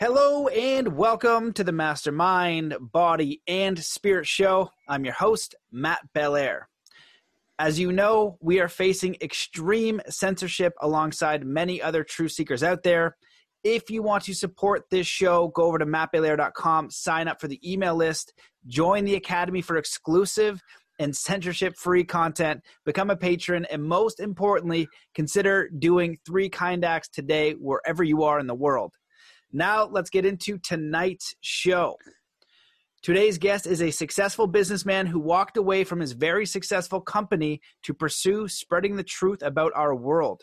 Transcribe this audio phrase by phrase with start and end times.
[0.00, 4.70] Hello and welcome to the Mastermind Body and Spirit Show.
[4.86, 6.68] I'm your host, Matt Belair.
[7.58, 13.16] As you know, we are facing extreme censorship alongside many other true seekers out there.
[13.64, 17.60] If you want to support this show, go over to mattbelair.com, sign up for the
[17.68, 18.34] email list,
[18.68, 20.62] join the Academy for exclusive
[21.00, 27.08] and censorship free content, become a patron, and most importantly, consider doing three kind acts
[27.08, 28.94] today wherever you are in the world.
[29.52, 31.96] Now, let's get into tonight's show.
[33.02, 37.94] Today's guest is a successful businessman who walked away from his very successful company to
[37.94, 40.42] pursue spreading the truth about our world.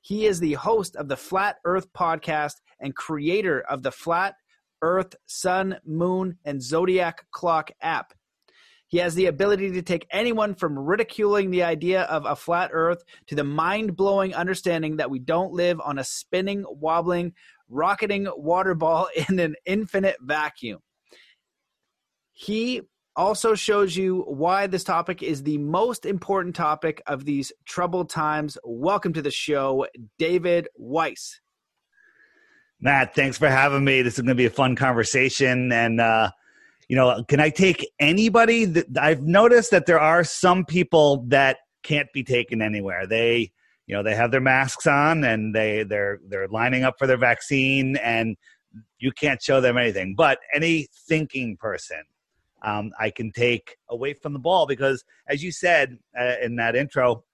[0.00, 4.34] He is the host of the Flat Earth podcast and creator of the Flat
[4.82, 8.12] Earth, Sun, Moon, and Zodiac Clock app.
[8.90, 13.04] He has the ability to take anyone from ridiculing the idea of a flat earth
[13.28, 17.32] to the mind blowing understanding that we don't live on a spinning, wobbling,
[17.70, 20.80] rocketing water ball in an infinite vacuum.
[22.32, 22.82] He
[23.16, 28.56] also shows you why this topic is the most important topic of these troubled times.
[28.64, 29.86] Welcome to the show,
[30.18, 31.40] David Weiss.
[32.80, 34.00] Matt, thanks for having me.
[34.00, 35.70] This is going to be a fun conversation.
[35.70, 36.30] And, uh,
[36.88, 38.84] you know, can I take anybody?
[38.98, 43.06] I've noticed that there are some people that can't be taken anywhere.
[43.06, 43.52] They,
[43.90, 47.16] you know they have their masks on and they they're they're lining up for their
[47.16, 48.36] vaccine and
[49.00, 50.14] you can't show them anything.
[50.16, 52.02] But any thinking person
[52.62, 56.76] um, i can take away from the ball because as you said uh, in that
[56.76, 57.24] intro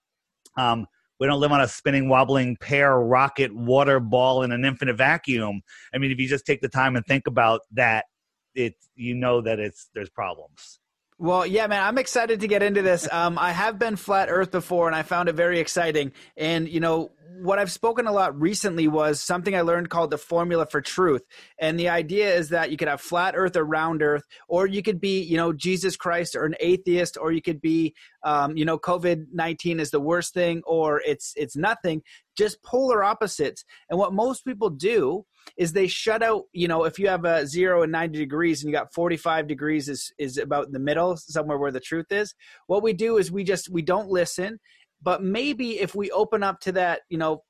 [0.57, 0.87] um,
[1.21, 5.61] we don't live on a spinning wobbling pear rocket water ball in an infinite vacuum.
[5.93, 8.07] I mean if you just take the time and think about that
[8.55, 10.79] it you know that it's there's problems
[11.19, 13.11] well, yeah, man, I'm excited to get into this.
[13.11, 16.13] Um, I have been flat Earth before, and I found it very exciting.
[16.37, 20.19] And you know, what I've spoken a lot recently was something I learned called the
[20.19, 21.23] formula for truth.
[21.59, 24.83] And the idea is that you could have flat Earth or round Earth, or you
[24.83, 27.95] could be, you know, Jesus Christ or an atheist, or you could be,
[28.25, 32.03] um, you know, COVID nineteen is the worst thing, or it's it's nothing.
[32.37, 33.65] Just polar opposites.
[33.89, 35.25] And what most people do
[35.57, 38.71] is they shut out you know if you have a zero and 90 degrees and
[38.71, 42.35] you got 45 degrees is is about in the middle somewhere where the truth is
[42.67, 44.59] what we do is we just we don't listen
[45.03, 47.43] but maybe if we open up to that you know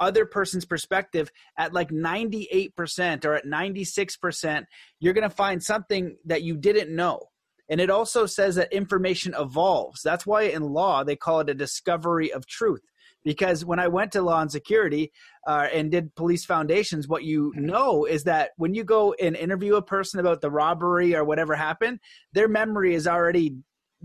[0.00, 4.64] other person's perspective at like 98% or at 96%
[4.98, 7.20] you're going to find something that you didn't know.
[7.68, 10.02] And it also says that information evolves.
[10.02, 12.82] That's why in law they call it a discovery of truth.
[13.24, 15.12] Because when I went to law and security
[15.46, 17.66] uh, and did police foundations, what you mm-hmm.
[17.66, 21.54] know is that when you go and interview a person about the robbery or whatever
[21.54, 22.00] happened,
[22.32, 23.56] their memory is already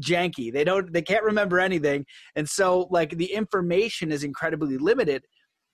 [0.02, 0.52] janky.
[0.52, 5.24] They don't, they can't remember anything, and so like the information is incredibly limited.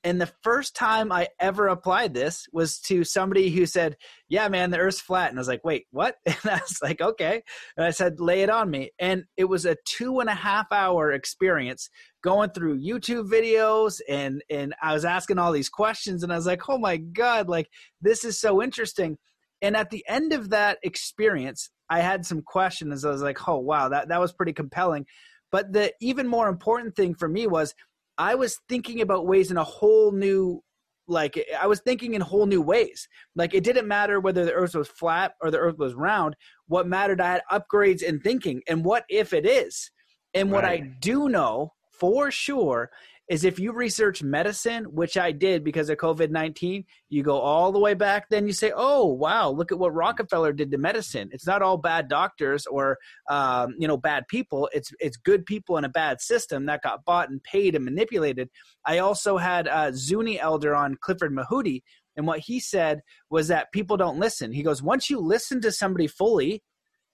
[0.05, 3.95] And the first time I ever applied this was to somebody who said,
[4.27, 5.29] Yeah, man, the earth's flat.
[5.29, 6.15] And I was like, Wait, what?
[6.25, 7.41] And I was like, Okay.
[7.77, 8.91] And I said, Lay it on me.
[8.99, 11.89] And it was a two and a half hour experience
[12.21, 16.45] going through YouTube videos and and I was asking all these questions and I was
[16.45, 17.67] like, "Oh my god, like
[18.01, 19.17] this is so interesting."
[19.61, 23.05] And at the end of that experience, I had some questions.
[23.05, 25.05] I was like, "Oh wow, that that was pretty compelling."
[25.51, 27.75] But the even more important thing for me was
[28.17, 30.63] I was thinking about ways in a whole new
[31.07, 33.07] like I was thinking in whole new ways.
[33.35, 36.35] Like it didn't matter whether the earth was flat or the earth was round.
[36.67, 39.91] What mattered I had upgrades in thinking and what if it is?
[40.33, 40.65] And what.
[40.65, 42.89] I do know for sure
[43.29, 47.71] is if you research medicine, which I did because of COVID 19, you go all
[47.71, 51.29] the way back, then you say, oh, wow, look at what Rockefeller did to medicine.
[51.31, 52.97] It's not all bad doctors or,
[53.29, 54.69] um, you know, bad people.
[54.73, 58.49] It's, it's good people in a bad system that got bought and paid and manipulated.
[58.85, 61.81] I also had uh, Zuni Elder on Clifford Mahooty,
[62.17, 64.51] and what he said was that people don't listen.
[64.51, 66.61] He goes, once you listen to somebody fully,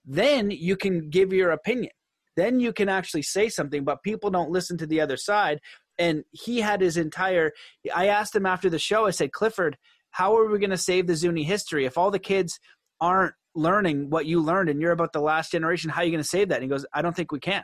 [0.06, 1.92] then you can give your opinion
[2.36, 5.60] then you can actually say something but people don't listen to the other side
[6.00, 7.52] and he had his entire
[7.94, 9.78] i asked him after the show i said clifford
[10.12, 11.86] how are we going to save the zuni history?
[11.86, 12.60] If all the kids
[13.00, 16.24] aren't learning what you learned and you're about the last generation how are you going
[16.24, 16.56] to save that?
[16.56, 17.64] And he goes i don't think we can.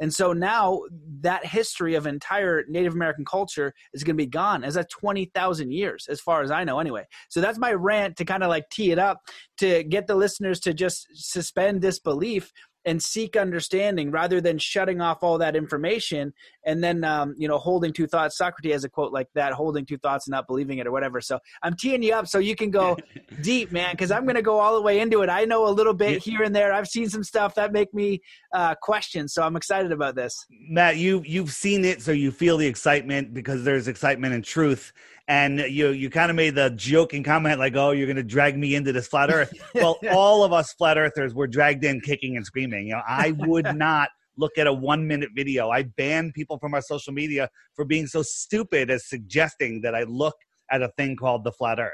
[0.00, 0.80] And so now
[1.20, 4.64] that history of entire Native American culture is going to be gone.
[4.64, 7.06] As a 20,000 years, as far as I know, anyway.
[7.28, 9.20] So that's my rant to kind of like tee it up
[9.58, 12.50] to get the listeners to just suspend disbelief
[12.84, 16.32] and seek understanding rather than shutting off all that information
[16.64, 18.36] and then um, you know holding two thoughts.
[18.36, 21.20] Socrates has a quote like that holding two thoughts and not believing it or whatever.
[21.20, 22.96] So i'm teeing you up so you can go
[23.42, 25.30] deep man because i'm going to go all the way into it.
[25.30, 26.72] I know a little bit here and there.
[26.72, 28.20] I've seen some stuff that make me
[28.54, 30.46] uh, question so i'm excited about this.
[30.50, 34.92] Matt you you've seen it so you feel the excitement because there's excitement and truth
[35.28, 38.56] and you you kind of made the joking comment like, "Oh, you're going to drag
[38.56, 42.36] me into this flat Earth." well, all of us flat earthers were dragged in, kicking
[42.36, 42.86] and screaming.
[42.86, 45.70] You know, I would not look at a one minute video.
[45.70, 50.04] I ban people from our social media for being so stupid as suggesting that I
[50.04, 50.34] look
[50.70, 51.92] at a thing called the flat Earth.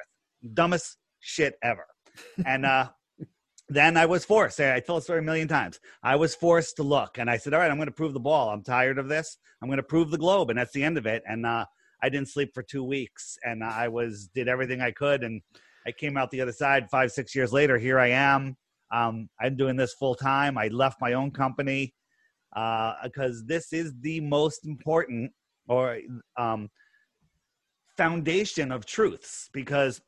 [0.54, 1.86] Dumbest shit ever.
[2.46, 2.88] and uh,
[3.68, 4.60] then I was forced.
[4.60, 5.80] I tell the story a million times.
[6.02, 8.20] I was forced to look, and I said, "All right, I'm going to prove the
[8.20, 8.50] ball.
[8.50, 9.38] I'm tired of this.
[9.60, 11.22] I'm going to prove the globe," and that's the end of it.
[11.26, 11.66] And uh,
[12.06, 15.42] I didn't sleep for two weeks, and I was did everything I could, and
[15.88, 17.78] I came out the other side five, six years later.
[17.78, 18.56] Here I am.
[18.94, 20.56] Um, I'm doing this full time.
[20.56, 21.92] I left my own company
[22.54, 25.32] because uh, this is the most important
[25.66, 25.98] or
[26.36, 26.68] um,
[27.96, 29.50] foundation of truths.
[29.52, 30.00] Because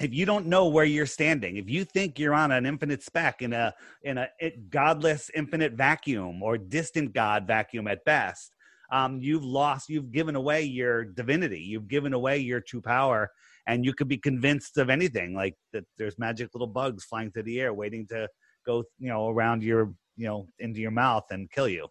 [0.00, 3.42] if you don't know where you're standing, if you think you're on an infinite speck
[3.42, 4.28] in a in a
[4.70, 8.53] godless infinite vacuum or distant God vacuum at best,
[8.90, 13.30] um, you've lost, you've given away your divinity, you've given away your true power,
[13.66, 17.44] and you could be convinced of anything, like that there's magic little bugs flying through
[17.44, 18.28] the air waiting to
[18.66, 21.88] go, you know, around your, you know, into your mouth and kill you.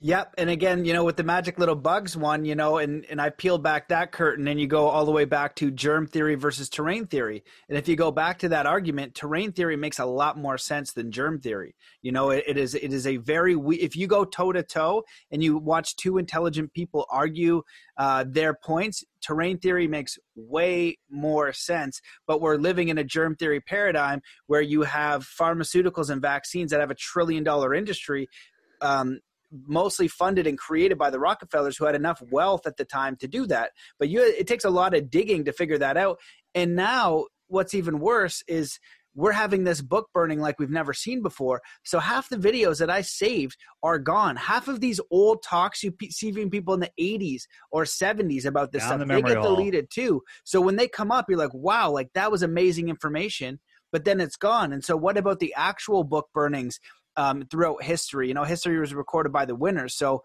[0.00, 0.34] Yep.
[0.36, 3.30] And again, you know, with the magic little bugs one, you know, and, and I
[3.30, 6.68] peel back that curtain and you go all the way back to germ theory versus
[6.68, 7.42] terrain theory.
[7.70, 10.92] And if you go back to that argument, terrain theory makes a lot more sense
[10.92, 11.74] than germ theory.
[12.02, 14.62] You know, it, it is it is a very we- if you go toe to
[14.62, 17.62] toe and you watch two intelligent people argue
[17.96, 22.02] uh, their points, terrain theory makes way more sense.
[22.26, 26.80] But we're living in a germ theory paradigm where you have pharmaceuticals and vaccines that
[26.80, 28.28] have a trillion dollar industry
[28.82, 29.20] um,
[29.66, 33.28] mostly funded and created by the Rockefellers who had enough wealth at the time to
[33.28, 33.70] do that.
[33.98, 36.18] But you, it takes a lot of digging to figure that out.
[36.54, 38.78] And now, what's even worse is
[39.16, 41.62] we're having this book burning like we've never seen before.
[41.84, 44.36] So half the videos that I saved are gone.
[44.36, 48.72] Half of these old talks you see from people in the 80s or 70s about
[48.72, 50.22] this Down stuff, the they get deleted too.
[50.44, 53.58] So when they come up, you're like, wow, like that was amazing information
[53.92, 54.72] but then it's gone.
[54.72, 56.80] And so, what about the actual book burnings
[57.16, 58.28] um, throughout history.
[58.28, 59.96] You know, history was recorded by the winners.
[59.96, 60.22] So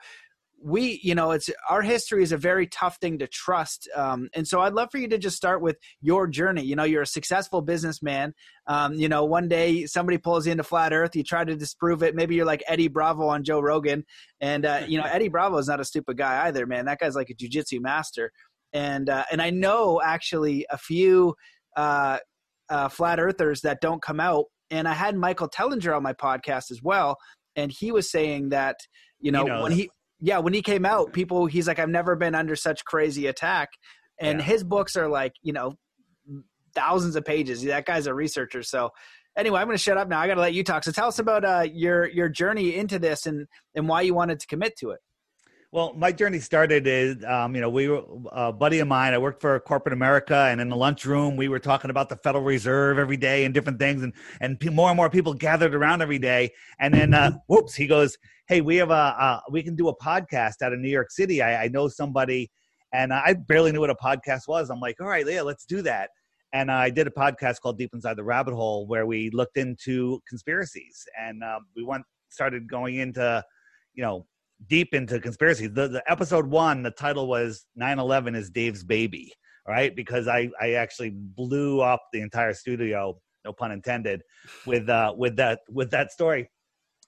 [0.63, 3.89] we, you know, it's our history is a very tough thing to trust.
[3.95, 6.63] Um, and so I'd love for you to just start with your journey.
[6.63, 8.33] You know, you're a successful businessman.
[8.67, 12.03] Um, you know, one day somebody pulls you into flat earth, you try to disprove
[12.03, 12.15] it.
[12.15, 14.05] Maybe you're like Eddie Bravo on Joe Rogan.
[14.39, 16.85] And, uh, you know, Eddie Bravo is not a stupid guy either, man.
[16.85, 18.31] That guy's like a jujitsu master.
[18.73, 21.35] And, uh, and I know actually a few,
[21.75, 22.19] uh,
[22.69, 26.71] uh, flat earthers that don't come out and I had Michael Tellinger on my podcast
[26.71, 27.17] as well,
[27.55, 28.77] and he was saying that
[29.19, 29.89] you know he when he
[30.19, 33.69] yeah when he came out, people he's like I've never been under such crazy attack,
[34.19, 34.45] and yeah.
[34.45, 35.73] his books are like you know
[36.73, 37.61] thousands of pages.
[37.63, 38.89] That guy's a researcher, so.
[39.37, 40.19] Anyway, I'm going to shut up now.
[40.19, 40.83] I got to let you talk.
[40.83, 44.41] So tell us about uh, your your journey into this and and why you wanted
[44.41, 44.99] to commit to it.
[45.73, 48.03] Well, my journey started is, um, you know, we were
[48.33, 49.13] a buddy of mine.
[49.13, 52.43] I worked for corporate America, and in the lunchroom, we were talking about the Federal
[52.43, 56.19] Reserve every day and different things, and and more and more people gathered around every
[56.19, 56.51] day.
[56.81, 58.17] And then, uh, whoops, he goes,
[58.49, 61.41] "Hey, we have a, we can do a podcast out of New York City.
[61.41, 62.51] I, I know somebody."
[62.93, 64.69] And I barely knew what a podcast was.
[64.69, 66.09] I'm like, all right, yeah, let's do that.
[66.51, 70.19] And I did a podcast called Deep Inside the Rabbit Hole where we looked into
[70.27, 73.41] conspiracies and um, we went started going into,
[73.93, 74.25] you know,
[74.67, 75.67] deep into conspiracy.
[75.67, 79.33] The, the episode one, the title was 9-11 is Dave's baby,
[79.67, 79.95] right?
[79.95, 84.21] Because I, I actually blew up the entire studio, no pun intended,
[84.65, 86.49] with uh with that with that story.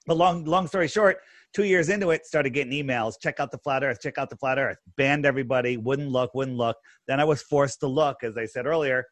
[0.06, 1.18] But long long story short,
[1.54, 4.36] two years into it, started getting emails, check out the flat earth, check out the
[4.36, 4.78] flat earth.
[4.96, 6.76] Banned everybody, wouldn't look, wouldn't look.
[7.06, 9.04] Then I was forced to look, as I said earlier.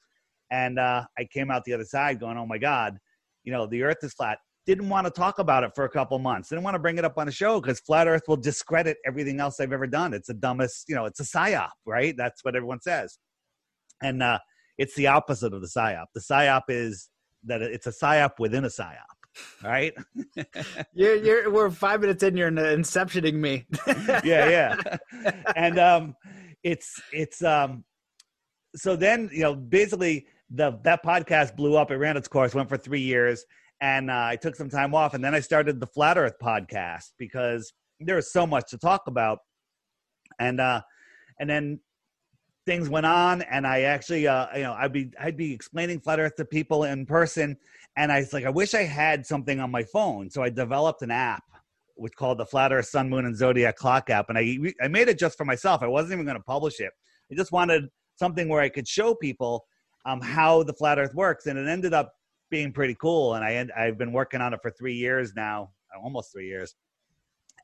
[0.51, 2.99] And uh, I came out the other side going, Oh my God,
[3.45, 6.19] you know, the earth is flat didn't want to talk about it for a couple
[6.19, 6.49] months.
[6.49, 9.41] Didn't want to bring it up on the show because flat Earth will discredit everything
[9.41, 10.15] else I've ever done.
[10.15, 12.17] It's the dumbest, you know, it's a psyop, right?
[12.17, 13.19] That's what everyone says.
[14.03, 14.39] And uh,
[14.79, 16.07] it's the opposite of the psyop.
[16.15, 17.09] The psyop is
[17.45, 18.99] that it's a psyop within a psyop,
[19.65, 19.95] right?
[20.93, 23.67] you're, you're, we're five minutes in, you're inceptioning me.
[24.25, 24.97] yeah, yeah.
[25.57, 26.17] And um,
[26.63, 27.85] it's, it's, um,
[28.77, 31.91] so then, you know, basically the, that podcast blew up.
[31.91, 33.45] It ran its course, went for three years
[33.83, 37.11] and uh, I took some time off, and then I started the Flat Earth podcast
[37.19, 39.41] because there was so much to talk about,
[40.39, 40.83] and uh,
[41.41, 41.81] and then
[42.65, 46.21] things went on, and I actually, uh, you know, I'd be I'd be explaining Flat
[46.21, 47.57] Earth to people in person,
[47.97, 51.03] and I was like, I wish I had something on my phone, so I developed
[51.03, 51.43] an app
[51.97, 55.09] which called the Flat Earth Sun, Moon, and Zodiac Clock app, and I I made
[55.09, 55.83] it just for myself.
[55.83, 56.93] I wasn't even going to publish it.
[57.33, 59.65] I just wanted something where I could show people
[60.07, 62.13] um, how the flat Earth works, and it ended up
[62.53, 63.35] being pretty cool.
[63.35, 66.77] And I I've been working on it for three years now, almost three years,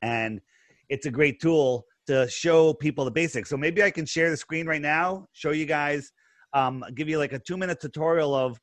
[0.03, 0.41] and
[0.89, 3.51] it's a great tool to show people the basics.
[3.51, 6.11] So maybe I can share the screen right now, show you guys,
[6.55, 8.59] um, give you like a two minute tutorial of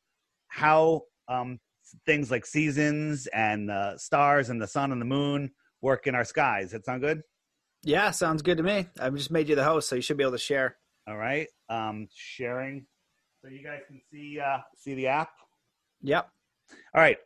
[0.47, 1.59] how um,
[2.05, 5.51] things like seasons and the stars and the sun and the moon
[5.81, 6.71] work in our skies.
[6.71, 7.21] That sound good?
[7.83, 8.87] Yeah, sounds good to me.
[8.99, 10.75] I've just made you the host, so you should be able to share.
[11.07, 12.87] All right, um, sharing,
[13.43, 15.29] so you guys can see uh, see the app.
[16.05, 16.29] Yep.
[16.93, 17.17] All right.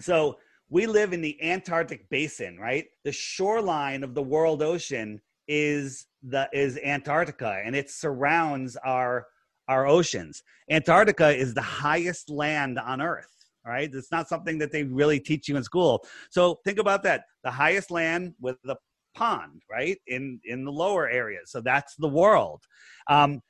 [0.00, 0.38] So
[0.68, 2.86] we live in the Antarctic basin, right?
[3.04, 9.26] The shoreline of the world ocean is the is Antarctica and it surrounds our
[9.68, 10.42] our oceans.
[10.70, 13.32] Antarctica is the highest land on earth,
[13.64, 13.88] right?
[13.92, 16.04] It's not something that they really teach you in school.
[16.30, 17.24] So think about that.
[17.44, 18.76] The highest land with the
[19.14, 19.98] pond, right?
[20.08, 21.50] In in the lower areas.
[21.50, 22.62] So that's the world.
[23.08, 23.40] Um,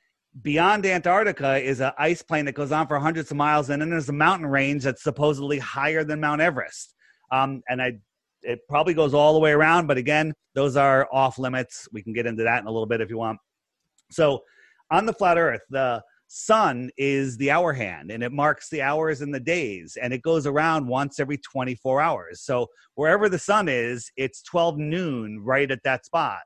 [0.41, 3.89] beyond Antarctica is an ice plain that goes on for hundreds of miles, and then
[3.89, 6.95] there's a mountain range that's supposedly higher than Mount Everest.
[7.31, 7.93] Um, and I,
[8.41, 11.87] it probably goes all the way around, but again, those are off limits.
[11.91, 13.39] We can get into that in a little bit if you want.
[14.09, 14.43] So,
[14.89, 19.21] on the flat Earth, the sun is the hour hand, and it marks the hours
[19.21, 22.41] and the days, and it goes around once every 24 hours.
[22.41, 26.39] So, wherever the sun is, it's 12 noon right at that spot.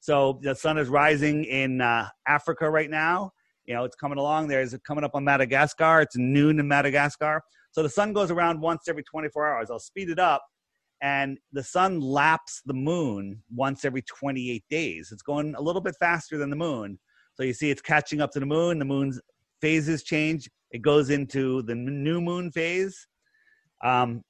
[0.00, 3.32] So, the sun is rising in uh, Africa right now.
[3.66, 4.48] You know, it's coming along.
[4.48, 6.00] There's coming up on Madagascar.
[6.00, 7.42] It's noon in Madagascar.
[7.72, 9.70] So the sun goes around once every 24 hours.
[9.70, 10.42] I'll speed it up.
[11.02, 15.10] And the sun laps the moon once every 28 days.
[15.12, 16.98] It's going a little bit faster than the moon.
[17.34, 18.78] So you see it's catching up to the moon.
[18.78, 19.20] The moon's
[19.60, 20.48] phases change.
[20.70, 23.06] It goes into the new moon phase.
[23.84, 24.22] Um,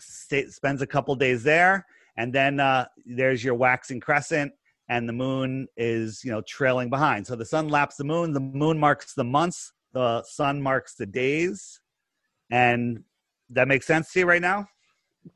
[0.00, 1.86] spends a couple days there.
[2.16, 4.52] And then uh, there's your waxing crescent
[4.88, 8.40] and the moon is you know trailing behind so the sun laps the moon the
[8.40, 11.80] moon marks the months the sun marks the days
[12.50, 13.02] and
[13.50, 14.68] that makes sense to you right now?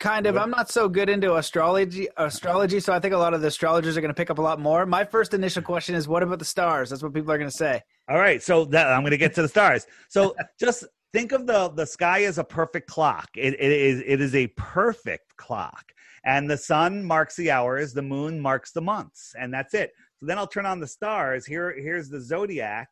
[0.00, 0.36] Kind of.
[0.36, 3.96] I'm not so good into astrology astrology, so I think a lot of the astrologers
[3.96, 4.84] are going to pick up a lot more.
[4.84, 6.90] My first initial question is what about the stars?
[6.90, 7.82] That's what people are going to say.
[8.08, 9.86] All right, so that, I'm going to get to the stars.
[10.08, 13.28] So just think of the the sky as a perfect clock.
[13.36, 15.84] It, it is it is a perfect clock.
[16.24, 19.92] And the sun marks the hours, the moon marks the months, and that's it.
[20.18, 21.46] So then I'll turn on the stars.
[21.46, 22.88] Here here's the zodiac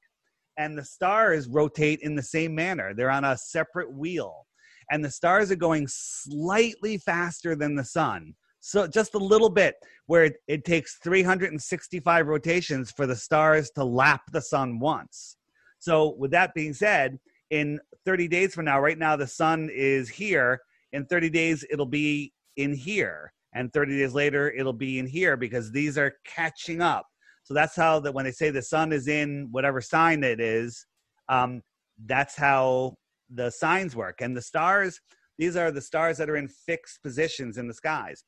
[0.57, 2.95] and the stars rotate in the same manner.
[2.95, 4.47] They're on a separate wheel,
[4.91, 8.35] and the stars are going slightly faster than the sun.
[8.61, 9.75] So just a little bit,
[10.07, 15.37] where it, it takes 365 rotations for the stars to lap the sun once.
[15.81, 17.19] So, with that being said,
[17.51, 20.61] in 30 days from now, right now the sun is here.
[20.93, 23.33] In 30 days, it'll be in here.
[23.55, 27.07] And 30 days later, it'll be in here because these are catching up.
[27.45, 30.87] So that's how that when they say the sun is in whatever sign it is,
[31.29, 31.63] um,
[32.07, 32.95] that's how
[33.31, 34.21] the signs work.
[34.21, 34.99] And the stars,
[35.39, 38.25] these are the stars that are in fixed positions in the skies.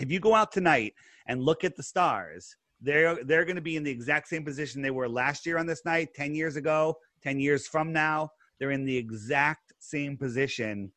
[0.00, 0.94] If you go out tonight
[1.26, 4.80] and look at the stars, they're they're going to be in the exact same position
[4.80, 8.30] they were last year on this night, 10 years ago, 10 years from now.
[8.58, 10.92] They're in the exact same position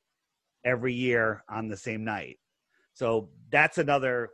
[0.66, 2.38] every year on the same night.
[2.94, 4.30] So that's another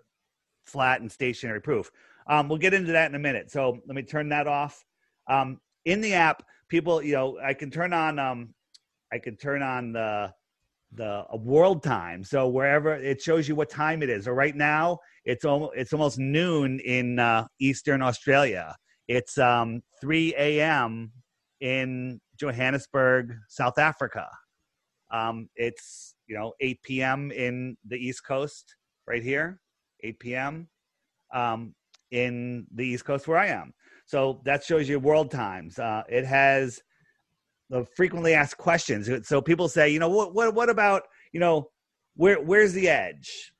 [0.66, 1.92] flat and stationary proof.
[2.28, 3.52] Um, we'll get into that in a minute.
[3.52, 4.84] So let me turn that off.
[5.30, 8.54] Um, in the app, people, you know, I can turn on, um,
[9.12, 10.34] I can turn on the
[10.94, 12.24] the world time.
[12.24, 14.26] So wherever it shows you what time it is.
[14.26, 18.76] So right now, it's almost it's almost noon in uh, Eastern Australia.
[19.08, 21.12] It's um, 3 a.m.
[21.62, 24.28] in Johannesburg, South Africa.
[25.12, 27.32] Um, it's you know 8 p.m.
[27.32, 28.76] in the East Coast,
[29.08, 29.62] right here,
[30.04, 30.68] 8 p.m.
[31.34, 31.74] Um,
[32.12, 33.74] in the East Coast where I am.
[34.06, 35.78] So that shows you world times.
[35.80, 36.82] Uh, it has
[37.70, 39.10] the frequently asked questions.
[39.28, 41.04] So people say, you know, what what what about
[41.34, 41.70] you know
[42.16, 43.52] where where's the edge?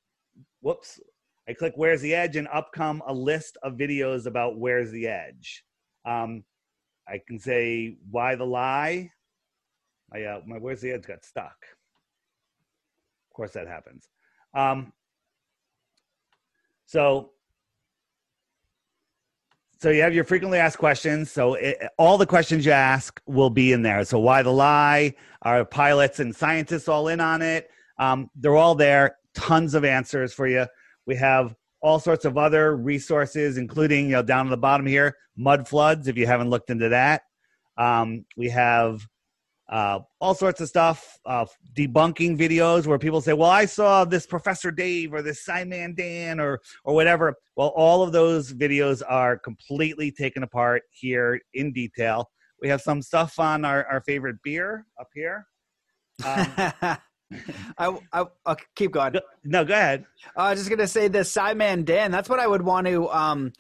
[0.62, 1.00] Whoops.
[1.50, 5.08] I click where's the edge and up come a list of videos about where's the
[5.08, 5.64] edge.
[6.06, 6.44] Um,
[7.08, 9.12] I can say why the lie.
[10.12, 11.56] My uh, my where's the edge got stuck.
[13.30, 14.08] Of course that happens.
[14.54, 14.94] Um,
[16.86, 17.32] so
[19.80, 21.32] so you have your frequently asked questions.
[21.32, 24.04] So it, all the questions you ask will be in there.
[24.06, 25.14] So why the lie?
[25.44, 27.70] Are pilots and scientists all in on it?
[28.00, 29.18] Um, they're all there.
[29.36, 30.66] Tons of answers for you.
[31.06, 35.16] We have all sorts of other resources, including you know down at the bottom here,
[35.36, 36.08] mud floods.
[36.08, 37.22] If you haven't looked into that,
[37.78, 39.06] um, we have
[39.70, 41.46] uh, all sorts of stuff, uh,
[41.78, 46.60] debunking videos where people say, "Well, I saw this Professor Dave or this SciManDan or
[46.84, 52.30] or whatever." Well, all of those videos are completely taken apart here in detail.
[52.62, 55.46] We have some stuff on our, our favorite beer up here.
[56.26, 56.98] Um,
[57.78, 59.16] I, I will keep going.
[59.44, 60.06] No, go ahead.
[60.36, 62.12] I was just gonna say the SciManDan.
[62.12, 63.54] That's what I would want to um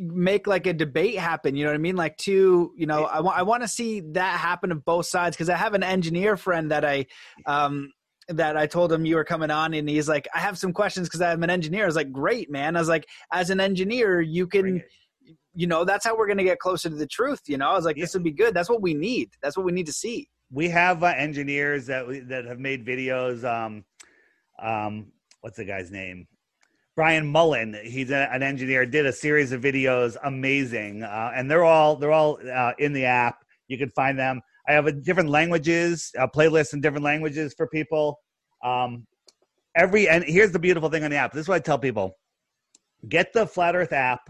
[0.00, 1.54] make like a debate happen.
[1.54, 1.96] You know what I mean?
[1.96, 2.72] Like two.
[2.76, 5.56] You know, I want I want to see that happen of both sides because I
[5.56, 7.06] have an engineer friend that I
[7.46, 7.92] um
[8.28, 11.08] that I told him you were coming on, and he's like, I have some questions
[11.08, 11.84] because I'm an engineer.
[11.84, 12.76] I was like, great, man.
[12.76, 14.82] I was like, as an engineer, you can,
[15.54, 17.42] you know, that's how we're going to get closer to the truth.
[17.46, 18.04] You know, I was like, yeah.
[18.04, 18.54] this would be good.
[18.54, 19.30] That's what we need.
[19.42, 20.28] That's what we need to see.
[20.54, 23.44] We have uh, engineers that that have made videos.
[23.44, 23.84] Um,
[24.62, 26.28] um, what's the guy's name?
[26.94, 27.76] Brian Mullen.
[27.82, 28.86] He's a, an engineer.
[28.86, 33.04] Did a series of videos, amazing, uh, and they're all they're all uh, in the
[33.04, 33.44] app.
[33.66, 34.40] You can find them.
[34.68, 38.20] I have a different languages, a playlist in different languages for people.
[38.62, 39.08] Um,
[39.74, 41.32] every and here's the beautiful thing on the app.
[41.32, 42.16] This is what I tell people:
[43.08, 44.20] get the Flat Earth app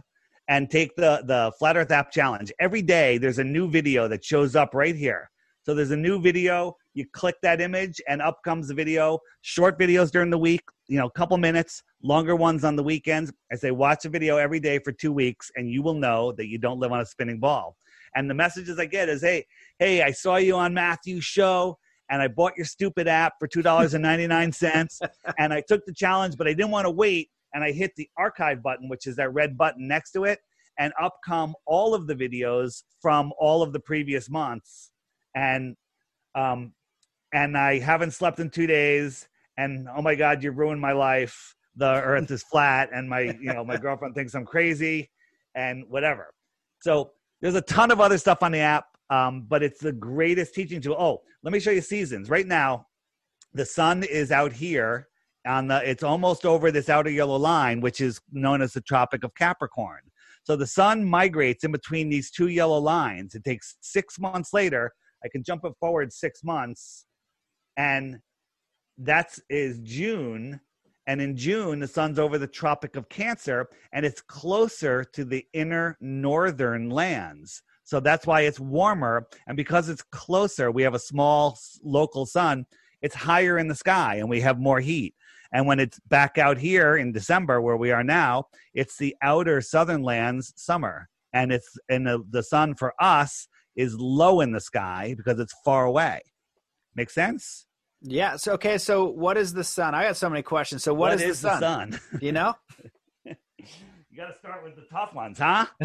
[0.49, 2.51] and take the the Flat Earth app challenge.
[2.59, 5.31] Every day, there's a new video that shows up right here.
[5.65, 6.77] So there's a new video.
[6.93, 9.19] You click that image, and up comes the video.
[9.41, 11.83] Short videos during the week, you know, a couple minutes.
[12.03, 13.33] Longer ones on the weekends.
[13.51, 16.49] I say watch a video every day for two weeks, and you will know that
[16.49, 17.77] you don't live on a spinning ball.
[18.15, 19.47] And the messages I get is, hey,
[19.79, 21.79] hey, I saw you on Matthew's show
[22.11, 26.53] and I bought your stupid app for $2.99 and I took the challenge, but I
[26.53, 27.31] didn't want to wait.
[27.55, 30.41] And I hit the archive button, which is that red button next to it,
[30.79, 34.91] and up come all of the videos from all of the previous months.
[35.35, 35.77] And
[36.35, 36.73] um,
[37.33, 39.29] and I haven't slept in two days.
[39.57, 41.55] And oh my God, you ruined my life.
[41.77, 45.11] The earth is flat, and my you know my girlfriend thinks I'm crazy,
[45.55, 46.33] and whatever.
[46.81, 50.55] So there's a ton of other stuff on the app, um, but it's the greatest
[50.55, 50.97] teaching tool.
[50.99, 52.31] Oh, let me show you seasons.
[52.31, 52.87] Right now,
[53.55, 55.09] the sun is out here
[55.47, 55.89] on the.
[55.89, 60.03] It's almost over this outer yellow line, which is known as the Tropic of Capricorn.
[60.45, 63.35] So the sun migrates in between these two yellow lines.
[63.35, 64.93] It takes six months later.
[65.25, 67.07] I can jump it forward six months,
[67.77, 68.19] and
[68.99, 70.61] that is June
[71.07, 75.47] and in June, the sun's over the Tropic of Cancer and it's closer to the
[75.53, 77.63] inner northern lands.
[77.85, 79.29] So that's why it's warmer.
[79.47, 82.65] And because it's closer, we have a small local sun,
[83.03, 85.15] it's higher in the sky and we have more heat.
[85.53, 89.61] And when it's back out here in December, where we are now, it's the outer
[89.61, 91.09] southern lands summer.
[91.33, 95.55] And it's and the, the sun for us is low in the sky because it's
[95.65, 96.21] far away.
[96.95, 97.67] Make sense?
[98.03, 98.37] Yeah.
[98.37, 98.79] So okay.
[98.79, 99.95] So what is the sun?
[99.95, 100.83] I got so many questions.
[100.83, 101.91] So what, what is, is, the sun?
[101.91, 102.19] The sun?
[102.21, 102.55] you know.
[103.25, 105.67] you got to start with the tough ones, huh?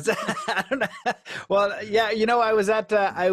[0.47, 1.13] I don't know.
[1.49, 2.11] Well, yeah.
[2.11, 3.31] You know, I was at uh, I.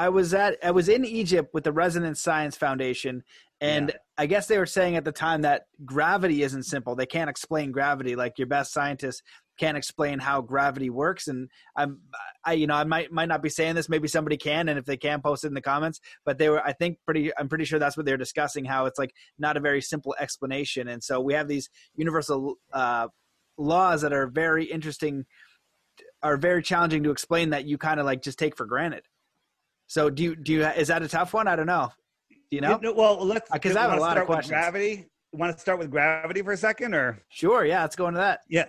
[0.00, 3.24] I was at I was in Egypt with the Resonance Science Foundation,
[3.60, 3.96] and yeah.
[4.16, 6.94] I guess they were saying at the time that gravity isn't simple.
[6.94, 8.14] They can't explain gravity.
[8.14, 9.24] Like your best scientists
[9.58, 11.98] can't explain how gravity works and i'm
[12.44, 14.84] i you know i might might not be saying this maybe somebody can and if
[14.84, 17.64] they can post it in the comments but they were i think pretty i'm pretty
[17.64, 21.20] sure that's what they're discussing how it's like not a very simple explanation and so
[21.20, 23.08] we have these universal uh,
[23.58, 25.26] laws that are very interesting
[26.22, 29.04] are very challenging to explain that you kind of like just take for granted.
[29.86, 31.48] So do you do you is that a tough one?
[31.48, 31.90] I don't know.
[32.30, 32.80] Do you know?
[32.94, 34.50] well let's because i have a lot of questions.
[34.50, 35.06] gravity?
[35.32, 37.22] Want to start with gravity for a second or?
[37.28, 38.40] Sure yeah let's go into that.
[38.48, 38.66] Yeah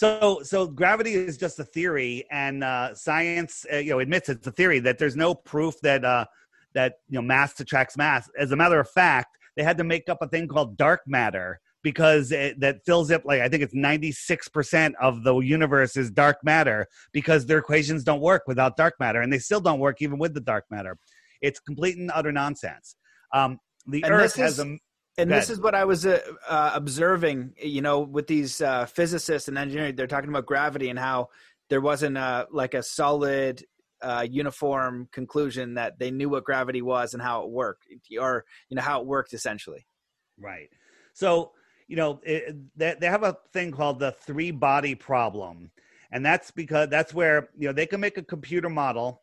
[0.00, 4.46] so, so gravity is just a theory, and uh, science, uh, you know, admits it's
[4.46, 6.24] a theory that there's no proof that uh,
[6.72, 8.30] that you know mass attracts mass.
[8.38, 11.60] As a matter of fact, they had to make up a thing called dark matter
[11.82, 16.38] because it, that fills up like I think it's 96% of the universe is dark
[16.42, 20.18] matter because their equations don't work without dark matter, and they still don't work even
[20.18, 20.96] with the dark matter.
[21.42, 22.96] It's complete and utter nonsense.
[23.34, 24.78] Um, the and Earth has is, a
[25.18, 29.48] and this is what I was uh, uh, observing, you know, with these uh, physicists
[29.48, 31.28] and engineers, They're talking about gravity and how
[31.68, 33.64] there wasn't a, like a solid,
[34.02, 37.86] uh, uniform conclusion that they knew what gravity was and how it worked,
[38.18, 39.86] or you know how it worked essentially.
[40.38, 40.68] Right.
[41.12, 41.52] So
[41.86, 45.70] you know it, they, they have a thing called the three body problem,
[46.10, 49.22] and that's because that's where you know they can make a computer model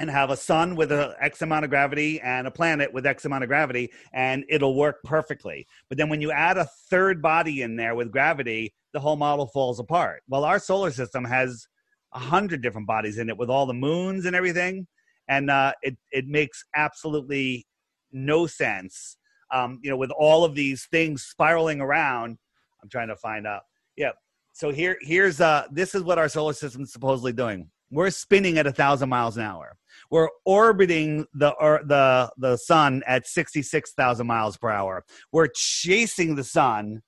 [0.00, 3.26] and have a sun with a x amount of gravity and a planet with x
[3.26, 5.66] amount of gravity and it'll work perfectly.
[5.88, 9.46] But then when you add a third body in there with gravity the whole model
[9.46, 10.22] falls apart.
[10.26, 11.66] Well our solar system has
[12.14, 14.86] a hundred different bodies in it with all the moons and everything
[15.28, 17.66] and uh, it, it makes absolutely
[18.10, 19.18] no sense
[19.52, 22.38] um, you know with all of these things spiraling around.
[22.82, 23.62] I'm trying to find out.
[23.96, 24.12] Yeah.
[24.54, 28.58] So here here's uh this is what our solar system is supposedly doing we're spinning
[28.58, 29.76] at a thousand miles an hour
[30.10, 35.04] we're orbiting the or the the sun at 66,000 miles per hour.
[35.32, 37.02] We're chasing the sun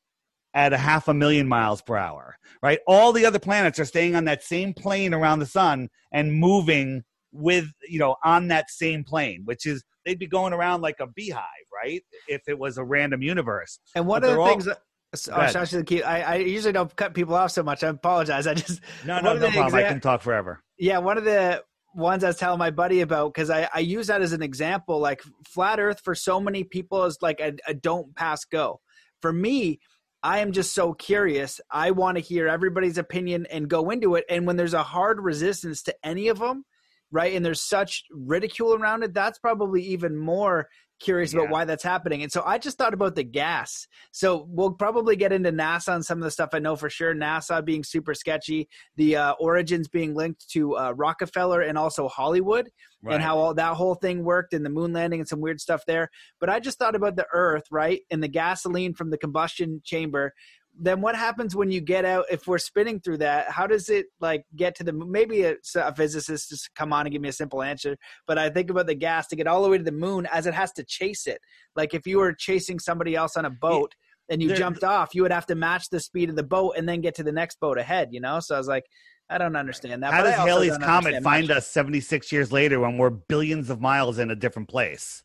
[0.54, 2.78] at a half a million miles per hour, right?
[2.86, 7.02] All the other planets are staying on that same plane around the sun and moving
[7.32, 11.06] with you know on that same plane, which is they'd be going around like a
[11.06, 11.42] beehive,
[11.72, 12.02] right?
[12.28, 13.78] If it was a random universe.
[13.94, 14.64] And one But of the all- things.
[14.66, 14.78] That,
[15.14, 15.16] oh,
[15.46, 16.02] shout out to the key.
[16.02, 17.82] I, I usually don't cut people off so much.
[17.82, 18.46] I apologize.
[18.46, 19.74] I just No, no, no problem.
[19.74, 20.60] I can talk forever.
[20.82, 21.62] Yeah, one of the
[21.94, 24.98] ones I was telling my buddy about because I, I use that as an example.
[24.98, 28.80] Like flat Earth for so many people is like a, a don't pass go.
[29.20, 29.78] For me,
[30.24, 31.60] I am just so curious.
[31.70, 34.24] I want to hear everybody's opinion and go into it.
[34.28, 36.64] And when there's a hard resistance to any of them,
[37.12, 40.66] right, and there's such ridicule around it, that's probably even more
[41.02, 42.22] curious about why that's happening.
[42.22, 43.86] And so I just thought about the gas.
[44.12, 47.14] So we'll probably get into NASA and some of the stuff I know for sure.
[47.14, 52.70] NASA being super sketchy, the uh, origins being linked to uh, Rockefeller and also Hollywood,
[53.04, 53.14] Right.
[53.14, 55.82] and how all that whole thing worked, and the moon landing and some weird stuff
[55.88, 56.08] there.
[56.38, 60.32] But I just thought about the Earth, right, and the gasoline from the combustion chamber.
[60.78, 62.24] Then what happens when you get out?
[62.30, 64.92] If we're spinning through that, how does it like get to the?
[64.92, 65.10] moon?
[65.10, 67.96] Maybe a, a physicist just come on and give me a simple answer.
[68.26, 70.46] But I think about the gas to get all the way to the moon as
[70.46, 71.38] it has to chase it.
[71.76, 73.94] Like if you were chasing somebody else on a boat
[74.28, 76.74] and you There- jumped off, you would have to match the speed of the boat
[76.76, 78.08] and then get to the next boat ahead.
[78.12, 78.84] You know, so I was like,
[79.28, 80.12] I don't understand that.
[80.12, 81.58] How does Halley's comet find much.
[81.58, 85.22] us 76 years later when we're billions of miles in a different place?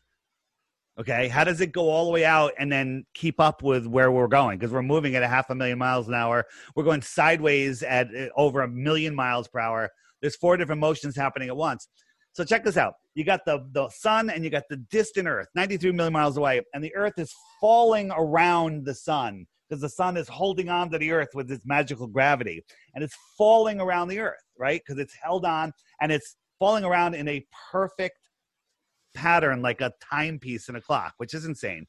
[0.98, 4.10] Okay, how does it go all the way out and then keep up with where
[4.10, 4.58] we're going?
[4.58, 6.44] Because we're moving at a half a million miles an hour.
[6.74, 9.90] We're going sideways at uh, over a million miles per hour.
[10.20, 11.86] There's four different motions happening at once.
[12.32, 12.94] So check this out.
[13.14, 16.62] You got the, the sun and you got the distant Earth, 93 million miles away,
[16.74, 20.98] and the Earth is falling around the sun because the sun is holding on to
[20.98, 24.80] the Earth with its magical gravity, and it's falling around the Earth, right?
[24.84, 28.27] Because it's held on and it's falling around in a perfect
[29.18, 31.86] pattern, like a timepiece in a clock, which is insane,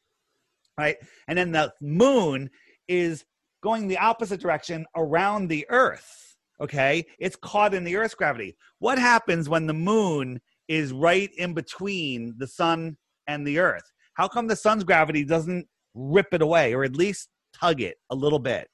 [0.77, 0.97] right?
[1.27, 2.49] And then the moon
[2.87, 3.23] is
[3.61, 6.35] going the opposite direction around the Earth.
[6.59, 8.57] Okay, it's caught in the Earth's gravity.
[8.79, 13.89] What happens when the moon is right in between the sun and the Earth?
[14.15, 18.15] How come the sun's gravity doesn't rip it away, or at least tug it a
[18.15, 18.67] little bit?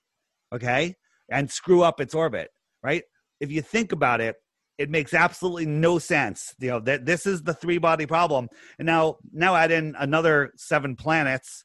[0.54, 0.96] Okay,
[1.30, 2.50] and screw up its orbit,
[2.82, 3.04] right?
[3.40, 4.36] If you think about it,
[4.78, 6.54] it makes absolutely no sense.
[6.60, 10.52] You know that this is the three body problem, and now now add in another
[10.58, 11.64] seven planets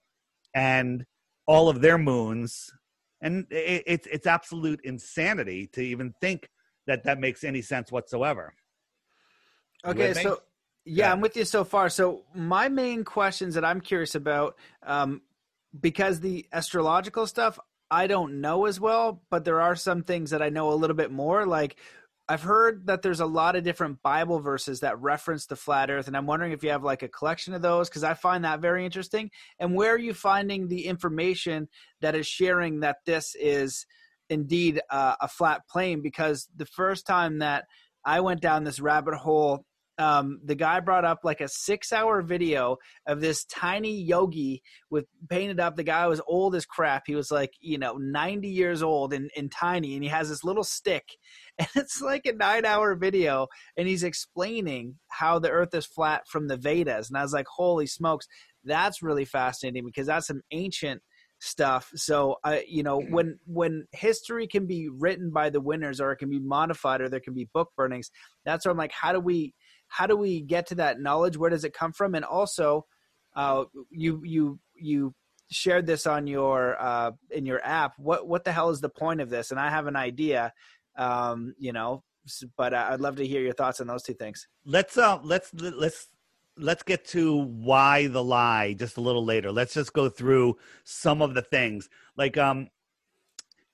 [0.54, 1.04] and
[1.46, 2.70] all of their moons,
[3.20, 6.48] and it, it's it's absolute insanity to even think
[6.86, 8.54] that that makes any sense whatsoever.
[9.84, 10.40] Okay, so
[10.84, 11.12] yeah, Yeah.
[11.12, 11.88] I'm with you so far.
[11.88, 15.22] So my main questions that I'm curious about, um,
[15.78, 17.58] because the astrological stuff
[17.90, 20.94] I don't know as well, but there are some things that I know a little
[20.96, 21.44] bit more.
[21.44, 21.76] Like
[22.30, 26.06] I've heard that there's a lot of different Bible verses that reference the flat Earth,
[26.06, 28.60] and I'm wondering if you have like a collection of those because I find that
[28.60, 29.32] very interesting.
[29.58, 31.66] And where are you finding the information
[32.02, 33.84] that is sharing that this is
[34.28, 36.02] indeed uh, a flat plane?
[36.02, 37.64] Because the first time that
[38.04, 39.64] I went down this rabbit hole.
[40.00, 45.04] Um, the guy brought up like a six hour video of this tiny yogi with
[45.28, 45.76] painted up.
[45.76, 47.02] The guy was old as crap.
[47.06, 50.42] He was like, you know, 90 years old and, and tiny, and he has this
[50.42, 51.04] little stick.
[51.58, 56.22] And it's like a nine hour video, and he's explaining how the earth is flat
[56.26, 57.10] from the Vedas.
[57.10, 58.26] And I was like, holy smokes,
[58.64, 61.02] that's really fascinating because that's some ancient
[61.42, 66.12] stuff so i you know when when history can be written by the winners or
[66.12, 68.10] it can be modified or there can be book burnings
[68.44, 69.54] that's where i'm like how do we
[69.90, 71.36] how do we get to that knowledge?
[71.36, 72.14] Where does it come from?
[72.14, 72.86] And also
[73.36, 75.14] uh you you you
[75.50, 77.94] shared this on your uh in your app.
[77.98, 79.50] What what the hell is the point of this?
[79.50, 80.52] And i have an idea
[80.96, 82.02] um you know
[82.56, 84.46] but i'd love to hear your thoughts on those two things.
[84.64, 86.08] Let's uh let's let's
[86.56, 89.50] let's get to why the lie just a little later.
[89.50, 91.88] Let's just go through some of the things.
[92.16, 92.68] Like um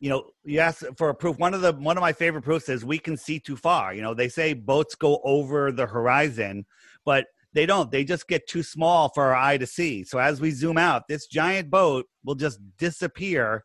[0.00, 2.68] you know you ask for a proof one of the one of my favorite proofs
[2.68, 6.64] is we can see too far you know they say boats go over the horizon
[7.04, 10.40] but they don't they just get too small for our eye to see so as
[10.40, 13.64] we zoom out this giant boat will just disappear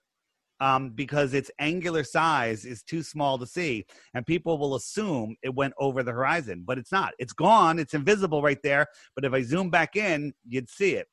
[0.61, 5.55] um, because its angular size is too small to see and people will assume it
[5.55, 7.13] went over the horizon, but it's not.
[7.17, 7.79] It's gone.
[7.79, 8.85] It's invisible right there.
[9.15, 11.07] But if I zoom back in, you'd see it.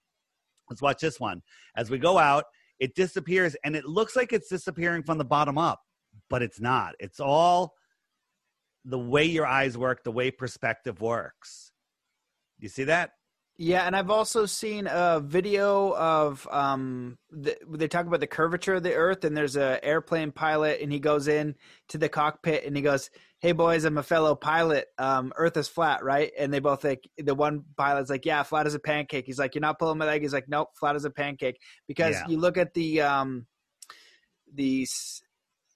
[0.68, 1.40] Let's watch this one.
[1.76, 2.44] As we go out,
[2.78, 5.82] it disappears and it looks like it's disappearing from the bottom up,
[6.30, 6.94] but it's not.
[6.98, 7.74] It's all
[8.84, 11.72] the way your eyes work, the way perspective works.
[12.58, 13.12] You see that?
[13.60, 18.74] Yeah, and I've also seen a video of um the, they talk about the curvature
[18.74, 21.56] of the Earth, and there's a airplane pilot, and he goes in
[21.88, 23.10] to the cockpit, and he goes,
[23.40, 24.86] "Hey boys, I'm a fellow pilot.
[24.98, 28.66] Um, Earth is flat, right?" And they both like the one pilot's like, "Yeah, flat
[28.66, 31.04] as a pancake." He's like, "You're not pulling my leg." He's like, "Nope, flat as
[31.04, 32.26] a pancake." Because Yeah.
[32.28, 33.46] you look at the um
[34.54, 34.86] the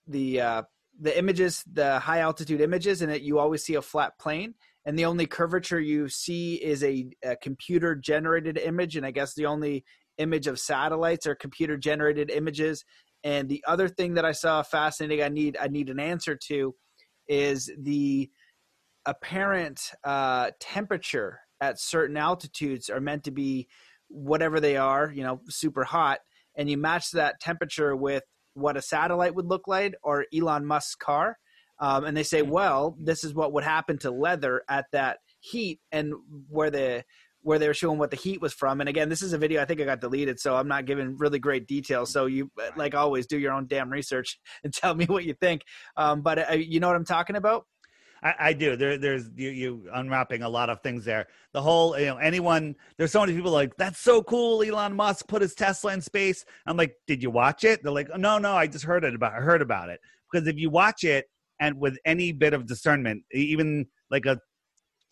[0.07, 0.62] the uh
[1.01, 4.55] the images, the high altitude images, and it you always see a flat plane.
[4.85, 8.96] and the only curvature you see is a, a computer generated image.
[8.96, 9.85] And I guess the only
[10.18, 12.85] image of satellites are computer generated images.
[13.25, 16.75] And the other thing that I saw fascinating, I need I need an answer to,
[17.28, 18.30] is the
[19.06, 23.68] apparent uh, temperature at certain altitudes are meant to be
[24.08, 26.18] whatever they are, you know, super hot,
[26.56, 28.22] and you match that temperature with
[28.54, 31.37] what a satellite would look like or Elon Musk's car.
[31.80, 35.80] Um, and they say, well, this is what would happen to leather at that heat,
[35.90, 36.12] and
[36.48, 37.04] where the
[37.42, 38.81] where they were showing what the heat was from.
[38.81, 41.16] And again, this is a video I think I got deleted, so I'm not giving
[41.18, 42.11] really great details.
[42.11, 45.62] So you, like always, do your own damn research and tell me what you think.
[45.96, 47.66] Um, but uh, you know what I'm talking about?
[48.22, 48.76] I, I do.
[48.76, 51.26] There, there's you, you unwrapping a lot of things there.
[51.52, 52.76] The whole, you know, anyone.
[52.96, 54.62] There's so many people like that's so cool.
[54.62, 56.44] Elon Musk put his Tesla in space.
[56.66, 57.83] I'm like, did you watch it?
[57.83, 59.33] They're like, no, no, I just heard it about.
[59.33, 60.00] I heard about it
[60.31, 61.26] because if you watch it
[61.61, 64.38] and with any bit of discernment, even like a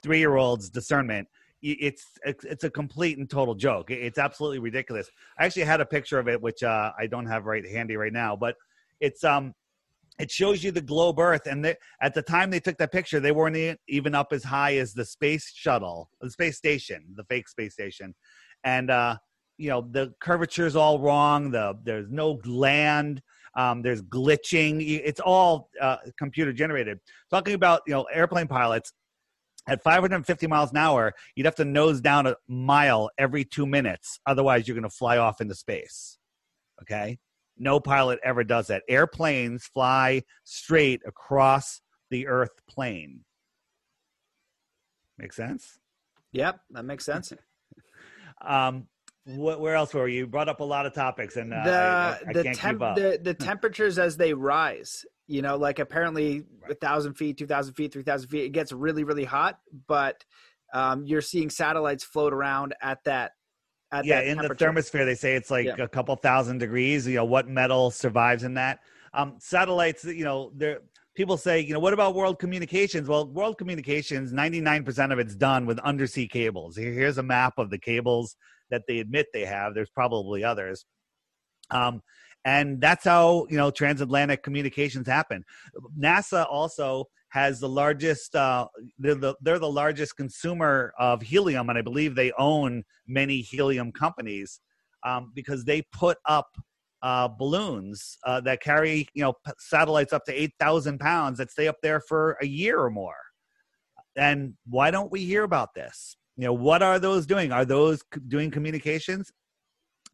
[0.03, 1.27] three year old's discernment,
[1.63, 3.91] it's it's a complete and total joke.
[3.91, 5.11] It's absolutely ridiculous.
[5.39, 8.13] I actually had a picture of it, which uh, I don't have right handy right
[8.13, 8.57] now, but
[9.01, 9.55] it's um
[10.19, 13.21] it shows you the globe earth and they, at the time they took that picture
[13.21, 17.49] they weren't even up as high as the space shuttle the space station the fake
[17.49, 18.15] space station
[18.65, 19.17] and uh
[19.57, 23.23] you know the curvature is all wrong the there's no land
[23.57, 26.99] um, there's glitching it's all uh, computer generated
[27.31, 28.93] talking about you know airplane pilots
[29.69, 34.19] at 550 miles an hour you'd have to nose down a mile every two minutes
[34.27, 36.19] otherwise you're going to fly off into space
[36.81, 37.19] okay
[37.61, 38.83] no pilot ever does that.
[38.89, 43.21] Airplanes fly straight across the Earth plane.
[45.19, 45.79] Make sense?
[46.33, 47.33] Yep, that makes sense.
[48.41, 48.89] um,
[49.37, 50.21] what, where else were you?
[50.21, 50.27] you?
[50.27, 53.35] Brought up a lot of topics, and uh, the I, I the, temp, the the
[53.35, 55.05] temperatures as they rise.
[55.27, 58.73] You know, like apparently a thousand feet, two thousand feet, three thousand feet, it gets
[58.73, 59.59] really really hot.
[59.87, 60.25] But
[60.73, 63.33] um, you're seeing satellites float around at that
[64.05, 65.75] yeah, in the thermosphere, they say it's like yeah.
[65.79, 67.07] a couple thousand degrees.
[67.07, 68.81] You know, what metal survives in that?
[69.13, 70.81] Um, satellites, you know, there
[71.15, 73.09] people say, you know, what about world communications?
[73.09, 76.77] Well, world communications, 99% of it's done with undersea cables.
[76.77, 78.37] Here's a map of the cables
[78.71, 79.75] that they admit they have.
[79.75, 80.85] There's probably others.
[81.71, 82.03] Um,
[82.45, 85.45] and that's how, you know, transatlantic communications happen.
[85.99, 88.67] NASA also has the largest uh,
[88.99, 93.91] they're the they're the largest consumer of helium and i believe they own many helium
[93.91, 94.61] companies
[95.07, 96.49] um, because they put up
[97.03, 101.67] uh, balloons uh, that carry you know p- satellites up to 8000 pounds that stay
[101.67, 103.17] up there for a year or more
[104.17, 107.53] and why don't we hear about this you know what are those doing?
[107.53, 109.31] Are those doing communications?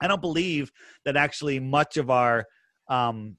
[0.01, 0.71] I don't believe
[1.05, 2.45] that actually much of our
[2.89, 3.37] um,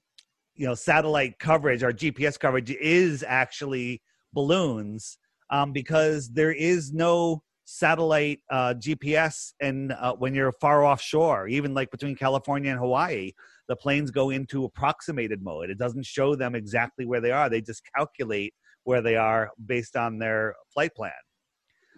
[0.54, 5.16] you know satellite coverage our gps coverage is actually balloons
[5.50, 11.74] um, because there is no satellite uh, gps and uh, when you're far offshore even
[11.74, 13.30] like between california and hawaii
[13.68, 15.70] the planes go into approximated mode.
[15.70, 17.48] It doesn't show them exactly where they are.
[17.48, 21.12] They just calculate where they are based on their flight plan.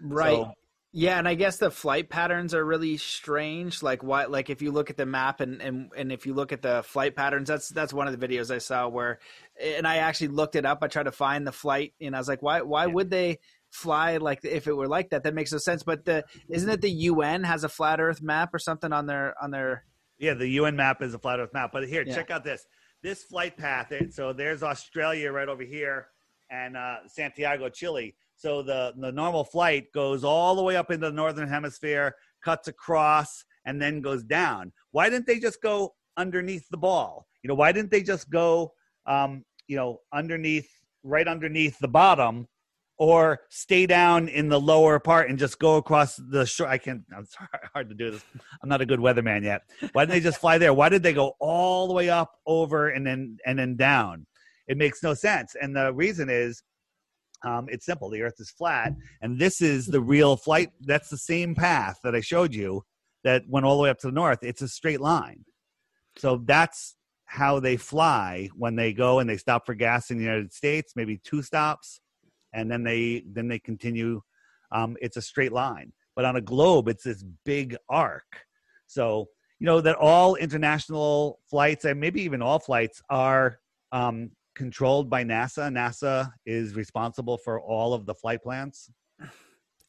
[0.03, 0.35] Right.
[0.35, 0.53] so,
[0.93, 3.81] yeah, and I guess the flight patterns are really strange.
[3.81, 6.51] Like why like if you look at the map and, and and if you look
[6.53, 9.21] at the flight patterns, that's that's one of the videos I saw where
[9.63, 10.79] and I actually looked it up.
[10.83, 12.93] I tried to find the flight and I was like, why why yeah.
[12.93, 13.39] would they
[13.71, 15.23] fly like if it were like that?
[15.23, 15.85] That makes no sense.
[15.85, 19.37] But the isn't it the UN has a flat earth map or something on their
[19.41, 19.85] on their
[20.19, 21.71] Yeah, the UN map is a flat earth map.
[21.73, 22.17] But here, yeah.
[22.17, 22.67] check out this.
[23.03, 23.93] This flight path.
[24.11, 26.09] So there's Australia right over here
[26.51, 31.07] and uh, Santiago, Chile so the, the normal flight goes all the way up into
[31.07, 34.73] the northern hemisphere, cuts across, and then goes down.
[34.93, 37.27] Why didn't they just go underneath the ball?
[37.43, 38.73] You know, why didn't they just go,
[39.05, 40.71] um, you know, underneath,
[41.03, 42.49] right underneath the bottom,
[42.97, 46.67] or stay down in the lower part and just go across the shore?
[46.67, 47.03] I can't.
[47.15, 48.25] I'm sorry, hard to do this.
[48.63, 49.65] I'm not a good weatherman yet.
[49.93, 50.73] Why didn't they just fly there?
[50.73, 54.27] Why did they go all the way up, over, and then and then down?
[54.67, 55.57] It makes no sense.
[55.61, 56.63] And the reason is
[57.43, 58.11] um, it's simple.
[58.11, 60.71] The Earth is flat, and this is the real flight.
[60.81, 62.83] That's the same path that I showed you
[63.25, 64.39] that went all the way up to the north.
[64.43, 65.45] It's a straight line.
[66.17, 70.25] So that's how they fly when they go and they stop for gas in the
[70.25, 72.01] United States, maybe two stops,
[72.53, 74.21] and then they then they continue.
[74.73, 78.45] Um, it's a straight line, but on a globe, it's this big arc.
[78.87, 83.61] So you know that all international flights and maybe even all flights are
[83.93, 85.71] um, controlled by NASA.
[85.73, 88.91] NASA is responsible for all of the flight plans.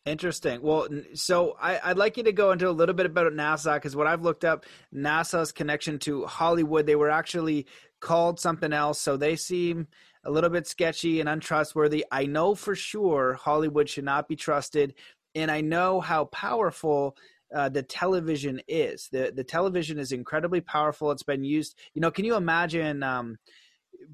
[0.06, 0.62] Interesting.
[0.64, 3.96] Well, so I, would like you to go into a little bit about NASA because
[3.96, 7.68] what I've looked up, NASA's connection to Hollywood, they were actually
[8.00, 9.00] called something else.
[9.00, 9.88] So they seem
[10.24, 12.04] a little bit sketchy and untrustworthy.
[12.12, 14.96] I know for sure Hollywood should not be trusted.
[15.36, 17.16] And I know how powerful
[17.54, 19.08] uh, the television is.
[19.12, 21.12] The, the television is incredibly powerful.
[21.12, 23.04] It's been used, you know, can you imagine?
[23.04, 23.38] Um,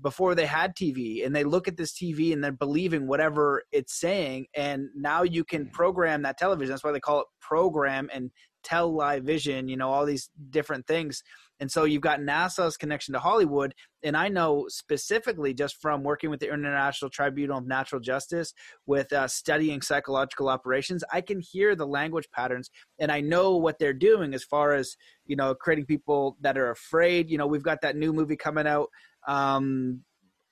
[0.02, 4.00] before they had TV and they look at this TV and they're believing whatever it's
[4.00, 4.48] saying.
[4.56, 5.74] And now you can mm.
[5.74, 6.72] program that television.
[6.72, 8.32] That's why they call it program and
[8.63, 11.24] tell live vision, you know, all these different things.
[11.60, 13.74] And so you've got NASA's connection to Hollywood.
[14.04, 18.54] And I know specifically just from working with the International Tribunal of Natural Justice
[18.86, 23.80] with uh, studying psychological operations, I can hear the language patterns and I know what
[23.80, 27.30] they're doing as far as, you know, creating people that are afraid.
[27.30, 28.90] You know, we've got that new movie coming out
[29.28, 30.02] um,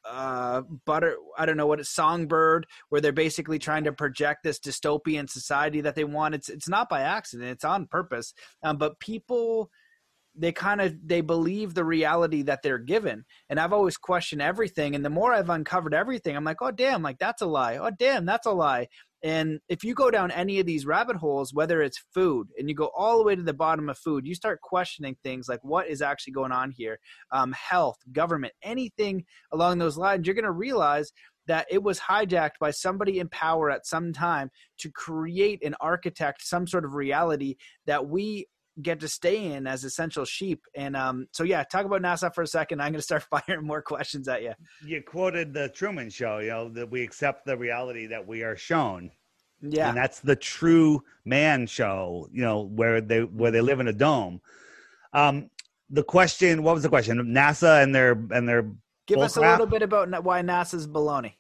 [0.08, 4.60] uh, butter i don't know what it's songbird where they're basically trying to project this
[4.60, 6.36] dystopian society that they want.
[6.36, 7.50] It's it's not by accident.
[7.50, 8.34] It's on purpose.
[8.64, 9.72] Um, but people
[10.38, 13.24] they kind of they believe the reality that they're given.
[13.50, 14.94] And i've always questioned everything.
[14.94, 17.78] And the more i've uncovered everything i'm like oh damn like that's a lie.
[17.78, 18.88] Oh damn that's a lie
[19.26, 22.76] and if you go down any of these rabbit holes, whether it's food and you
[22.76, 25.88] go all the way to the bottom of food, you start questioning things like what
[25.88, 27.00] is actually going on here,
[27.32, 31.12] um, health, government, anything along those lines, you're going to realize
[31.48, 36.46] that it was hijacked by somebody in power at some time to create and architect
[36.46, 37.56] some sort of reality
[37.88, 38.46] that we
[38.82, 40.66] get to stay in as essential sheep.
[40.76, 42.82] And um, so, yeah, talk about NASA for a second.
[42.82, 44.54] I'm going to start firing more questions at you.
[44.86, 48.56] You quoted the Truman Show, you know, that we accept the reality that we are
[48.56, 49.12] shown.
[49.62, 52.28] Yeah, and that's the true man show.
[52.32, 54.42] You know, where they where they live in a dome.
[55.14, 55.50] Um,
[55.90, 57.18] the question, what was the question?
[57.18, 58.70] NASA and their and their
[59.08, 59.48] give us crap?
[59.48, 61.34] a little bit about why NASA's baloney.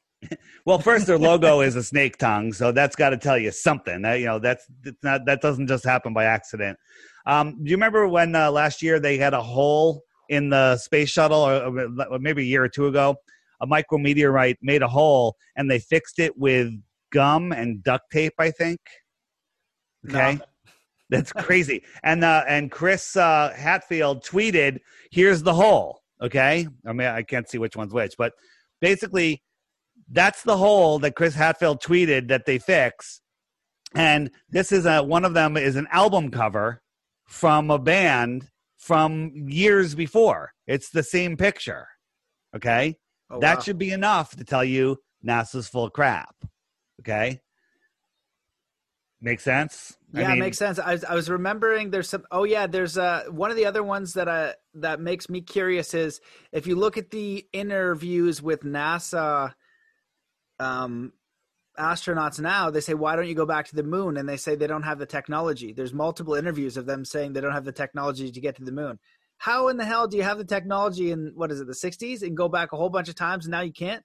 [0.66, 4.02] Well, first their logo is a snake tongue, so that's got to tell you something.
[4.02, 4.66] That, you know, that's
[5.04, 6.78] not that doesn't just happen by accident.
[7.26, 11.10] Um, do you remember when uh, last year they had a hole in the space
[11.10, 13.16] shuttle, or, or maybe a year or two ago?
[13.62, 16.72] A micrometeorite made a hole, and they fixed it with
[17.12, 18.34] gum and duct tape.
[18.40, 18.80] I think.
[20.08, 20.36] Okay.
[20.36, 20.46] No.
[21.10, 21.84] That's crazy.
[22.04, 24.80] and uh, and Chris uh, Hadfield tweeted,
[25.12, 28.34] "Here's the hole." Okay, I mean I can't see which one's which, but
[28.82, 29.44] basically
[30.10, 33.22] that's the hole that Chris Hadfield tweeted that they fix.
[33.94, 36.82] And this is a one of them is an album cover
[37.26, 40.52] from a band from years before.
[40.68, 41.88] It's the same picture.
[42.56, 42.98] Okay?
[43.30, 43.62] Oh, that wow.
[43.62, 46.36] should be enough to tell you NASA's full of crap.
[47.02, 47.40] Okay?
[49.22, 49.98] Make sense?
[50.14, 50.78] Yeah, I mean, makes sense.
[50.78, 53.82] I was, I was remembering there's some oh yeah, there's uh one of the other
[53.84, 58.62] ones that uh that makes me curious is if you look at the interviews with
[58.62, 59.54] NASA
[60.60, 61.12] um
[61.78, 64.18] astronauts now they say why don't you go back to the moon?
[64.18, 65.74] And they say they don't have the technology.
[65.74, 68.72] There's multiple interviews of them saying they don't have the technology to get to the
[68.72, 69.00] moon.
[69.38, 72.22] How in the hell do you have the technology in what is it the 60s
[72.22, 74.04] and go back a whole bunch of times and now you can't?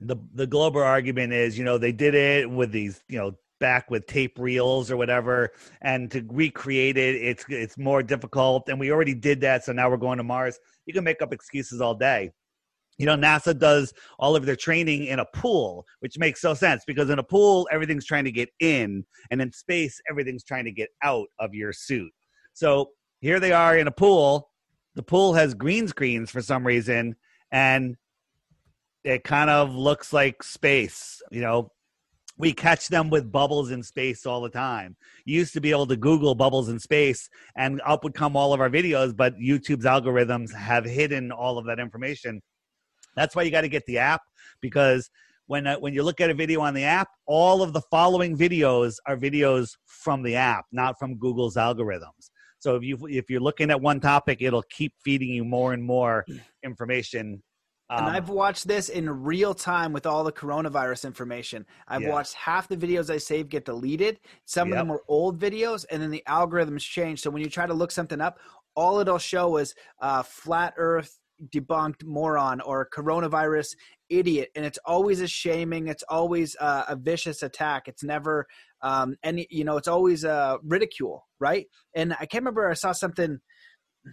[0.00, 3.90] The the global argument is you know they did it with these you know back
[3.90, 8.92] with tape reels or whatever and to recreate it it's it's more difficult and we
[8.92, 10.58] already did that so now we're going to mars.
[10.84, 12.32] You can make up excuses all day
[12.98, 16.82] you know nasa does all of their training in a pool which makes so sense
[16.86, 20.72] because in a pool everything's trying to get in and in space everything's trying to
[20.72, 22.12] get out of your suit
[22.52, 24.50] so here they are in a pool
[24.94, 27.14] the pool has green screens for some reason
[27.52, 27.96] and
[29.04, 31.70] it kind of looks like space you know
[32.38, 34.96] we catch them with bubbles in space all the time.
[35.24, 38.52] You used to be able to Google bubbles in space and up would come all
[38.52, 42.42] of our videos, but YouTube's algorithms have hidden all of that information.
[43.16, 44.22] That's why you got to get the app
[44.60, 45.10] because
[45.46, 48.36] when uh, when you look at a video on the app, all of the following
[48.36, 52.30] videos are videos from the app, not from Google's algorithms.
[52.58, 55.82] So if you if you're looking at one topic, it'll keep feeding you more and
[55.82, 56.24] more
[56.64, 57.42] information.
[57.88, 61.64] Um, and I've watched this in real time with all the coronavirus information.
[61.86, 62.10] I've yeah.
[62.10, 64.18] watched half the videos I saved get deleted.
[64.44, 64.78] Some yep.
[64.78, 67.20] of them are old videos, and then the algorithms change.
[67.20, 68.40] So when you try to look something up,
[68.74, 71.20] all it'll show is uh, flat Earth
[71.54, 73.74] debunked moron or coronavirus
[74.08, 77.88] idiot and it's always a shaming it's always a vicious attack.
[77.88, 78.46] It's never
[78.82, 81.66] um any you know it's always a uh, ridicule right?
[81.94, 83.38] And i can't remember i saw something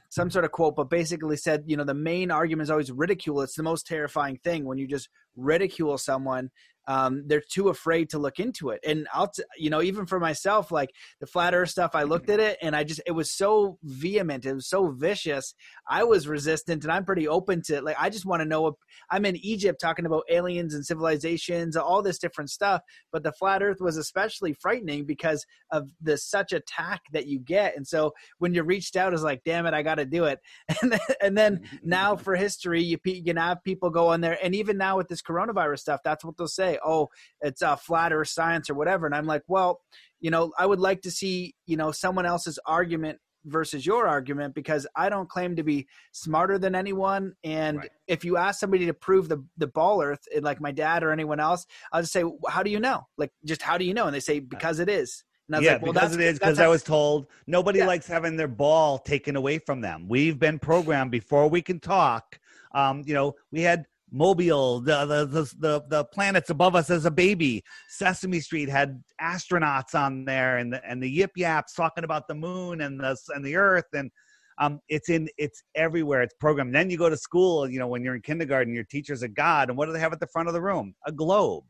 [0.10, 3.42] some sort of quote but basically said you know the main argument is always ridicule.
[3.42, 6.50] It's the most terrifying thing when you just ridicule someone
[6.88, 8.80] um, they're too afraid to look into it.
[8.86, 12.30] And I'll, t- you know, even for myself, like the flat earth stuff, I looked
[12.30, 14.46] at it and I just, it was so vehement.
[14.46, 15.54] It was so vicious.
[15.90, 17.84] I was resistant and I'm pretty open to it.
[17.84, 18.78] Like, I just want to know
[19.10, 22.82] I'm in Egypt talking about aliens and civilizations, all this different stuff.
[23.12, 27.78] But the flat earth was especially frightening because of the such attack that you get.
[27.78, 30.40] And so when you reached out, it's like, damn it, I got to do it.
[30.84, 34.38] And then, and then now for history, you, you can have people go on there.
[34.44, 37.10] And even now with this coronavirus stuff, that's what they'll say say, "Oh,
[37.42, 39.82] it's a flat Earth science or whatever," and I'm like, "Well,
[40.20, 44.56] you know, I would like to see you know someone else's argument versus your argument
[44.56, 47.34] because I don't claim to be smarter than anyone.
[47.44, 47.90] And right.
[48.08, 51.40] if you ask somebody to prove the the ball Earth, like my dad or anyone
[51.40, 53.08] else, I'll just say, "How do you know?
[53.18, 55.94] Like, just how do you know?" And they say, "Because it is." yeah, like, well,
[55.94, 56.40] because it is.
[56.40, 57.88] Because I was told nobody yeah.
[57.88, 60.08] likes having their ball taken away from them.
[60.08, 62.40] We've been programmed before we can talk.
[62.74, 67.06] Um, you know, we had Mobile, the, the, the the the planets above us as
[67.06, 67.64] a baby.
[67.90, 72.36] Sesame Street had astronauts on there, and the and the Yip Yaps talking about the
[72.36, 74.12] moon and the and the Earth, and
[74.60, 76.22] um, it's in it's everywhere.
[76.22, 76.76] It's programmed.
[76.76, 77.68] Then you go to school.
[77.68, 80.14] You know, when you're in kindergarten, your teacher's a god, and what do they have
[80.14, 80.94] at the front of the room?
[81.08, 81.64] A globe.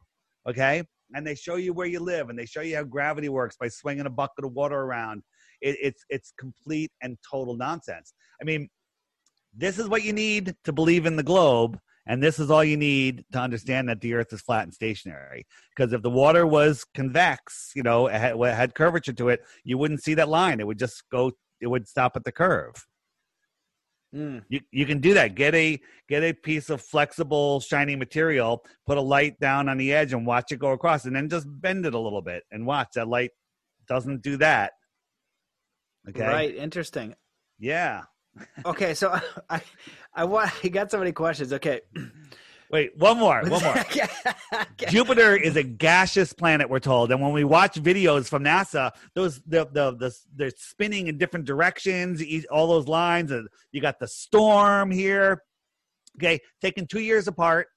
[0.47, 0.83] Okay,
[1.15, 3.69] and they show you where you live, and they show you how gravity works by
[3.69, 5.23] swinging a bucket of water around.
[5.61, 8.13] It, it's it's complete and total nonsense.
[8.41, 8.67] I mean,
[9.55, 12.78] this is what you need to believe in the globe and this is all you
[12.78, 15.45] need to understand that the Earth is flat and stationary.
[15.76, 19.78] Because if the water was convex, you know, it had, had curvature to it, you
[19.78, 20.60] wouldn't see that line.
[20.60, 21.32] It would just go.
[21.62, 22.74] It would stop at the curve.
[24.14, 24.43] Mm.
[24.49, 25.36] You you can do that.
[25.36, 25.80] Get a
[26.10, 30.28] get a piece of flexible, shiny material, put a light down on the edge, and
[30.28, 33.08] watch it go across, and then just bend it a little bit and watch that
[33.08, 33.32] light
[33.88, 34.74] doesn't do that.
[36.10, 36.28] Okay.
[36.28, 36.56] Right.
[36.56, 37.16] Interesting.
[37.60, 38.04] Yeah
[38.65, 39.19] okay, so
[39.49, 39.61] I,
[40.13, 41.53] I want I got so many questions.
[41.53, 41.81] Okay.
[42.71, 43.77] Wait, one more, one more.
[43.77, 44.07] okay.
[44.88, 49.41] Jupiter is a gaseous planet, we're told, and when we watch videos from NASA, those
[49.45, 54.07] the the, the they're spinning in different directions, all those lines, and you got the
[54.07, 55.43] storm here.
[56.17, 57.67] Okay, taken two years apart.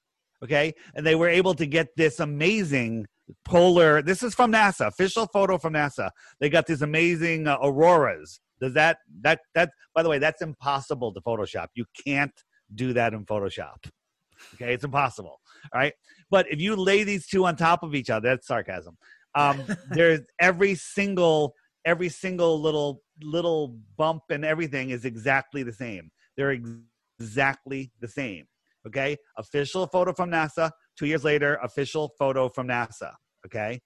[0.42, 3.06] Okay, and they were able to get this amazing
[3.44, 4.02] polar.
[4.02, 6.10] This is from NASA, official photo from NASA.
[6.40, 11.12] They got these amazing uh, auroras does that that that by the way, that's impossible
[11.14, 11.68] to Photoshop.
[11.74, 12.32] You can't
[12.74, 13.90] do that in Photoshop.
[14.54, 15.40] Okay, it's impossible.
[15.72, 15.94] All right.
[16.30, 18.96] But if you lay these two on top of each other, that's sarcasm.
[19.34, 21.54] Um, there's every single
[21.84, 26.10] every single little little bump and everything is exactly the same.
[26.36, 26.70] They're ex-
[27.18, 28.44] exactly the same.
[28.86, 29.16] Okay.
[29.38, 30.70] Official photo from NASA.
[30.98, 33.12] Two years later, official photo from NASA.
[33.46, 33.80] Okay.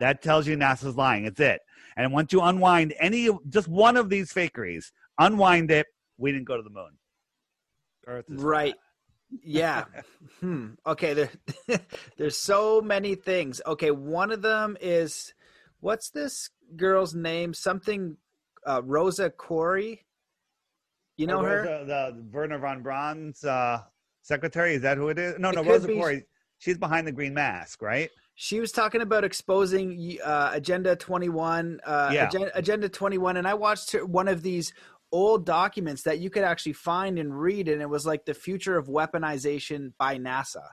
[0.00, 1.24] That tells you NASA's lying.
[1.24, 1.60] It's it.
[1.96, 4.86] And once you unwind any, just one of these fakeries,
[5.18, 5.86] unwind it.
[6.18, 6.98] We didn't go to the moon.
[8.06, 8.74] Earth right.
[9.42, 9.84] yeah.
[10.40, 10.70] hmm.
[10.86, 11.14] Okay.
[11.14, 11.30] There,
[12.16, 13.60] there's so many things.
[13.66, 13.90] Okay.
[13.90, 15.32] One of them is
[15.80, 17.54] what's this girl's name?
[17.54, 18.16] Something
[18.66, 19.98] uh, Rosa Koire.
[21.16, 21.84] You know oh, Rosa, her?
[21.84, 23.82] The Wernher von Braun's uh,
[24.22, 24.74] secretary.
[24.74, 25.38] Is that who it is?
[25.38, 25.62] No, no.
[25.62, 25.94] Rosa be...
[25.94, 26.22] Koire.
[26.58, 28.10] She's behind the green mask, right?
[28.34, 32.28] She was talking about exposing uh, Agenda 21, uh, yeah.
[32.28, 34.72] Agenda, Agenda 21, and I watched one of these
[35.12, 38.76] old documents that you could actually find and read, and it was like the future
[38.76, 40.66] of weaponization by NASA.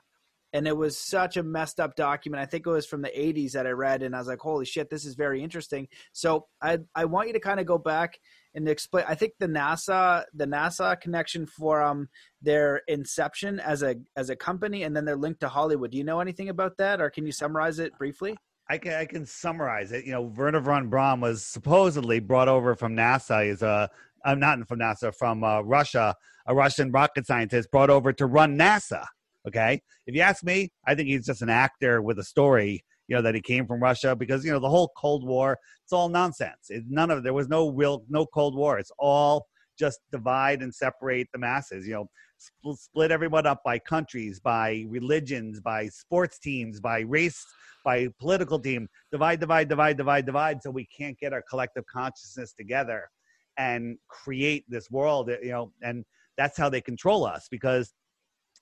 [0.53, 2.41] And it was such a messed up document.
[2.41, 4.65] I think it was from the 80s that I read, and I was like, "Holy
[4.65, 8.19] shit, this is very interesting." So I I want you to kind of go back
[8.53, 9.05] and explain.
[9.07, 12.09] I think the NASA the NASA connection for um
[12.41, 15.91] their inception as a as a company, and then their link to Hollywood.
[15.91, 18.37] Do you know anything about that, or can you summarize it briefly?
[18.69, 20.05] I can I can summarize it.
[20.05, 23.47] You know, Wernher von Braun was supposedly brought over from NASA.
[23.47, 23.89] He's a
[24.23, 28.57] I'm not from NASA from uh, Russia, a Russian rocket scientist brought over to run
[28.57, 29.05] NASA.
[29.47, 33.17] Okay, if you ask me, I think he's just an actor with a story you
[33.17, 36.07] know that he came from Russia because you know the whole Cold War it's all
[36.07, 36.69] nonsense.
[36.69, 38.79] It, none of there was no real no Cold War.
[38.79, 39.47] It's all
[39.77, 41.85] just divide and separate the masses.
[41.85, 47.45] You know, split, split everyone up by countries, by religions, by sports teams, by race,
[47.83, 48.87] by political team.
[49.11, 50.63] Divide, divide, divide, divide, divide.
[50.63, 53.09] So we can't get our collective consciousness together
[53.57, 55.29] and create this world.
[55.43, 56.05] You know, and
[56.37, 57.91] that's how they control us because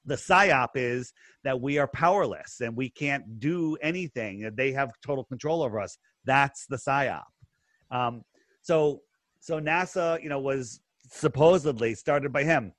[0.06, 4.50] the psyop is that we are powerless and we can't do anything.
[4.56, 5.98] They have total control over us.
[6.26, 7.24] That's the psyop.
[7.92, 8.24] Um,
[8.62, 9.02] so,
[9.40, 10.82] so NASA, you know, was
[11.12, 12.74] supposedly started by him.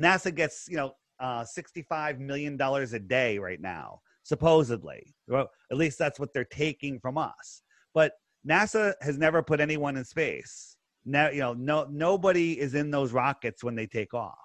[0.00, 5.14] NASA gets, you know, uh, $65 million a day right now, supposedly.
[5.28, 7.62] Well, at least that's what they're taking from us.
[7.94, 8.12] But
[8.48, 10.76] NASA has never put anyone in space.
[11.04, 14.38] Now, you know, no, nobody is in those rockets when they take off.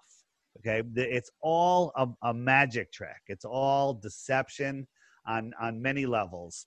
[0.60, 3.22] Okay, it's all a, a magic trick.
[3.28, 4.88] It's all deception
[5.26, 6.66] on on many levels.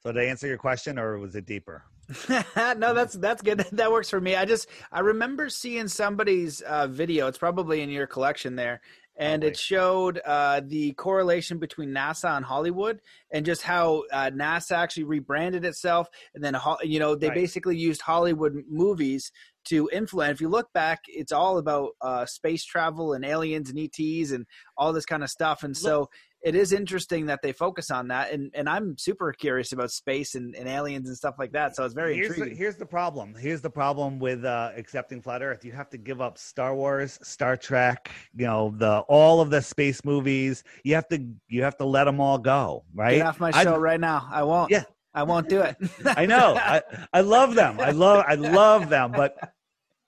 [0.00, 1.84] So I answer your question, or was it deeper?
[2.28, 3.64] no, that's that's good.
[3.72, 4.36] That works for me.
[4.36, 7.26] I just I remember seeing somebody's uh, video.
[7.28, 8.82] It's probably in your collection there,
[9.16, 13.00] and it showed uh, the correlation between NASA and Hollywood,
[13.30, 17.34] and just how uh, NASA actually rebranded itself, and then you know they right.
[17.34, 19.30] basically used Hollywood movies
[19.66, 20.36] to influence.
[20.36, 24.46] If you look back, it's all about uh, space travel and aliens and ETs and
[24.76, 25.62] all this kind of stuff.
[25.62, 26.10] And so
[26.44, 28.30] it is interesting that they focus on that.
[28.30, 31.74] And, and I'm super curious about space and, and aliens and stuff like that.
[31.74, 32.50] So it's very here's intriguing.
[32.50, 33.34] The, here's the problem.
[33.34, 35.64] Here's the problem with uh, accepting flat Earth.
[35.64, 39.62] You have to give up Star Wars, Star Trek, you know, the all of the
[39.62, 40.62] space movies.
[40.84, 42.84] You have to you have to let them all go.
[42.94, 43.16] Right?
[43.16, 44.28] Get off my show I'd, right now.
[44.30, 44.70] I won't.
[44.70, 44.84] Yeah.
[45.14, 45.76] I won't do it.
[46.04, 46.56] I know.
[46.56, 46.82] I,
[47.12, 47.80] I love them.
[47.80, 49.12] I love I love them.
[49.12, 49.36] But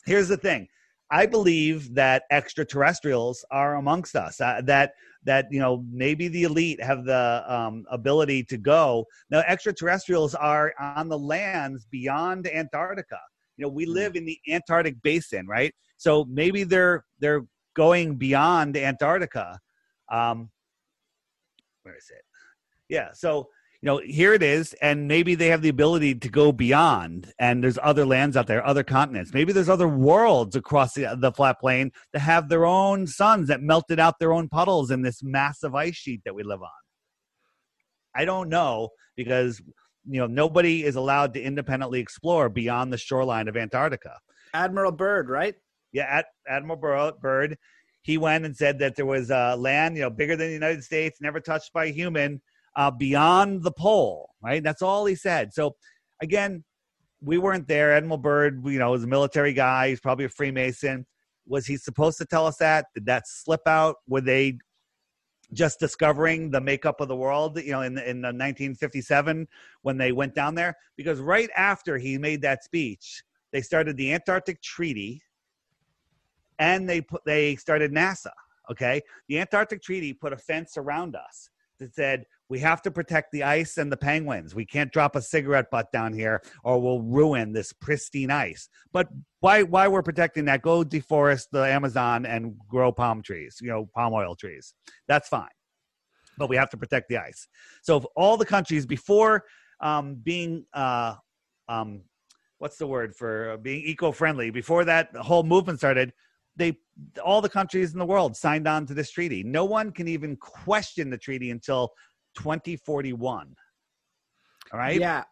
[0.05, 0.69] here's the thing.
[1.11, 4.41] I believe that extraterrestrials are amongst us.
[4.41, 4.93] Uh, that
[5.27, 9.05] that you know maybe the elite have the um, ability to go.
[9.31, 13.21] Now, extraterrestrials are on the lands beyond Antarctica.
[13.57, 13.93] You know, we hmm.
[13.93, 15.75] live in the Antarctic basin, right?
[15.99, 17.43] So maybe they're they're
[17.75, 19.59] going beyond Antarctica.
[20.11, 20.51] Um,
[21.83, 22.23] where is it?
[22.89, 23.11] Yeah.
[23.13, 23.49] So
[23.87, 27.63] you know, here it is, and maybe they have the ability to go beyond, and
[27.63, 29.33] there's other lands out there, other continents.
[29.33, 33.63] Maybe there's other worlds across the, the flat plane that have their own suns that
[33.63, 36.69] melted out their own puddles in this massive ice sheet that we live on.
[38.13, 39.63] I don't know because
[40.05, 44.19] you know nobody is allowed to independently explore beyond the shoreline of Antarctica.
[44.53, 45.55] Admiral Byrd, right?
[45.93, 47.57] Yeah, Ad- Admiral Byrd.
[48.03, 50.83] He went and said that there was a land, you know, bigger than the United
[50.83, 52.43] States, never touched by a human
[52.77, 54.63] uh, beyond the pole, right?
[54.63, 55.53] That's all he said.
[55.53, 55.75] So
[56.23, 56.63] again,
[57.23, 57.95] we weren't there.
[57.95, 59.89] Admiral Byrd, you know, was a military guy.
[59.89, 61.07] He's probably a Freemason.
[61.49, 62.87] Was he supposed to tell us that?
[62.95, 63.97] Did that slip out?
[64.07, 64.59] Were they
[65.53, 69.47] just discovering the makeup of the world, you know, in, in 1957
[69.83, 70.77] when they went down there?
[70.97, 73.23] Because right after he made that speech,
[73.53, 75.23] they started the Antarctic Treaty
[76.59, 78.33] and they put, they started NASA.
[78.71, 79.01] Okay.
[79.29, 81.49] The Antarctic Treaty put a fence around us
[81.79, 84.55] that said we have to protect the ice and the penguins.
[84.55, 88.69] We can't drop a cigarette butt down here or we'll ruin this pristine ice.
[88.93, 89.09] But
[89.41, 90.63] why why we're protecting that?
[90.63, 94.75] Go deforest the Amazon and grow palm trees, you know, palm oil trees.
[95.09, 95.49] That's fine.
[96.39, 97.49] But we have to protect the ice.
[97.83, 99.45] So all the countries before
[99.81, 101.15] um, being uh,
[101.69, 102.03] um,
[102.59, 106.13] what's the word for being eco-friendly, before that whole movement started,
[106.57, 106.79] they
[107.23, 109.43] all the countries in the world signed on to this treaty.
[109.43, 111.91] No one can even question the treaty until
[112.37, 113.57] 2041.
[114.73, 115.01] All right.
[115.01, 115.25] Yeah.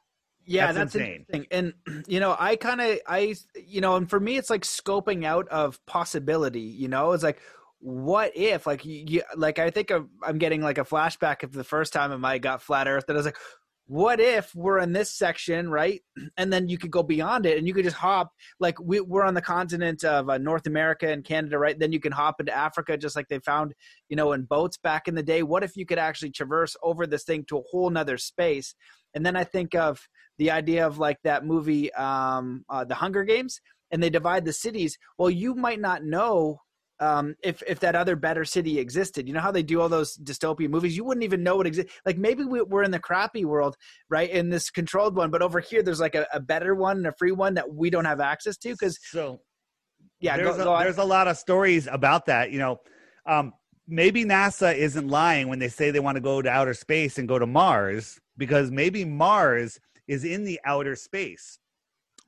[0.46, 1.46] Yeah, that's, that's insane.
[1.50, 1.72] And
[2.06, 3.34] you know, I kind of, I,
[3.66, 6.60] you know, and for me, it's like scoping out of possibility.
[6.60, 7.40] You know, it's like,
[7.78, 11.64] what if, like, you, like I think of, I'm getting like a flashback of the
[11.64, 13.38] first time I got flat Earth, that I was like,
[13.86, 16.00] what if we're in this section right?
[16.36, 19.24] And then you could go beyond it and you could just hop like we, we're
[19.24, 21.78] on the continent of uh, north america and canada right?
[21.78, 23.74] Then you can hop into africa just like they found
[24.08, 25.42] you know in boats back in the day.
[25.42, 28.74] What if you could actually traverse over this thing to a whole nother space?
[29.14, 30.08] And then i think of
[30.38, 33.60] the idea of like that movie um, uh, the hunger games
[33.90, 34.98] and they divide the cities.
[35.18, 36.60] Well you might not know
[37.00, 39.26] um, if if that other better city existed.
[39.26, 40.96] You know how they do all those dystopian movies?
[40.96, 41.92] You wouldn't even know it exists.
[42.06, 43.76] Like maybe we, are in the crappy world,
[44.08, 44.30] right?
[44.30, 47.12] In this controlled one, but over here there's like a, a better one and a
[47.12, 48.70] free one that we don't have access to.
[48.70, 49.40] Because so,
[50.20, 52.52] yeah, there's, go, a, go there's a lot of stories about that.
[52.52, 52.80] You know,
[53.26, 53.52] um,
[53.88, 57.28] maybe NASA isn't lying when they say they want to go to outer space and
[57.28, 61.58] go to Mars, because maybe Mars is in the outer space.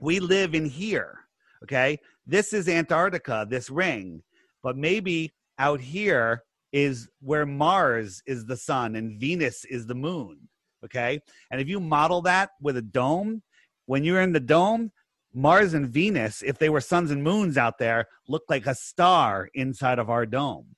[0.01, 1.21] We live in here.
[1.63, 3.47] Okay, this is Antarctica.
[3.49, 4.23] This ring
[4.67, 6.43] but maybe out here
[6.73, 10.49] is where Mars is the sun and Venus is the moon.
[10.85, 11.21] Okay.
[11.53, 13.45] And if you model that with a dome,
[13.85, 14.91] when you're in the dome,
[15.33, 19.49] Mars and Venus, if they were suns and moons out there, look like a star
[19.55, 20.75] inside of our dome.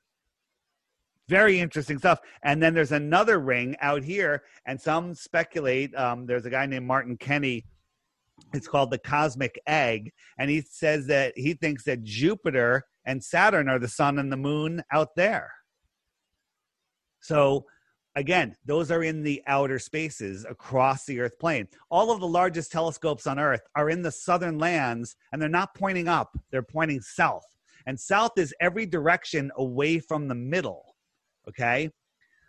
[1.27, 2.21] Very interesting stuff.
[2.43, 5.97] And then there's another ring out here, and some speculate.
[5.97, 7.65] Um, there's a guy named Martin Kenny.
[8.53, 10.13] It's called the cosmic egg.
[10.39, 14.37] And he says that he thinks that Jupiter and Saturn are the sun and the
[14.37, 15.51] moon out there.
[17.21, 17.65] So,
[18.15, 21.69] again, those are in the outer spaces across the Earth plane.
[21.91, 25.75] All of the largest telescopes on Earth are in the southern lands, and they're not
[25.75, 27.47] pointing up, they're pointing south.
[27.87, 30.95] And south is every direction away from the middle.
[31.49, 31.91] Okay?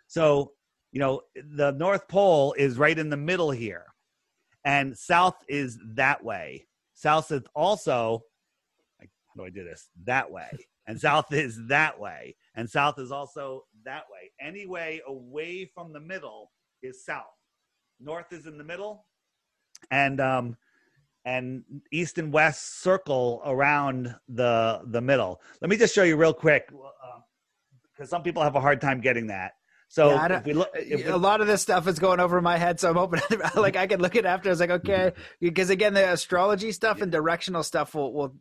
[0.08, 0.52] So,
[0.92, 3.86] you know, the North Pole is right in the middle here,
[4.66, 6.66] and south is that way.
[6.92, 8.24] South is also
[9.34, 9.88] how do I do this?
[10.04, 10.48] That way.
[10.86, 14.30] and south is that way, and south is also that way.
[14.40, 16.50] Any way away from the middle
[16.82, 17.24] is south.
[18.00, 19.06] North is in the middle,
[19.90, 20.56] and um,
[21.24, 25.40] and east and west circle around the the middle.
[25.60, 26.88] Let me just show you real quick, because
[28.00, 29.52] uh, some people have a hard time getting that.
[29.88, 32.40] So yeah, if we look, if we, a lot of this stuff is going over
[32.40, 32.78] my head.
[32.78, 33.20] So I'm hoping,
[33.56, 34.48] like, I can look at after.
[34.48, 38.36] I was like, okay, because again, the astrology stuff and directional stuff will will.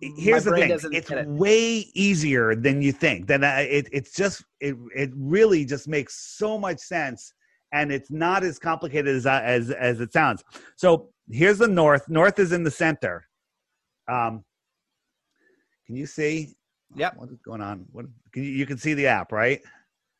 [0.00, 1.26] Here's the thing: it's it.
[1.26, 3.26] way easier than you think.
[3.26, 7.32] Then it, it's just it it really just makes so much sense,
[7.72, 10.42] and it's not as complicated as as as it sounds.
[10.76, 12.08] So here's the north.
[12.08, 13.24] North is in the center.
[14.08, 14.44] Um,
[15.86, 16.54] can you see?
[16.96, 17.16] Yep.
[17.16, 17.86] What is going on?
[17.92, 19.60] What can you, you can see the app, right?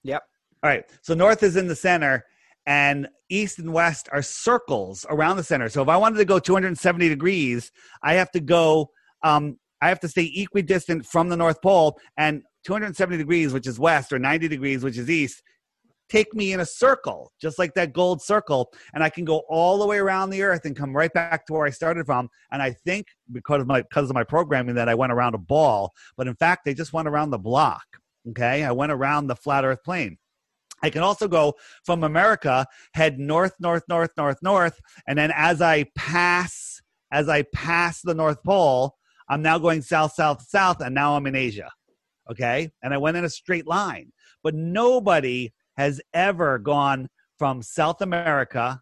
[0.03, 0.23] Yep.
[0.63, 0.85] All right.
[1.03, 2.25] So north is in the center,
[2.67, 5.69] and east and west are circles around the center.
[5.69, 7.71] So if I wanted to go 270 degrees,
[8.03, 8.91] I have to go.
[9.23, 13.79] Um, I have to stay equidistant from the North Pole, and 270 degrees, which is
[13.79, 15.43] west, or 90 degrees, which is east,
[16.09, 19.79] take me in a circle, just like that gold circle, and I can go all
[19.79, 22.31] the way around the earth and come right back to where I started from.
[22.51, 25.39] And I think because of my because of my programming that I went around a
[25.39, 27.85] ball, but in fact, they just went around the block.
[28.31, 30.17] Okay, I went around the flat Earth plane.
[30.83, 31.55] I can also go
[31.85, 36.81] from America, head north, north, north, north, north, and then as I pass,
[37.13, 38.97] as I pass the North Pole,
[39.29, 41.71] I'm now going south, south, south, and now I'm in Asia.
[42.31, 44.13] Okay, and I went in a straight line,
[44.43, 47.09] but nobody has ever gone
[47.39, 48.81] from South America,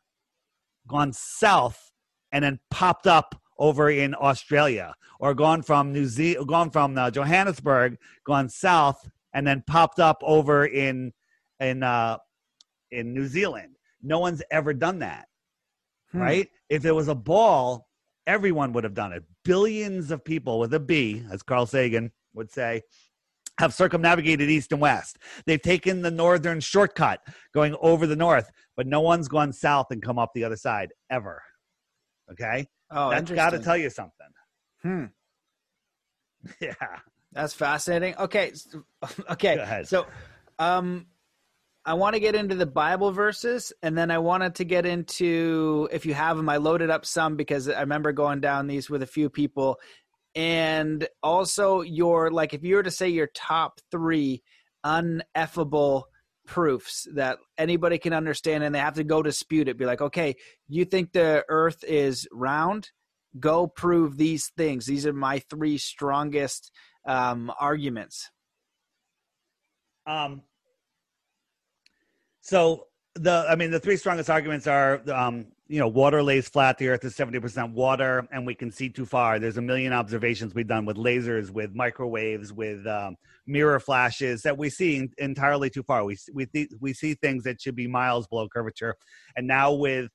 [0.86, 1.90] gone south,
[2.30, 7.10] and then popped up over in Australia, or gone from New Zealand, gone from uh,
[7.10, 11.12] Johannesburg, gone south, and then popped up over in
[11.60, 12.18] in uh,
[12.90, 13.76] in New Zealand.
[14.02, 15.26] No one's ever done that,
[16.12, 16.20] hmm.
[16.20, 16.48] right?
[16.68, 17.88] If it was a ball,
[18.26, 19.24] everyone would have done it.
[19.44, 22.82] Billions of people with a B, as Carl Sagan would say,
[23.58, 25.18] have circumnavigated east and west.
[25.46, 27.20] They've taken the northern shortcut
[27.54, 30.92] going over the north, but no one's gone south and come up the other side
[31.10, 31.42] ever.
[32.30, 32.66] Okay?
[32.90, 34.26] Oh, that's got to tell you something.
[34.82, 35.04] Hmm.
[36.60, 36.74] Yeah.
[37.32, 38.16] That's fascinating.
[38.18, 38.52] Okay.
[39.30, 39.82] Okay.
[39.84, 40.06] So,
[40.58, 41.06] um,
[41.84, 45.88] I want to get into the Bible verses, and then I wanted to get into,
[45.90, 49.02] if you have them, I loaded up some because I remember going down these with
[49.02, 49.80] a few people,
[50.34, 54.42] and also your like if you were to say your top three
[54.84, 56.04] uneffable
[56.46, 60.34] proofs that anybody can understand and they have to go dispute it be like okay
[60.68, 62.90] you think the earth is round?
[63.38, 64.86] Go prove these things.
[64.86, 66.70] These are my three strongest
[67.06, 68.30] um, arguments.
[70.06, 70.42] Um
[72.42, 76.76] so the i mean the three strongest arguments are um you know, water lays flat.
[76.76, 79.38] The Earth is 70% water, and we can see too far.
[79.38, 83.16] There's a million observations we've done with lasers, with microwaves, with um,
[83.46, 86.04] mirror flashes that we see entirely too far.
[86.04, 88.96] We we th- we see things that should be miles below curvature,
[89.34, 90.10] and now with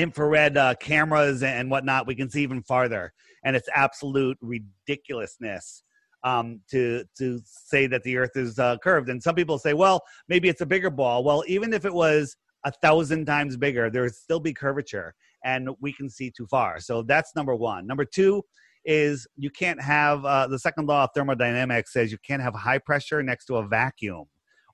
[0.00, 3.12] infrared uh, cameras and whatnot, we can see even farther.
[3.44, 5.82] And it's absolute ridiculousness
[6.24, 9.08] um, to to say that the Earth is uh, curved.
[9.08, 11.24] And some people say, well, maybe it's a bigger ball.
[11.24, 15.14] Well, even if it was a thousand times bigger, there would still be curvature
[15.44, 16.78] and we can see too far.
[16.80, 17.86] So that's number one.
[17.86, 18.42] Number two
[18.84, 22.78] is you can't have uh, the second law of thermodynamics says you can't have high
[22.78, 24.24] pressure next to a vacuum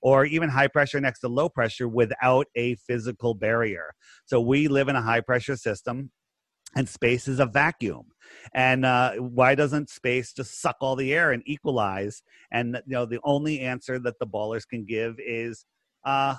[0.01, 3.93] or even high pressure next to low pressure without a physical barrier.
[4.25, 6.11] So we live in a high pressure system
[6.75, 8.05] and space is a vacuum
[8.53, 13.05] and uh, why doesn't space just suck all the air and equalize and you know
[13.05, 15.65] the only answer that the ballers can give is
[16.05, 16.35] uh,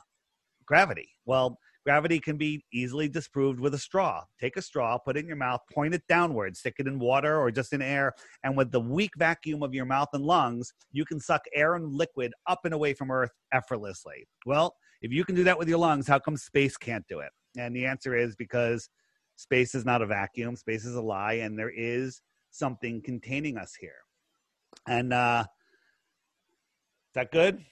[0.70, 1.09] gravity.
[1.26, 4.22] Well, gravity can be easily disproved with a straw.
[4.41, 7.41] Take a straw, put it in your mouth, point it downward, stick it in water
[7.41, 8.14] or just in air,
[8.45, 11.93] and with the weak vacuum of your mouth and lungs, you can suck air and
[11.93, 14.28] liquid up and away from Earth effortlessly.
[14.47, 17.31] Well, if you can do that with your lungs, how come space can't do it?
[17.59, 18.89] And the answer is because
[19.41, 22.20] space is not a vacuum, space is a lie, and there is
[22.51, 24.03] something containing us here.
[24.86, 25.45] And uh,
[27.09, 27.64] is that good?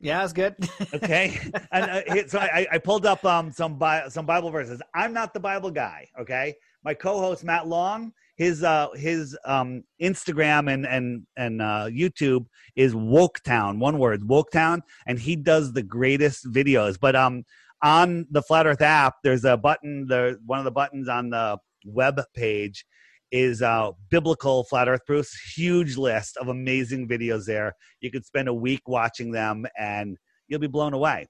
[0.00, 0.54] Yeah, it's good.
[0.94, 1.38] okay,
[1.72, 4.82] and uh, so I, I, pulled up um, some Bi- some Bible verses.
[4.94, 6.08] I'm not the Bible guy.
[6.20, 6.54] Okay,
[6.84, 12.44] my co-host Matt Long, his uh, his um, Instagram and and and uh, YouTube
[12.76, 13.78] is Woketown.
[13.78, 16.98] One word, Woketown, and he does the greatest videos.
[17.00, 17.44] But um,
[17.82, 20.06] on the Flat Earth app, there's a button.
[20.08, 22.84] The one of the buttons on the web page
[23.30, 28.48] is uh, biblical flat earth proofs huge list of amazing videos there you could spend
[28.48, 30.16] a week watching them and
[30.46, 31.26] you'll be blown away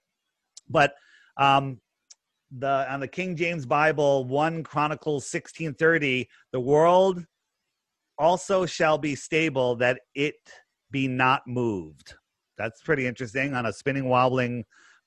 [0.68, 0.92] but
[1.38, 1.80] um,
[2.58, 7.24] the on the king james bible 1 chronicles 1630 the world
[8.18, 10.36] also shall be stable that it
[10.90, 12.14] be not moved.
[12.56, 13.54] That's pretty interesting.
[13.54, 14.64] On a spinning, wobbling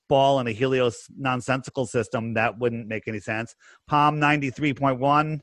[0.08, 3.54] ball in a Helios nonsensical system, that wouldn't make any sense.
[3.88, 5.40] Psalm 93.1.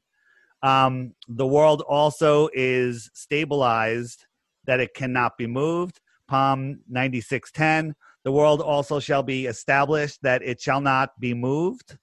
[0.64, 4.26] Um, the world also is stabilized
[4.66, 6.00] that it cannot be moved.
[6.30, 7.96] Psalm 9610.
[8.24, 11.98] The world also shall be established that it shall not be moved.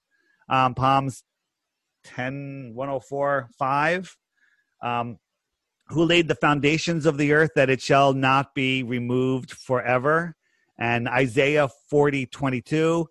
[0.47, 1.23] Um, Psalms
[2.05, 4.17] 10 104 5.
[4.81, 5.17] Um,
[5.87, 10.35] who laid the foundations of the earth that it shall not be removed forever
[10.79, 13.07] and isaiah 40 22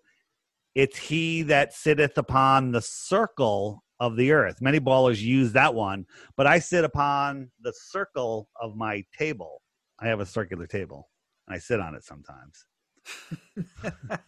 [0.75, 6.05] it's he that sitteth upon the circle of the earth many ballers use that one
[6.35, 9.61] but i sit upon the circle of my table
[9.99, 11.09] i have a circular table
[11.47, 12.65] and i sit on it sometimes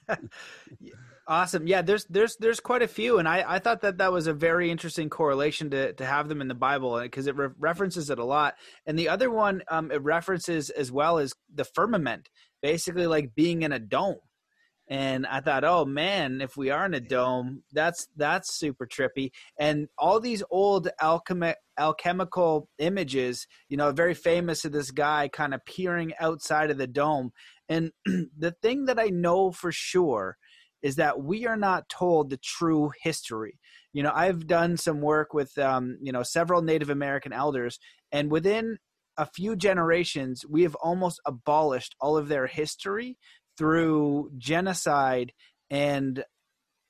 [1.27, 1.65] Awesome.
[1.65, 4.33] Yeah, there's there's there's quite a few, and I, I thought that that was a
[4.33, 8.19] very interesting correlation to to have them in the Bible because it re- references it
[8.19, 8.55] a lot.
[8.85, 12.29] And the other one, um, it references as well as the firmament,
[12.65, 14.17] basically like being in a dome.
[14.87, 19.29] And I thought, oh man, if we are in a dome, that's that's super trippy.
[19.59, 25.53] And all these old alchemy alchemical images, you know, very famous of this guy kind
[25.53, 27.33] of peering outside of the dome.
[27.69, 30.37] And the thing that I know for sure
[30.81, 33.59] is that we are not told the true history.
[33.93, 37.77] You know, I've done some work with, um, you know, several Native American elders,
[38.11, 38.77] and within
[39.17, 43.17] a few generations, we have almost abolished all of their history
[43.57, 45.31] through genocide
[45.69, 46.23] and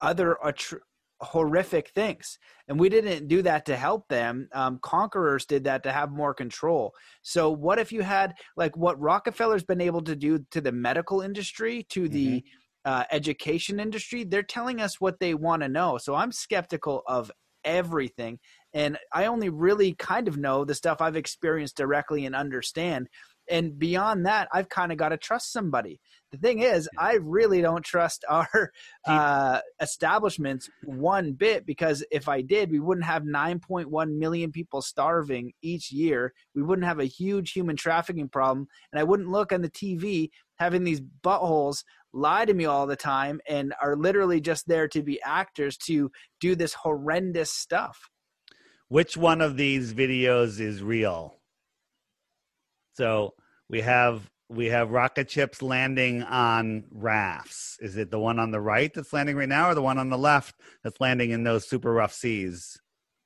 [0.02, 0.80] other attr-
[1.22, 2.38] horrific things.
[2.68, 4.50] And we didn't do that to help them.
[4.54, 6.94] Um, conquerors did that to have more control.
[7.22, 11.22] So, what if you had like what Rockefeller's been able to do to the medical
[11.22, 12.48] industry, to the mm-hmm
[12.86, 15.98] uh, education industry, they're telling us what they want to know.
[15.98, 17.32] So I'm skeptical of
[17.66, 18.40] everything.
[18.74, 23.08] And I only really kind of know the stuff I've experienced directly and understand.
[23.50, 26.00] And beyond that, I've kind of got to trust somebody.
[26.32, 28.72] The thing is, I really don't trust our
[29.08, 35.54] uh, establishments one bit because if I did, we wouldn't have 9.1 million people starving
[35.62, 36.34] each year.
[36.56, 38.68] We wouldn't have a huge human trafficking problem.
[38.92, 41.84] And I wouldn't look on the TV having these buttholes
[42.16, 46.10] lie to me all the time and are literally just there to be actors to
[46.40, 48.10] do this horrendous stuff.
[48.88, 51.36] Which one of these videos is real?
[52.94, 53.34] So
[53.70, 57.78] we have we have rocket ships landing on rafts.
[57.82, 60.10] Is it the one on the right that's landing right now, or the one on
[60.10, 62.80] the left that's landing in those super rough seas?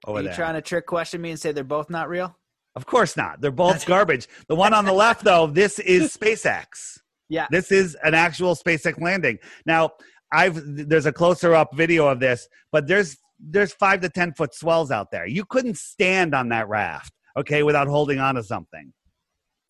[0.06, 0.36] Over Are you there?
[0.36, 2.38] trying to trick question me and say they're both not real?
[2.76, 3.42] Of course not.
[3.42, 4.28] They're both garbage.
[4.48, 7.00] The one on the left, though, this is SpaceX.
[7.30, 7.48] Yeah.
[7.52, 9.38] This is an actual SpaceX landing.
[9.66, 9.92] Now,
[10.32, 14.54] I've there's a closer up video of this, but there's there's five to ten foot
[14.54, 15.26] swells out there.
[15.26, 18.94] You couldn't stand on that raft, okay, without holding on to something.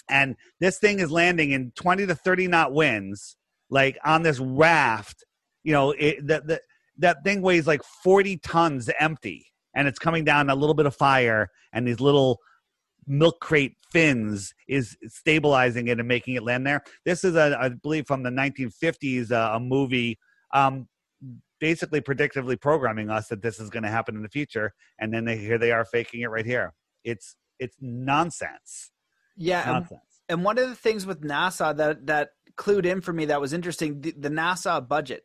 [0.10, 3.38] And this thing is landing in 20 to 30 knot winds,
[3.70, 5.24] like on this raft.
[5.64, 6.62] You know, it, the, the,
[6.98, 9.46] that thing weighs like 40 tons empty,
[9.76, 12.40] and it's coming down a little bit of fire, and these little
[13.10, 16.82] milk crate fins is stabilizing it and making it land there.
[17.06, 20.18] This is, a, I believe, from the 1950s, uh, a movie
[20.54, 20.88] um,
[21.60, 25.26] basically predictively programming us that this is going to happen in the future, and then
[25.26, 26.74] they, here they are faking it right here.
[27.04, 28.92] It's it's nonsense.
[29.36, 30.02] Yeah, nonsense.
[30.30, 33.42] And, and one of the things with NASA that that clued in for me that
[33.42, 35.24] was interesting, the, the NASA budget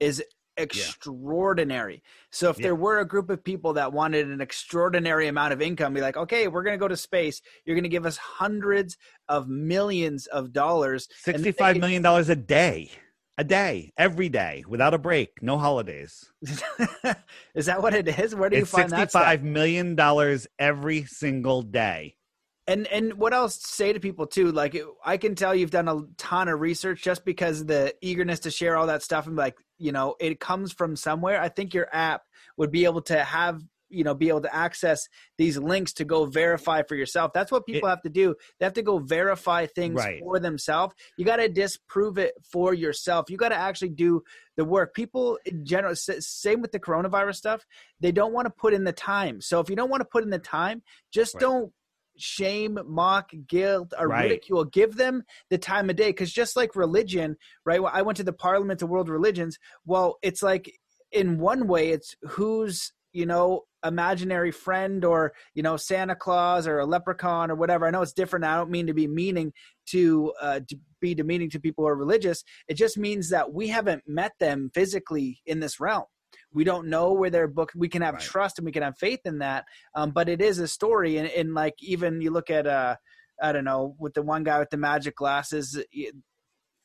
[0.00, 0.22] is
[0.56, 1.94] extraordinary.
[1.94, 2.00] Yeah.
[2.30, 2.64] So if yeah.
[2.64, 6.16] there were a group of people that wanted an extraordinary amount of income, be like,
[6.16, 7.40] okay, we're going to go to space.
[7.64, 8.96] You're going to give us hundreds
[9.28, 11.08] of millions of dollars.
[11.16, 12.90] Sixty-five million dollars a day.
[13.38, 16.30] A day, every day, without a break, no holidays.
[17.54, 18.34] is that what it is?
[18.34, 19.10] Where do it's you find that?
[19.10, 22.16] Sixty-five million dollars every single day
[22.66, 26.00] and and what else say to people too like i can tell you've done a
[26.16, 29.92] ton of research just because the eagerness to share all that stuff and like you
[29.92, 31.40] know it comes from somewhere.
[31.40, 32.22] I think your app
[32.56, 33.60] would be able to have
[33.90, 37.32] you know be able to access these links to go verify for yourself.
[37.34, 38.34] That's what people it, have to do.
[38.58, 40.20] They have to go verify things right.
[40.20, 40.94] for themselves.
[41.18, 43.28] You got to disprove it for yourself.
[43.28, 44.22] You got to actually do
[44.56, 44.94] the work.
[44.94, 47.66] People in general same with the coronavirus stuff
[48.00, 49.40] they don't want to put in the time.
[49.40, 50.82] So if you don't want to put in the time
[51.12, 51.40] just right.
[51.40, 51.72] don't
[52.22, 54.24] shame, mock, guilt, or right.
[54.24, 54.64] ridicule.
[54.64, 56.10] Give them the time of day.
[56.10, 57.82] Because just like religion, right?
[57.82, 59.58] Well, I went to the Parliament of World Religions.
[59.84, 60.72] Well, it's like
[61.10, 66.78] in one way, it's who's you know imaginary friend or you know Santa Claus or
[66.78, 67.86] a leprechaun or whatever.
[67.86, 68.44] I know it's different.
[68.44, 69.52] I don't mean to be meaning
[69.86, 72.44] to, uh, to be demeaning to people who are religious.
[72.68, 76.04] It just means that we haven't met them physically in this realm.
[76.54, 77.74] We don't know where they're booked.
[77.74, 78.22] We can have right.
[78.22, 79.64] trust and we can have faith in that.
[79.94, 82.96] Um, but it is a story, and, and like even you look at uh,
[83.42, 85.82] I don't know, with the one guy with the magic glasses,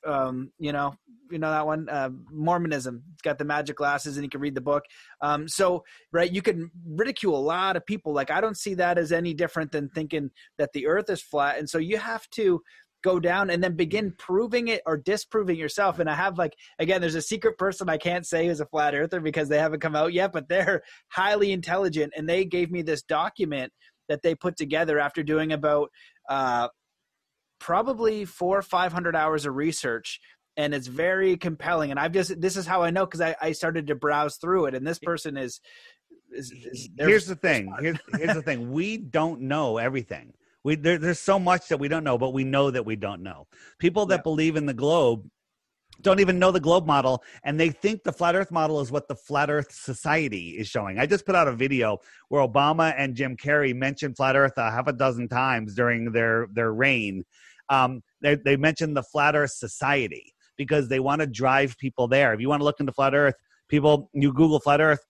[0.06, 0.96] um, you know,
[1.30, 3.04] you know that one, uh, Mormonism.
[3.14, 4.84] It's got the magic glasses, and you can read the book.
[5.22, 8.14] Um, so, right, you can ridicule a lot of people.
[8.14, 11.60] Like, I don't see that as any different than thinking that the Earth is flat.
[11.60, 12.62] And so, you have to
[13.08, 16.00] go down and then begin proving it or disproving yourself.
[16.00, 18.94] And I have like again, there's a secret person I can't say who's a flat
[18.94, 22.82] earther because they haven't come out yet, but they're highly intelligent, and they gave me
[22.82, 23.72] this document
[24.10, 25.90] that they put together after doing about
[26.30, 26.68] uh,
[27.60, 30.20] probably four or five hundred hours of research.
[30.58, 31.92] And it's very compelling.
[31.92, 34.66] And i've just this is how i know because I, I started to browse through
[34.66, 34.76] it.
[34.76, 35.62] And this person is,
[36.32, 37.72] is, is here's the thing.
[37.80, 38.72] Here's, here's the thing.
[38.72, 40.34] We don't know everything
[40.64, 43.22] we there, there's so much that we don't know but we know that we don't
[43.22, 43.48] know.
[43.80, 44.24] People that yeah.
[44.24, 45.28] believe in the globe
[46.02, 49.08] don't even know the globe model and they think the flat earth model is what
[49.08, 51.00] the flat earth society is showing.
[51.00, 52.00] I just put out a video
[52.30, 56.48] where obama and jim carrey mentioned flat earth a half a dozen times during their
[56.54, 57.24] their reign.
[57.70, 62.34] Um, they, they mentioned the flat earth society because they want to drive people there.
[62.34, 63.36] If you want to look into flat earth
[63.70, 65.06] people you google flat earth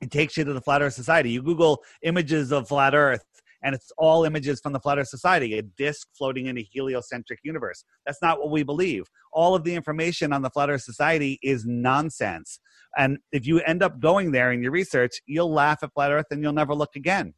[0.00, 1.30] it takes you to the flat earth society.
[1.30, 3.24] You google images of flat earth
[3.62, 7.40] and it's all images from the Flat Earth Society, a disk floating in a heliocentric
[7.42, 7.84] universe.
[8.06, 9.04] That's not what we believe.
[9.32, 12.60] All of the information on the Flat Earth Society is nonsense.
[12.96, 16.26] And if you end up going there in your research, you'll laugh at Flat Earth
[16.30, 17.34] and you'll never look again.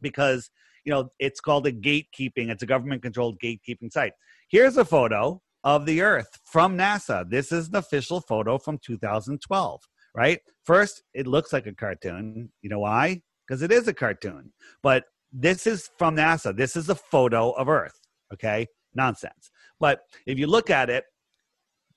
[0.00, 0.50] Because
[0.84, 2.50] you know it's called a gatekeeping.
[2.50, 4.12] It's a government controlled gatekeeping site.
[4.48, 7.28] Here's a photo of the earth from nasa.
[7.30, 9.80] This is an official photo from 2012
[10.14, 10.40] right?
[10.64, 12.50] First it looks like a cartoon.
[12.60, 13.22] You know why?
[13.46, 14.52] Because it is a cartoon.
[14.82, 16.54] But this is from NASA.
[16.54, 17.98] This is a photo of Earth.
[18.32, 19.50] Okay, nonsense.
[19.80, 21.04] But if you look at it,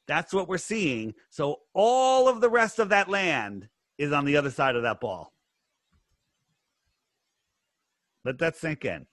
[0.07, 1.13] that's what we're seeing.
[1.29, 3.67] So all of the rest of that land
[3.97, 5.33] is on the other side of that ball.
[8.23, 9.05] Let that sink in.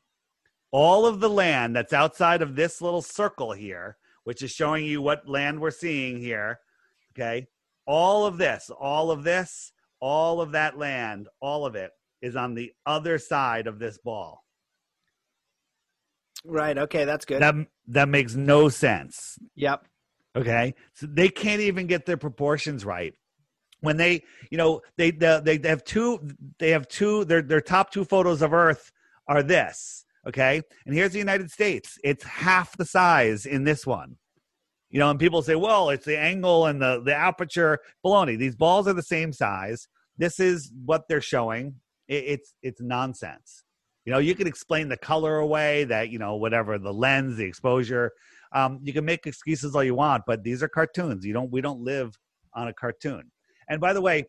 [0.70, 5.02] All of the land that's outside of this little circle here, which is showing you
[5.02, 6.60] what land we're seeing here,
[7.12, 7.46] okay?
[7.86, 11.92] All of this, all of this, all of that land, all of it
[12.22, 14.42] is on the other side of this ball.
[16.44, 16.76] Right.
[16.76, 17.42] Okay, that's good.
[17.42, 17.54] That
[17.88, 19.38] that makes no sense.
[19.54, 19.86] Yep.
[20.34, 20.74] Okay.
[20.94, 23.14] So they can't even get their proportions right.
[23.80, 26.20] When they, you know, they they, they have two
[26.58, 28.90] they have two their their top two photos of Earth
[29.28, 30.04] are this.
[30.26, 30.62] Okay.
[30.86, 31.98] And here's the United States.
[32.02, 34.16] It's half the size in this one.
[34.90, 37.78] You know, and people say, well, it's the angle and the the aperture.
[38.04, 38.36] Baloney.
[38.38, 39.86] These balls are the same size.
[40.18, 41.76] This is what they're showing
[42.12, 43.64] it, it's it's nonsense.
[44.04, 47.44] You know, you can explain the color away, that you know, whatever the lens, the
[47.44, 48.12] exposure.
[48.54, 51.24] Um, you can make excuses all you want, but these are cartoons.
[51.24, 51.50] You don't.
[51.50, 52.16] We don't live
[52.54, 53.30] on a cartoon.
[53.68, 54.26] And by the way,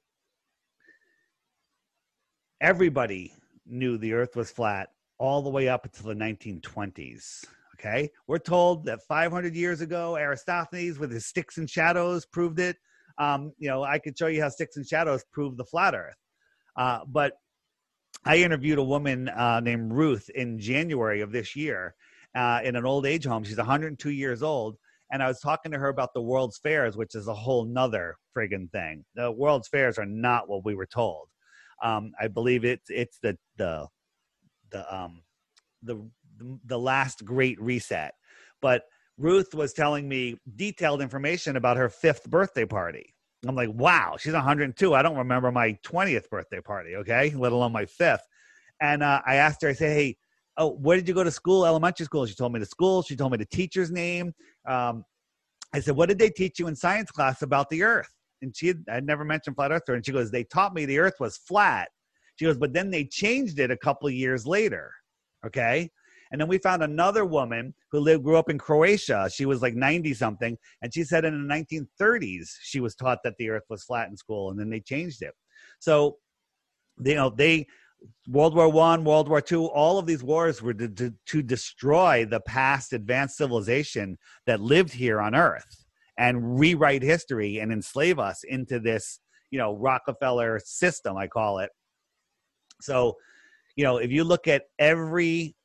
[2.61, 3.33] everybody
[3.65, 7.45] knew the Earth was flat all the way up until the 1920s.
[7.79, 12.77] Okay, we're told that 500 years ago, Aristophanes, with his sticks and shadows, proved it.
[13.17, 16.15] Um, you know, I could show you how sticks and shadows prove the flat Earth.
[16.77, 17.33] Uh, but
[18.25, 21.95] I interviewed a woman uh, named Ruth in January of this year
[22.35, 23.43] uh, in an old age home.
[23.43, 24.77] She's 102 years old.
[25.11, 28.15] And I was talking to her about the World's Fairs, which is a whole nother
[28.35, 29.05] friggin' thing.
[29.15, 31.27] The World's Fairs are not what we were told.
[31.83, 33.87] Um, I believe it's it's the the
[34.71, 35.21] the um
[35.83, 36.09] the
[36.65, 38.13] the last great reset.
[38.61, 38.83] But
[39.17, 43.12] Ruth was telling me detailed information about her fifth birthday party.
[43.47, 44.93] I'm like, wow, she's 102.
[44.93, 48.25] I don't remember my 20th birthday party, okay, let alone my fifth.
[48.81, 50.17] And uh, I asked her, I said, hey,
[50.57, 51.65] oh, where did you go to school?
[51.65, 52.25] Elementary school.
[52.25, 53.01] She told me the school.
[53.01, 54.33] She told me the teacher's name.
[54.67, 55.03] Um,
[55.73, 58.13] I said, what did they teach you in science class about the Earth?
[58.41, 59.83] And she had I'd never mentioned flat Earth.
[59.87, 61.89] And she goes, they taught me the Earth was flat.
[62.35, 64.91] She goes, but then they changed it a couple years later.
[65.45, 65.89] Okay.
[66.33, 69.29] And then we found another woman who lived, grew up in Croatia.
[69.31, 70.57] She was like 90 something.
[70.81, 71.53] And she said in the
[71.99, 75.21] 1930s, she was taught that the earth was flat in school and then they changed
[75.21, 75.35] it.
[75.77, 76.17] So,
[77.05, 77.67] you know, they,
[78.27, 82.25] World War One, World War Two, all of these wars were to, to, to, destroy
[82.25, 84.17] the past advanced civilization
[84.47, 85.85] that lived here on Earth
[86.17, 89.19] and rewrite history and enslave us into this,
[89.51, 91.69] you know, Rockefeller system, I call it.
[92.81, 93.17] So,
[93.75, 95.55] you know, if you look at every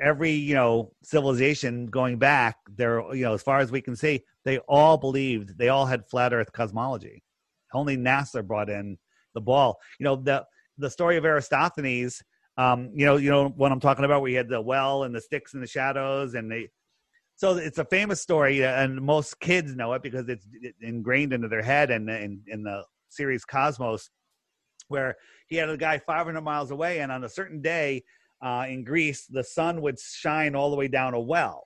[0.00, 4.22] every you know civilization going back there you know as far as we can see
[4.44, 7.22] they all believed they all had flat earth cosmology.
[7.74, 8.96] Only nasa brought in
[9.34, 9.78] the ball.
[9.98, 10.46] You know the
[10.78, 12.22] the story of aristophanes
[12.58, 15.20] um you know you know what i'm talking about we had the well and the
[15.20, 16.68] sticks and the shadows and they
[17.34, 20.46] so it's a famous story and most kids know it because it's
[20.80, 24.10] ingrained into their head and in, in the series cosmos
[24.88, 25.16] where
[25.48, 28.02] he had a guy 500 miles away and on a certain day
[28.42, 31.64] uh, in Greece, the sun would shine all the way down a well,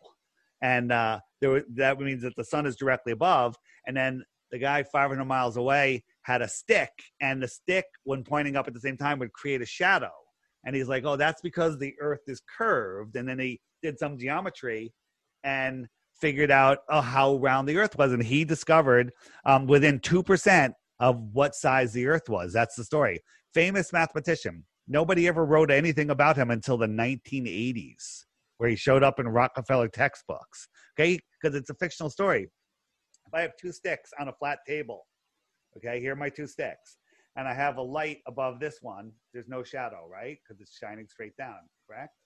[0.62, 3.56] and uh, there that means that the sun is directly above.
[3.86, 6.90] And then the guy 500 miles away had a stick,
[7.20, 10.12] and the stick, when pointing up at the same time, would create a shadow.
[10.64, 14.18] And he's like, "Oh, that's because the Earth is curved." And then he did some
[14.18, 14.92] geometry,
[15.42, 15.86] and
[16.20, 19.12] figured out oh, how round the Earth was, and he discovered
[19.44, 22.52] um, within two percent of what size the Earth was.
[22.52, 23.20] That's the story.
[23.54, 24.64] Famous mathematician.
[24.90, 28.24] Nobody ever wrote anything about him until the 1980s,
[28.58, 30.66] where he showed up in Rockefeller textbooks.
[30.98, 32.48] Okay, because it's a fictional story.
[33.28, 35.06] If I have two sticks on a flat table,
[35.76, 36.98] okay, here are my two sticks,
[37.36, 40.38] and I have a light above this one, there's no shadow, right?
[40.42, 42.16] Because it's shining straight down, correct?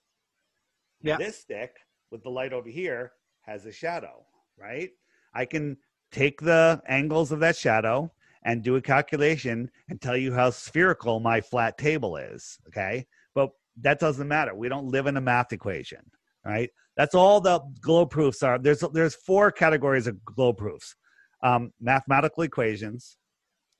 [1.03, 1.19] Yeah.
[1.19, 1.77] This stick
[2.11, 3.13] with the light over here
[3.43, 4.25] has a shadow,
[4.59, 4.89] right?
[5.35, 5.77] I can
[6.11, 8.11] take the angles of that shadow
[8.45, 13.07] and do a calculation and tell you how spherical my flat table is, okay?
[13.35, 14.55] But that doesn't matter.
[14.55, 16.11] We don't live in a math equation,
[16.45, 16.71] right?
[16.97, 18.59] That's all the globe proofs are.
[18.59, 20.95] There's there's four categories of globe proofs:
[21.43, 23.17] um, mathematical equations,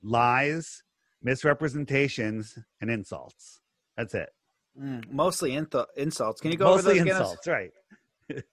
[0.03, 0.83] lies,
[1.21, 3.61] misrepresentations, and insults.
[3.95, 4.29] That's it.
[4.77, 6.41] Mm, mostly inth- insults.
[6.41, 7.71] Can you go Mostly over those insults, right?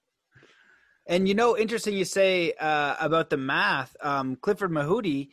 [1.06, 3.96] And you know, interesting you say uh, about the math.
[4.00, 5.30] Um, Clifford Mahooty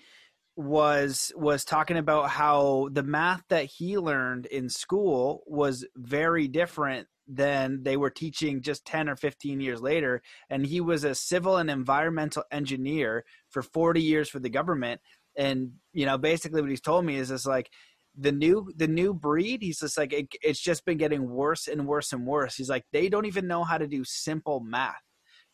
[0.59, 7.07] was was talking about how the math that he learned in school was very different
[7.29, 10.21] than they were teaching just 10 or 15 years later.
[10.49, 14.99] And he was a civil and environmental engineer for 40 years for the government.
[15.37, 17.69] And you know basically what he's told me is just like
[18.17, 21.87] the new the new breed he's just like it, it's just been getting worse and
[21.87, 22.57] worse and worse.
[22.57, 24.95] He's like they don't even know how to do simple math.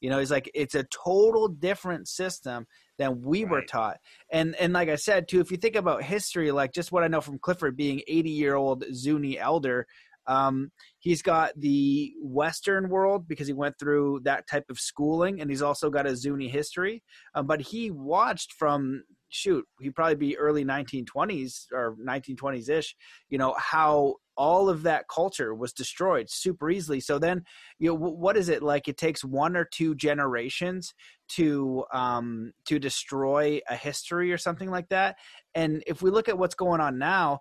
[0.02, 2.66] You know he's like it's a total different system
[2.98, 3.52] than we right.
[3.52, 3.98] were taught
[4.32, 7.08] and and like i said too if you think about history like just what i
[7.08, 9.86] know from clifford being 80 year old zuni elder
[10.28, 15.50] um, he's got the Western world because he went through that type of schooling, and
[15.50, 17.04] he's also got a Zuni history.
[17.36, 22.96] Um, but he watched from shoot, he'd probably be early 1920s or 1920s ish.
[23.30, 27.00] You know how all of that culture was destroyed super easily.
[27.00, 27.44] So then,
[27.80, 28.88] you know, what is it like?
[28.88, 30.94] It takes one or two generations
[31.30, 35.18] to um, to destroy a history or something like that.
[35.54, 37.40] And if we look at what's going on now,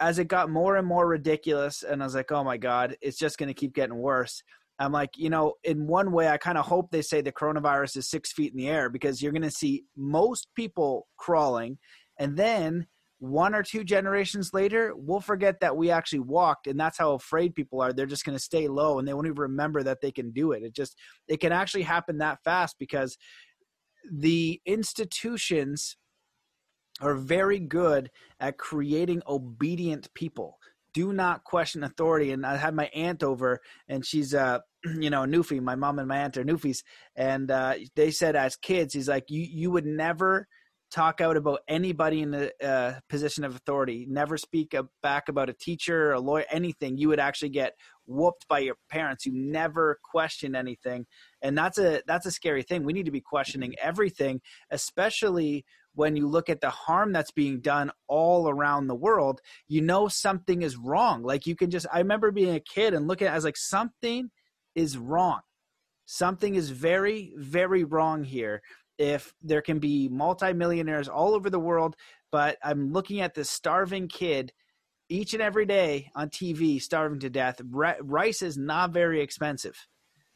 [0.00, 3.18] as it got more and more ridiculous, and I was like, oh my god, it's
[3.18, 4.42] just going to keep getting worse.
[4.78, 7.98] I'm like, you know, in one way, I kind of hope they say the coronavirus
[7.98, 11.78] is six feet in the air because you're going to see most people crawling,
[12.18, 12.86] and then
[13.18, 17.54] one or two generations later, we'll forget that we actually walked, and that's how afraid
[17.54, 17.92] people are.
[17.92, 20.52] They're just going to stay low, and they won't even remember that they can do
[20.52, 20.62] it.
[20.62, 20.96] It just
[21.28, 23.16] it can actually happen that fast because
[24.12, 25.96] the institutions
[27.00, 28.10] are very good
[28.40, 30.58] at creating obedient people
[30.94, 32.32] do not question authority.
[32.32, 34.60] And I had my aunt over, and she's uh,
[34.98, 35.60] you know, a Newfie.
[35.60, 36.78] My mom and my aunt are Newfies,
[37.16, 40.46] and uh, they said as kids, he's like, you you would never
[40.90, 44.06] talk out about anybody in a uh, position of authority.
[44.08, 46.96] Never speak back about a teacher, a lawyer, anything.
[46.96, 47.72] You would actually get
[48.06, 49.26] whooped by your parents.
[49.26, 51.06] You never question anything,
[51.42, 52.84] and that's a that's a scary thing.
[52.84, 54.40] We need to be questioning everything,
[54.70, 55.64] especially
[55.94, 59.40] when you look at the harm that's being done all around the world.
[59.68, 61.22] You know something is wrong.
[61.22, 61.86] Like you can just.
[61.92, 63.32] I remember being a kid and looking at.
[63.32, 64.30] I was like something
[64.74, 65.40] is wrong.
[66.06, 68.60] Something is very, very wrong here
[68.98, 71.96] if there can be multimillionaires all over the world,
[72.30, 74.52] but I'm looking at this starving kid
[75.08, 77.60] each and every day on TV starving to death.
[77.72, 79.76] rice is not very expensive.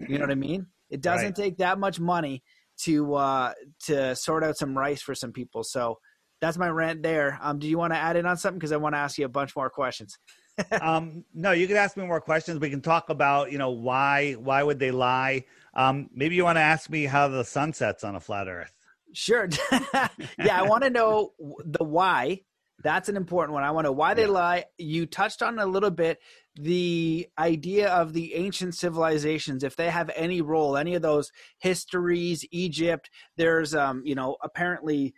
[0.00, 0.66] You know what I mean?
[0.90, 1.34] It doesn't right.
[1.34, 2.42] take that much money
[2.84, 3.52] to uh,
[3.86, 5.64] to sort out some rice for some people.
[5.64, 5.98] So
[6.40, 7.38] that's my rant there.
[7.42, 8.58] Um, do you want to add in on something?
[8.58, 10.18] Because I want to ask you a bunch more questions.
[10.80, 12.60] um, no, you can ask me more questions.
[12.60, 15.44] We can talk about you know why why would they lie.
[15.74, 18.72] Um, maybe you want to ask me how the sun sets on a flat Earth.
[19.12, 19.48] Sure.
[19.72, 21.32] yeah, I want to know
[21.64, 22.42] the why.
[22.82, 23.64] That's an important one.
[23.64, 24.28] I want to why they yeah.
[24.28, 24.64] lie.
[24.78, 26.20] You touched on a little bit
[26.54, 32.44] the idea of the ancient civilizations, if they have any role, any of those histories,
[32.52, 33.10] Egypt.
[33.36, 35.14] There's, um, you know, apparently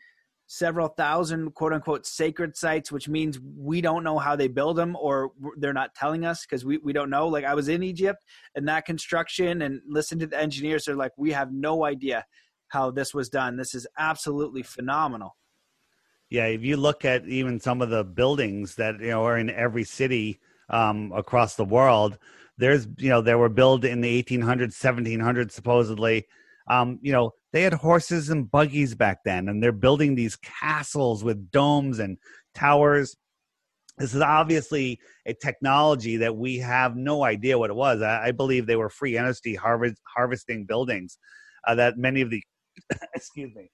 [0.46, 4.96] several thousand quote unquote sacred sites, which means we don't know how they build them
[4.96, 7.28] or they're not telling us because we, we don't know.
[7.28, 8.18] Like I was in Egypt
[8.56, 10.86] and that construction and listened to the engineers.
[10.86, 12.24] They're like, we have no idea
[12.68, 13.56] how this was done.
[13.56, 15.36] This is absolutely phenomenal.
[16.30, 19.50] Yeah, if you look at even some of the buildings that you know are in
[19.50, 22.18] every city um, across the world,
[22.56, 26.26] there's you know they were built in the 1800s, 1700s supposedly.
[26.68, 31.24] Um, you know, they had horses and buggies back then, and they're building these castles
[31.24, 32.16] with domes and
[32.54, 33.16] towers.
[33.98, 38.02] this is obviously a technology that we have no idea what it was.
[38.02, 41.18] I, I believe they were free energy harvest, harvesting buildings
[41.66, 42.42] uh, that many of the
[43.14, 43.70] excuse me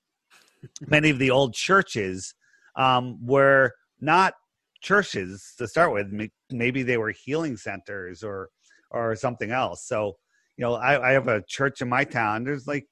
[0.88, 2.34] many of the old churches
[2.76, 4.34] um, were not
[4.80, 6.06] churches to start with.
[6.50, 8.50] Maybe they were healing centers or
[8.90, 9.86] or something else.
[9.86, 10.16] So
[10.56, 12.44] you know, I, I have a church in my town.
[12.44, 12.86] There's like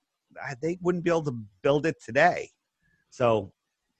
[0.61, 2.51] they wouldn't be able to build it today.
[3.11, 3.53] So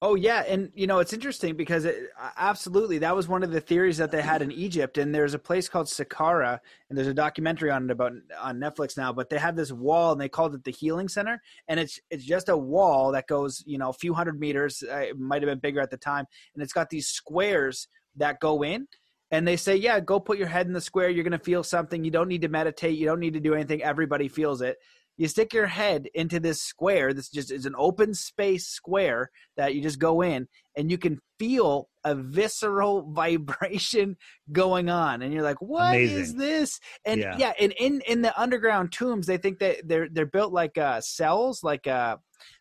[0.07, 3.61] Oh yeah, and you know it's interesting because it, absolutely that was one of the
[3.61, 4.99] theories that they had in Egypt.
[4.99, 8.99] And there's a place called Saqqara, and there's a documentary on it about on Netflix
[8.99, 9.15] now.
[9.15, 12.23] But they have this wall, and they called it the Healing Center, and it's it's
[12.23, 14.85] just a wall that goes you know a few hundred meters.
[14.87, 18.41] Uh, it might have been bigger at the time, and it's got these squares that
[18.41, 18.87] go in.
[19.31, 21.09] And they say, yeah, go put your head in the square.
[21.09, 22.05] You're to feel something.
[22.05, 22.99] You don't need to meditate.
[22.99, 23.83] You don't need to do anything.
[23.83, 24.77] Everybody feels it
[25.17, 29.75] you stick your head into this square this just is an open space square that
[29.75, 30.47] you just go in
[30.77, 34.17] and you can feel a visceral vibration
[34.53, 36.19] going on and you're like "What Amazing.
[36.19, 37.37] is this and yeah.
[37.39, 37.53] yeah.
[37.61, 41.63] and in in the underground tombs they think that they're they're built like uh cells
[41.63, 42.19] like a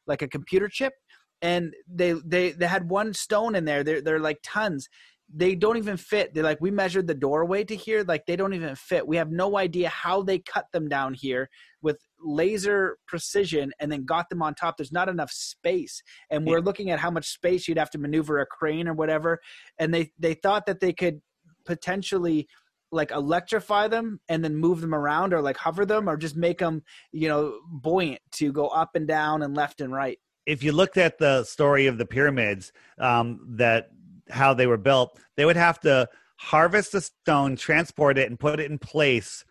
[0.07, 0.93] like a computer chip
[1.41, 4.87] and they they they had one stone in there they're, they're like tons
[5.35, 6.33] they don't even fit.
[6.33, 8.03] They're like, we measured the doorway to here.
[8.07, 9.07] Like, they don't even fit.
[9.07, 11.49] We have no idea how they cut them down here
[11.81, 14.77] with laser precision and then got them on top.
[14.77, 16.01] There's not enough space.
[16.29, 19.39] And we're looking at how much space you'd have to maneuver a crane or whatever.
[19.79, 21.21] And they, they thought that they could
[21.65, 22.47] potentially
[22.91, 26.59] like electrify them and then move them around or like hover them or just make
[26.59, 30.19] them, you know, buoyant to go up and down and left and right.
[30.45, 33.89] If you looked at the story of the pyramids, um, that
[34.29, 36.07] how they were built, they would have to
[36.37, 39.43] harvest the stone, transport it, and put it in place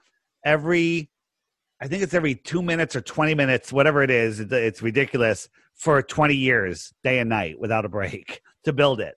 [0.45, 1.11] every.
[1.83, 4.39] I think it's every two minutes or twenty minutes, whatever it is.
[4.39, 9.17] It's ridiculous for twenty years, day and night, without a break, to build it.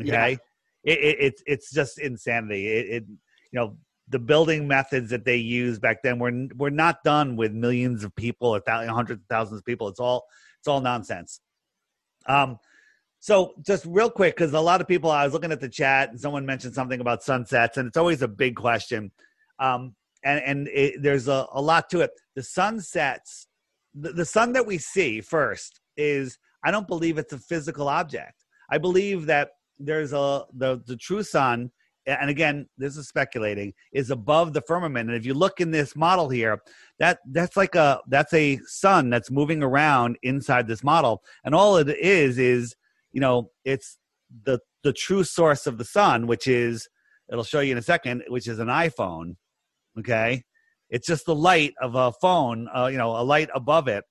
[0.00, 0.38] Okay,
[0.82, 0.92] yeah.
[0.92, 2.66] it, it, it's it's just insanity.
[2.66, 3.76] It, it you know
[4.08, 8.16] the building methods that they used back then were were not done with millions of
[8.16, 9.88] people or hundreds of thousands of people.
[9.88, 10.24] It's all
[10.60, 11.40] it's all nonsense.
[12.26, 12.58] Um,
[13.20, 16.08] so, just real quick, because a lot of people, I was looking at the chat
[16.08, 19.12] and someone mentioned something about sunsets, and it's always a big question.
[19.60, 19.94] Um,
[20.24, 22.10] and and it, there's a, a lot to it.
[22.34, 23.46] The sunsets,
[23.94, 28.44] the, the sun that we see first is, I don't believe it's a physical object.
[28.70, 31.70] I believe that there's a the the true sun
[32.06, 35.94] and again this is speculating is above the firmament and if you look in this
[35.94, 36.60] model here
[36.98, 41.76] that that's like a that's a sun that's moving around inside this model and all
[41.76, 42.74] it is is
[43.12, 43.98] you know it's
[44.44, 46.88] the the true source of the sun which is
[47.30, 49.36] it'll show you in a second which is an iphone
[49.98, 50.42] okay?
[50.90, 54.04] It's just the light of a phone uh, you know a light above it.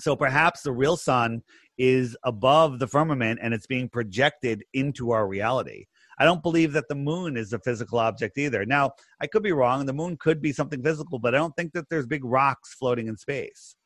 [0.00, 1.42] So perhaps the real sun
[1.78, 5.86] is above the firmament and it's being projected into our reality.
[6.18, 8.64] I don't believe that the moon is a physical object either.
[8.64, 9.84] Now i could be wrong.
[9.86, 13.08] The moon could be something physical but i don't think that there's big rocks floating
[13.08, 13.76] in space.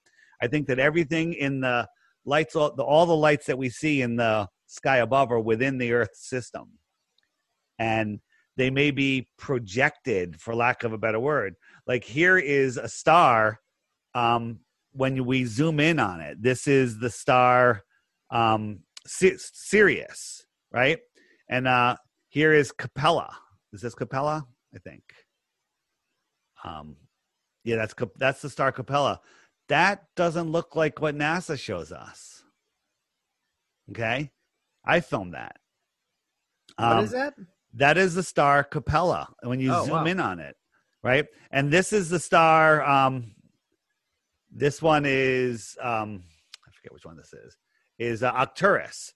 [0.43, 1.89] I think that everything in the
[2.25, 5.79] lights all the, all the lights that we see in the sky above are within
[5.79, 6.79] the earth system.
[7.79, 8.21] And
[8.59, 11.55] they may be projected for lack of a better word
[11.87, 13.61] like here is a star
[14.15, 14.59] um,
[14.93, 17.83] when we zoom in on it this is the star
[18.31, 20.99] um, sirius right
[21.49, 21.97] and uh,
[22.29, 23.35] here is capella
[23.73, 25.03] is this capella i think
[26.65, 26.97] um,
[27.65, 29.19] yeah that's that's the star capella
[29.69, 32.43] that doesn't look like what NASA shows us.
[33.91, 34.31] Okay.
[34.85, 35.57] I filmed that.
[36.79, 37.35] Um, what is that?
[37.79, 40.05] That is the star Capella when you oh, zoom wow.
[40.05, 40.57] in on it,
[41.03, 41.27] right?
[41.51, 42.85] And this is the star.
[42.85, 43.35] Um,
[44.51, 46.25] this one is, um,
[46.67, 47.57] I forget which one this is,
[47.99, 49.13] is uh, Arcturus.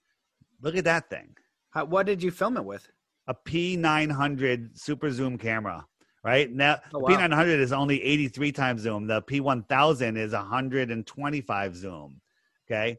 [0.60, 1.34] Look at that thing.
[1.70, 2.86] How, what did you film it with?
[3.26, 5.84] A P900 super zoom camera
[6.24, 6.52] right?
[6.52, 7.08] Now oh, wow.
[7.08, 9.06] P900 is only 83 times zoom.
[9.06, 12.20] The P1000 is 125 zoom.
[12.66, 12.96] Okay.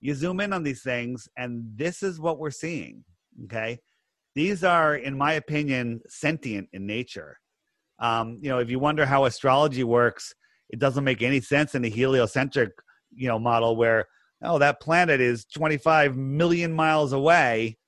[0.00, 3.02] You zoom in on these things, and this is what we're seeing.
[3.44, 3.80] Okay.
[4.36, 7.40] These are, in my opinion, sentient in nature.
[7.98, 10.34] Um, you know, if you wonder how astrology works,
[10.68, 12.72] it doesn't make any sense in a heliocentric,
[13.14, 14.04] you know, model where,
[14.42, 17.78] oh, that planet is 25 million miles away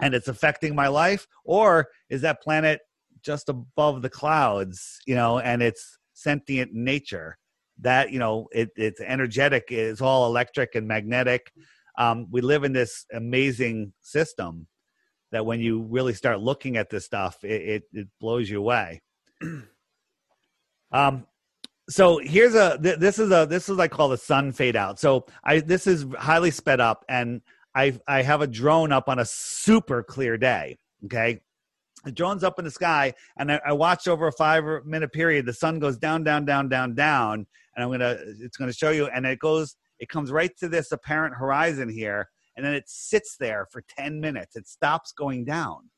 [0.00, 1.28] and it's affecting my life.
[1.44, 2.80] Or is that planet
[3.22, 7.38] just above the clouds, you know, and it's sentient nature.
[7.80, 9.66] That you know, it, it's energetic.
[9.68, 11.52] It's all electric and magnetic.
[11.96, 14.66] Um, we live in this amazing system
[15.32, 19.02] that when you really start looking at this stuff, it, it, it blows you away.
[20.92, 21.26] um,
[21.88, 24.98] so here's a th- this is a this is I call the sun fade out.
[24.98, 27.40] So I this is highly sped up, and
[27.74, 30.76] I I have a drone up on a super clear day.
[31.06, 31.40] Okay,
[32.04, 35.46] the drone's up in the sky and I, I watched over a five minute period
[35.46, 39.06] the sun goes down down down down down and i'm gonna it's gonna show you
[39.08, 42.28] and it goes it comes right to this apparent horizon here
[42.58, 44.56] and then it sits there for 10 minutes.
[44.56, 45.88] It stops going down.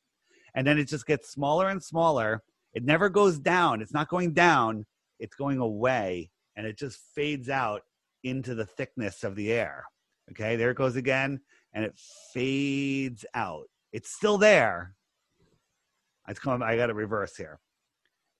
[0.54, 2.42] And then it just gets smaller and smaller.
[2.74, 3.80] It never goes down.
[3.80, 4.84] It's not going down.
[5.18, 7.80] It's going away and it just fades out
[8.24, 9.84] into the thickness of the air.
[10.32, 11.40] Okay there it goes again
[11.72, 11.98] and it
[12.34, 13.64] fades out.
[13.92, 14.94] It's still there.
[16.28, 16.68] It's coming.
[16.68, 17.58] I got to reverse here.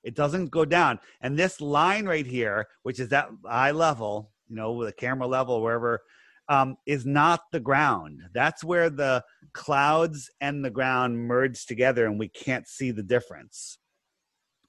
[0.05, 0.99] It doesn't go down.
[1.23, 5.27] And this line right here, which is that eye level, you know, with a camera
[5.27, 6.03] level, wherever,
[6.51, 8.23] um, is not the ground.
[8.35, 9.23] That's where the
[9.55, 13.79] clouds and the ground merge together, and we can't see the difference.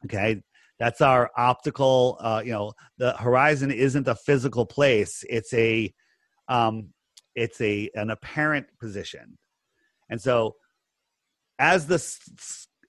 [0.06, 0.44] Okay,
[0.80, 2.18] that's our optical.
[2.22, 5.91] Uh, you know, the horizon isn't a physical place; it's a,
[6.48, 6.90] um,
[7.36, 9.40] it's a an apparent position,
[10.08, 10.56] and so
[11.58, 11.99] as the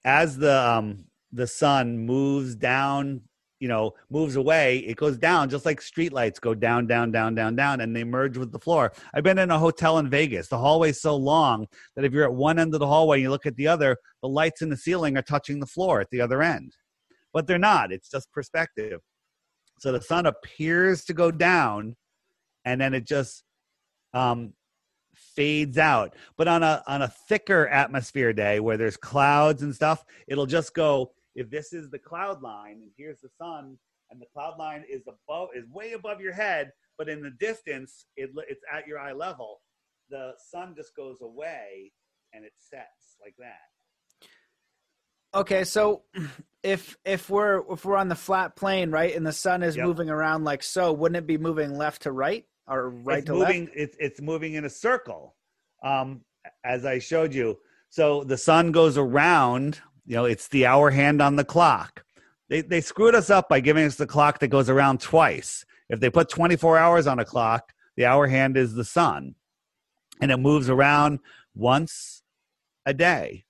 [0.04, 3.22] as the um the sun moves down
[3.62, 7.32] you know moves away it goes down just like street lights go down down down
[7.32, 10.48] down down and they merge with the floor i've been in a hotel in vegas
[10.48, 11.64] the hallway's so long
[11.94, 13.96] that if you're at one end of the hallway and you look at the other
[14.20, 16.76] the lights in the ceiling are touching the floor at the other end
[17.32, 19.00] but they're not it's just perspective
[19.78, 21.94] so the sun appears to go down
[22.64, 23.44] and then it just
[24.12, 24.52] um
[25.14, 26.14] fades out.
[26.36, 30.74] But on a on a thicker atmosphere day where there's clouds and stuff, it'll just
[30.74, 31.12] go.
[31.34, 33.78] If this is the cloud line, and here's the sun,
[34.10, 38.06] and the cloud line is above is way above your head, but in the distance,
[38.16, 39.60] it, it's at your eye level.
[40.10, 41.92] The sun just goes away,
[42.34, 43.56] and it sets like that.
[45.34, 46.02] Okay, so
[46.62, 49.86] if if we're if we're on the flat plane, right, and the sun is yep.
[49.86, 52.44] moving around like so, wouldn't it be moving left to right?
[52.68, 53.76] or right it's to moving, left?
[53.76, 55.34] It's it's moving in a circle,
[55.82, 56.22] um,
[56.64, 57.58] as I showed you.
[57.90, 59.80] So the sun goes around.
[60.04, 62.04] You know, it's the hour hand on the clock.
[62.48, 65.64] They they screwed us up by giving us the clock that goes around twice.
[65.88, 69.34] If they put 24 hours on a clock, the hour hand is the sun,
[70.20, 71.20] and it moves around
[71.54, 72.22] once
[72.84, 73.44] a day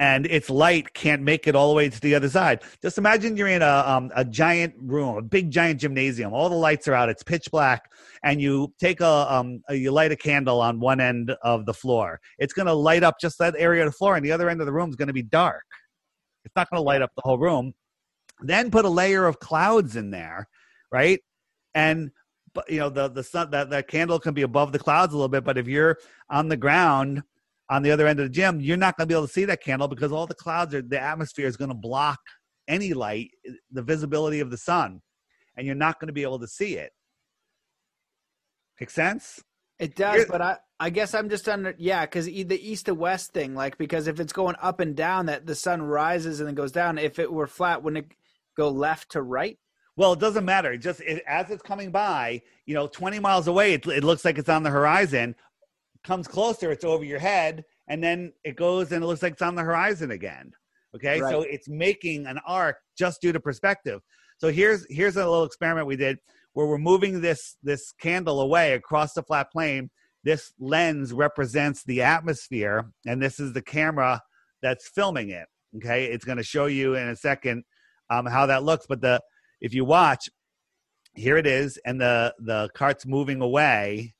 [0.00, 2.62] and its light can't make it all the way to the other side.
[2.80, 6.32] Just imagine you're in a, um, a giant room, a big giant gymnasium.
[6.32, 7.10] All the lights are out.
[7.10, 7.92] It's pitch black,
[8.24, 11.74] and you take a, um, a you light a candle on one end of the
[11.74, 12.18] floor.
[12.38, 14.60] It's going to light up just that area of the floor, and the other end
[14.60, 15.64] of the room is going to be dark.
[16.46, 17.74] It's not going to light up the whole room.
[18.40, 20.48] Then put a layer of clouds in there,
[20.90, 21.20] right?
[21.74, 22.10] And
[22.70, 25.28] you know the the sun that that candle can be above the clouds a little
[25.28, 25.98] bit, but if you're
[26.30, 27.22] on the ground
[27.70, 29.44] on the other end of the gym, you're not going to be able to see
[29.44, 32.18] that candle because all the clouds are, the atmosphere is going to block
[32.66, 33.30] any light,
[33.70, 35.00] the visibility of the sun,
[35.56, 36.90] and you're not going to be able to see it.
[38.80, 39.40] Make sense?
[39.78, 42.94] It does, You're, but I, I guess I'm just under, yeah, because the east to
[42.94, 46.48] west thing, like, because if it's going up and down, that the sun rises and
[46.48, 46.98] then goes down.
[46.98, 48.16] If it were flat, wouldn't it
[48.56, 49.58] go left to right?
[49.96, 50.76] Well, it doesn't matter.
[50.76, 54.38] Just it, as it's coming by, you know, 20 miles away, it, it looks like
[54.38, 55.34] it's on the horizon
[56.04, 59.42] comes closer, it's over your head, and then it goes and it looks like it's
[59.42, 60.52] on the horizon again.
[60.94, 61.30] Okay, right.
[61.30, 64.00] so it's making an arc just due to perspective.
[64.38, 66.18] So here's here's a little experiment we did
[66.54, 69.90] where we're moving this this candle away across the flat plane.
[70.24, 74.20] This lens represents the atmosphere, and this is the camera
[74.62, 75.46] that's filming it.
[75.76, 77.64] Okay, it's going to show you in a second
[78.10, 78.86] um, how that looks.
[78.88, 79.20] But the
[79.60, 80.28] if you watch,
[81.14, 84.14] here it is, and the the cart's moving away,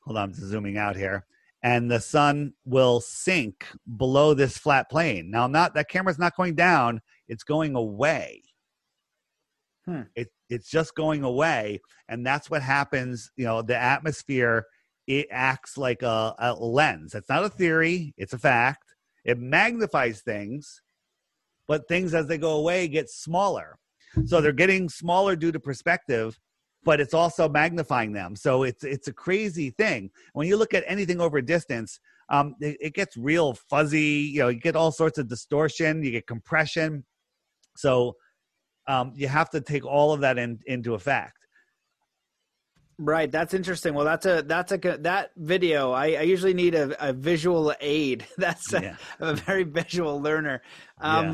[0.00, 1.26] hold on, I'm zooming out here.
[1.62, 3.66] And the sun will sink
[3.96, 5.30] below this flat plane.
[5.30, 8.42] Now, I'm not that camera's not going down; it's going away.
[9.84, 10.02] Hmm.
[10.14, 13.30] It it's just going away, and that's what happens.
[13.36, 14.66] You know, the atmosphere
[15.06, 17.14] it acts like a, a lens.
[17.14, 18.94] It's not a theory; it's a fact.
[19.24, 20.80] It magnifies things,
[21.68, 23.76] but things as they go away get smaller.
[24.26, 26.38] So they're getting smaller due to perspective,
[26.84, 28.34] but it's also magnifying them.
[28.36, 30.10] So it's it's a crazy thing.
[30.32, 32.00] When you look at anything over distance,
[32.30, 34.30] um, it, it, gets real fuzzy.
[34.32, 36.02] You know, you get all sorts of distortion.
[36.02, 37.04] You get compression.
[37.76, 38.16] So
[38.88, 41.36] um, you have to take all of that in, into effect.
[42.98, 43.94] Right, that's interesting.
[43.94, 45.92] Well, that's a that's a that video.
[45.92, 48.26] I, I usually need a, a visual aid.
[48.36, 48.96] That's a, yeah.
[49.20, 50.60] a very visual learner.
[51.00, 51.24] Um,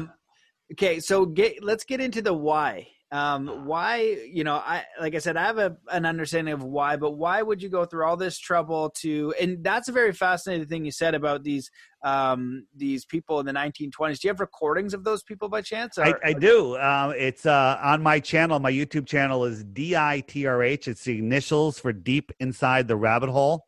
[0.71, 0.75] yeah.
[0.75, 5.19] Okay, so get let's get into the why um, why you know i like i
[5.19, 8.17] said i have a, an understanding of why but why would you go through all
[8.17, 11.71] this trouble to and that's a very fascinating thing you said about these
[12.05, 15.99] um, these people in the 1920s do you have recordings of those people by chance
[15.99, 16.75] or, I, I, do.
[16.75, 21.93] Uh, it's uh, on my channel my youtube channel is ditrh it's the initials for
[21.93, 23.67] deep inside the rabbit hole.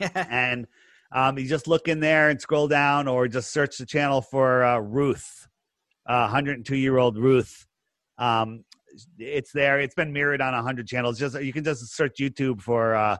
[0.14, 0.66] And
[1.10, 4.64] Um, you just look in there and scroll down, or just search the channel for
[4.64, 5.48] uh, Ruth,
[6.06, 7.66] uh, 102 year old Ruth.
[8.18, 8.64] Um,
[9.18, 9.80] it's there.
[9.80, 11.18] It's been mirrored on a 100 channels.
[11.18, 13.16] Just you can just search YouTube for uh,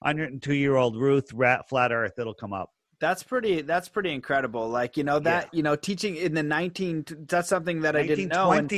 [0.00, 2.12] 102 year old Ruth Rat Flat Earth.
[2.18, 2.70] It'll come up.
[3.00, 3.62] That's pretty.
[3.62, 4.68] That's pretty incredible.
[4.68, 5.56] Like you know that yeah.
[5.56, 7.04] you know teaching in the nineteen.
[7.26, 8.52] That's something that I didn't know.
[8.52, 8.70] And,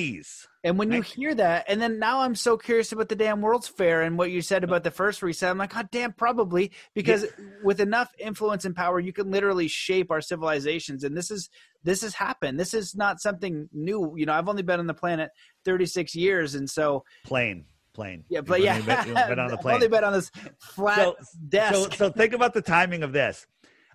[0.62, 3.66] and when you hear that, and then now I'm so curious about the damn World's
[3.66, 5.50] Fair and what you said about the first reset.
[5.50, 7.46] I'm like, God damn, probably because yeah.
[7.64, 11.02] with enough influence and power, you can literally shape our civilizations.
[11.02, 11.50] And this is
[11.82, 12.60] this has happened.
[12.60, 14.14] This is not something new.
[14.16, 15.32] You know, I've only been on the planet
[15.64, 18.24] 36 years, and so plane plane.
[18.28, 19.74] Yeah, but yeah, been, been on the plane.
[19.74, 20.30] I've only been on this
[20.60, 21.16] flat so,
[21.48, 21.74] desk.
[21.74, 23.46] So, so think about the timing of this.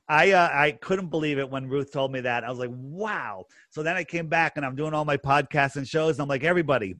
[0.09, 2.43] I uh, I couldn't believe it when Ruth told me that.
[2.43, 3.45] I was like, wow.
[3.69, 6.15] So then I came back and I'm doing all my podcasts and shows.
[6.15, 6.95] And I'm like, everybody,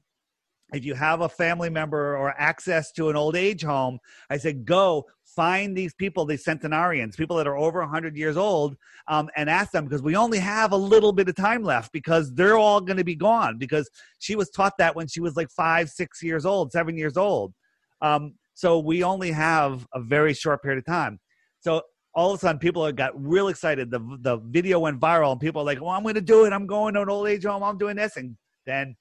[0.74, 3.98] if you have a family member or access to an old age home,
[4.28, 8.76] I said, go find these people, these centenarians, people that are over 100 years old,
[9.06, 12.34] um, and ask them because we only have a little bit of time left because
[12.34, 13.56] they're all going to be gone.
[13.56, 17.16] Because she was taught that when she was like five, six years old, seven years
[17.16, 17.54] old.
[18.02, 21.20] Um, so we only have a very short period of time.
[21.60, 21.82] So
[22.14, 23.90] all of a sudden people got real excited.
[23.90, 26.52] The the video went viral, and people are like, "Well, I'm going to do it.
[26.52, 27.62] I'm going to an old age home.
[27.62, 28.36] I'm doing this." And
[28.66, 28.96] then,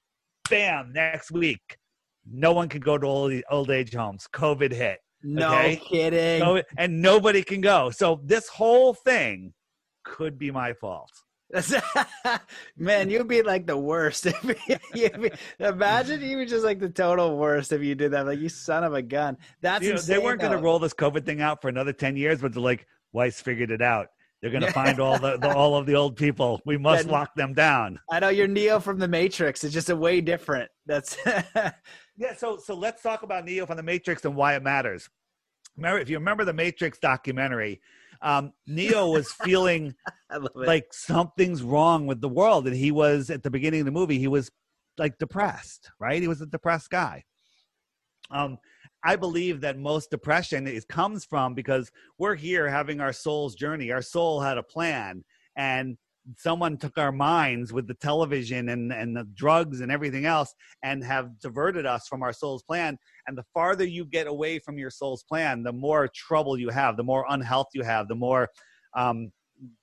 [0.49, 0.93] bam!
[0.93, 1.77] Next week,
[2.29, 4.27] no one can go to old old age homes.
[4.33, 4.99] COVID hit.
[5.23, 5.75] No okay?
[5.77, 6.41] kidding.
[6.41, 7.89] COVID, and nobody can go.
[7.89, 9.53] So this whole thing
[10.03, 11.11] could be my fault.
[12.77, 14.27] Man, you'd be like the worst.
[15.59, 18.25] imagine you were just like the total worst if you did that.
[18.25, 19.37] Like you son of a gun.
[19.61, 22.17] That's you know, they weren't going to roll this COVID thing out for another ten
[22.17, 24.07] years, but they're like, Weiss figured it out.
[24.41, 26.61] They're going to find all the, the, all of the old people.
[26.65, 27.99] We must yeah, lock them down.
[28.11, 29.63] I know you're Neo from the Matrix.
[29.63, 30.69] It's just a way different.
[30.85, 32.35] That's yeah.
[32.37, 35.09] So so let's talk about Neo from the Matrix and why it matters.
[35.75, 37.81] Remember, if you remember the Matrix documentary,
[38.21, 39.95] um, Neo was feeling
[40.53, 44.19] like something's wrong with the world, and he was at the beginning of the movie.
[44.19, 44.51] He was
[44.99, 46.21] like depressed, right?
[46.21, 47.23] He was a depressed guy.
[48.29, 48.57] Um,
[49.03, 53.91] I believe that most depression is comes from because we're here having our soul's journey.
[53.91, 55.23] Our soul had a plan,
[55.55, 55.97] and
[56.37, 60.53] someone took our minds with the television and, and the drugs and everything else
[60.83, 62.97] and have diverted us from our soul's plan.
[63.27, 66.97] And the farther you get away from your soul's plan, the more trouble you have,
[66.97, 68.49] the more unhealth you have, the more
[68.93, 69.31] um,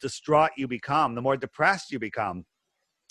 [0.01, 2.45] distraught you become, the more depressed you become.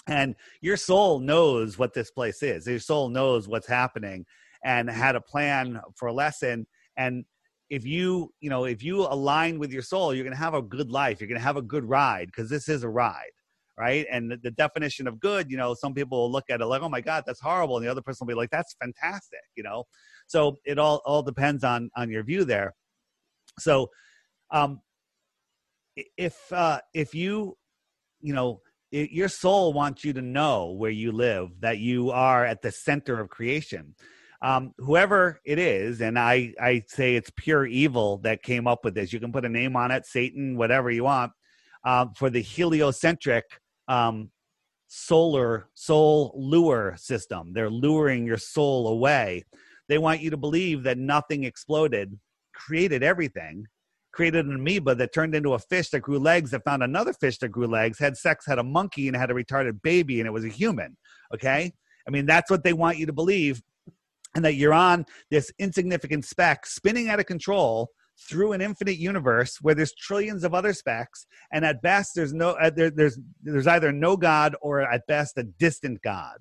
[0.07, 2.67] And your soul knows what this place is.
[2.67, 4.25] Your soul knows what's happening
[4.63, 6.65] and had a plan for a lesson.
[6.97, 7.25] And
[7.69, 10.61] if you you know if you align with your soul you're going to have a
[10.61, 11.19] good life.
[11.19, 13.31] You're going to have a good ride because this is a ride
[13.75, 14.05] right?
[14.11, 16.83] And the, the, definition of good you know some people will look at it like
[16.83, 19.63] oh my god that's horrible and the other person will be like that's fantastic you
[19.63, 19.85] know?
[20.27, 22.75] So it all all depends on on your view there.
[23.59, 23.89] So
[24.51, 24.81] um
[26.17, 27.57] if uh if you
[28.21, 28.61] you know
[28.91, 32.71] it, your soul wants you to know where you live that you are at the
[32.71, 33.95] center of creation
[34.43, 38.93] um, whoever it is, and I, I say it's pure evil that came up with
[38.93, 39.13] this.
[39.13, 41.31] You can put a name on it, Satan, whatever you want,
[41.85, 43.45] uh, for the heliocentric
[43.87, 44.29] um,
[44.87, 47.53] solar soul lure system.
[47.53, 49.45] They're luring your soul away.
[49.87, 52.19] They want you to believe that nothing exploded,
[52.53, 53.65] created everything,
[54.11, 57.37] created an amoeba that turned into a fish that grew legs, that found another fish
[57.37, 60.33] that grew legs, had sex, had a monkey, and had a retarded baby, and it
[60.33, 60.97] was a human.
[61.33, 61.71] Okay?
[62.05, 63.61] I mean, that's what they want you to believe
[64.35, 67.89] and that you're on this insignificant speck spinning out of control
[68.19, 72.51] through an infinite universe where there's trillions of other specks and at best there's no
[72.51, 76.37] uh, there, there's there's either no god or at best a distant god.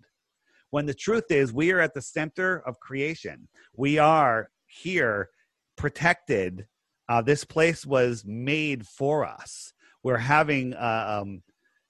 [0.71, 3.49] When the truth is we are at the center of creation.
[3.77, 5.29] We are here
[5.77, 6.67] protected.
[7.09, 9.73] Uh, this place was made for us.
[10.03, 11.43] We're having uh, um,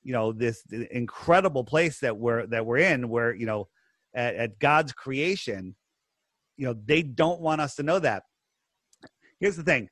[0.02, 3.68] you know this incredible place that we're that we're in where you know
[4.14, 5.74] at, at god's creation
[6.56, 8.24] you know they don't want us to know that.
[9.40, 9.88] Here's the thing.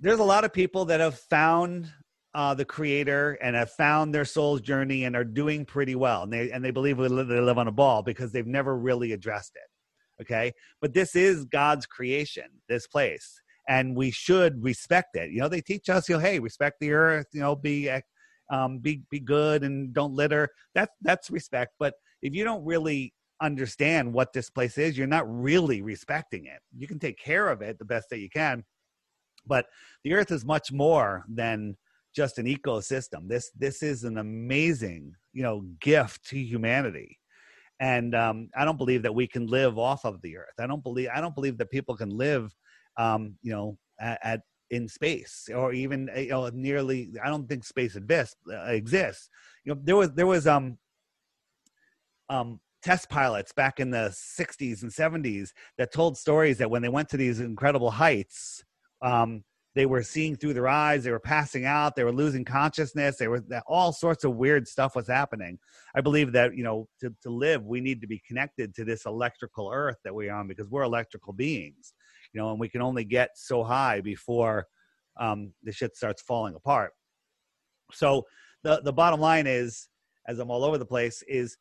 [0.00, 1.92] There's a lot of people that have found
[2.34, 6.22] uh, the creator and have found their soul's journey and are doing pretty well.
[6.22, 9.52] And they and they believe they live on a ball because they've never really addressed
[9.56, 10.22] it.
[10.22, 10.52] Okay?
[10.80, 13.40] But this is god's creation this place.
[13.68, 15.30] And we should respect it.
[15.30, 17.90] You know they teach us you know hey respect the earth you know be
[18.50, 20.48] um, be be good and don't litter.
[20.74, 21.74] That's that's respect.
[21.78, 26.60] But if you don't really understand what this place is, you're not really respecting it.
[26.76, 28.64] You can take care of it the best that you can,
[29.46, 29.66] but
[30.04, 31.76] the earth is much more than
[32.14, 33.28] just an ecosystem.
[33.28, 37.18] This this is an amazing, you know, gift to humanity.
[37.80, 40.54] And um, I don't believe that we can live off of the earth.
[40.58, 42.52] I don't believe I don't believe that people can live,
[42.96, 44.40] um, you know, at, at
[44.70, 49.30] in space or even you know nearly i don't think space exists uh, exists
[49.64, 50.76] you know there was there was um
[52.28, 56.88] um test pilots back in the 60s and 70s that told stories that when they
[56.88, 58.62] went to these incredible heights
[59.02, 59.42] um
[59.74, 63.28] they were seeing through their eyes they were passing out they were losing consciousness they
[63.28, 65.58] were all sorts of weird stuff was happening
[65.94, 69.06] i believe that you know to, to live we need to be connected to this
[69.06, 71.92] electrical earth that we're on because we're electrical beings
[72.32, 74.66] you know, and we can only get so high before
[75.18, 76.92] um, the shit starts falling apart.
[77.92, 78.24] So
[78.62, 79.88] the the bottom line is,
[80.28, 81.56] as I'm all over the place, is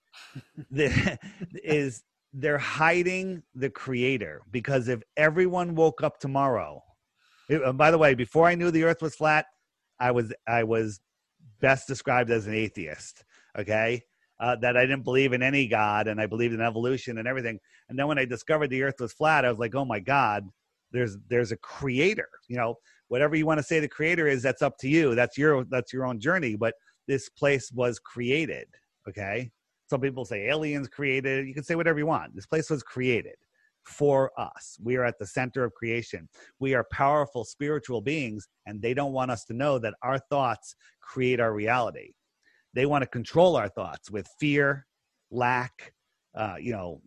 [0.69, 1.18] the
[1.64, 2.03] is
[2.34, 6.84] they're hiding the creator because if everyone woke up tomorrow,
[7.49, 9.45] it, by the way, before I knew the Earth was flat,
[9.99, 10.99] I was I was
[11.60, 13.23] best described as an atheist.
[13.57, 14.03] Okay.
[14.39, 17.57] Uh, that I didn't believe in any God and I believed in evolution and everything.
[17.89, 20.48] And then when I discovered the earth was flat, I was like, oh my God,
[20.91, 22.76] there's there's a creator you know
[23.07, 25.94] whatever you want to say the creator is that's up to you that's your that's
[25.94, 26.73] your own journey but
[27.08, 28.68] this place was created
[29.08, 29.50] okay?
[29.90, 32.36] Some people say aliens created you can say whatever you want.
[32.36, 33.36] This place was created
[33.86, 34.78] for us.
[34.84, 36.28] We are at the center of creation.
[36.60, 40.76] We are powerful spiritual beings and they don't want us to know that our thoughts
[41.02, 42.12] create our reality.
[42.74, 44.86] They want to control our thoughts with fear
[45.32, 45.94] lack
[46.36, 47.02] uh, you know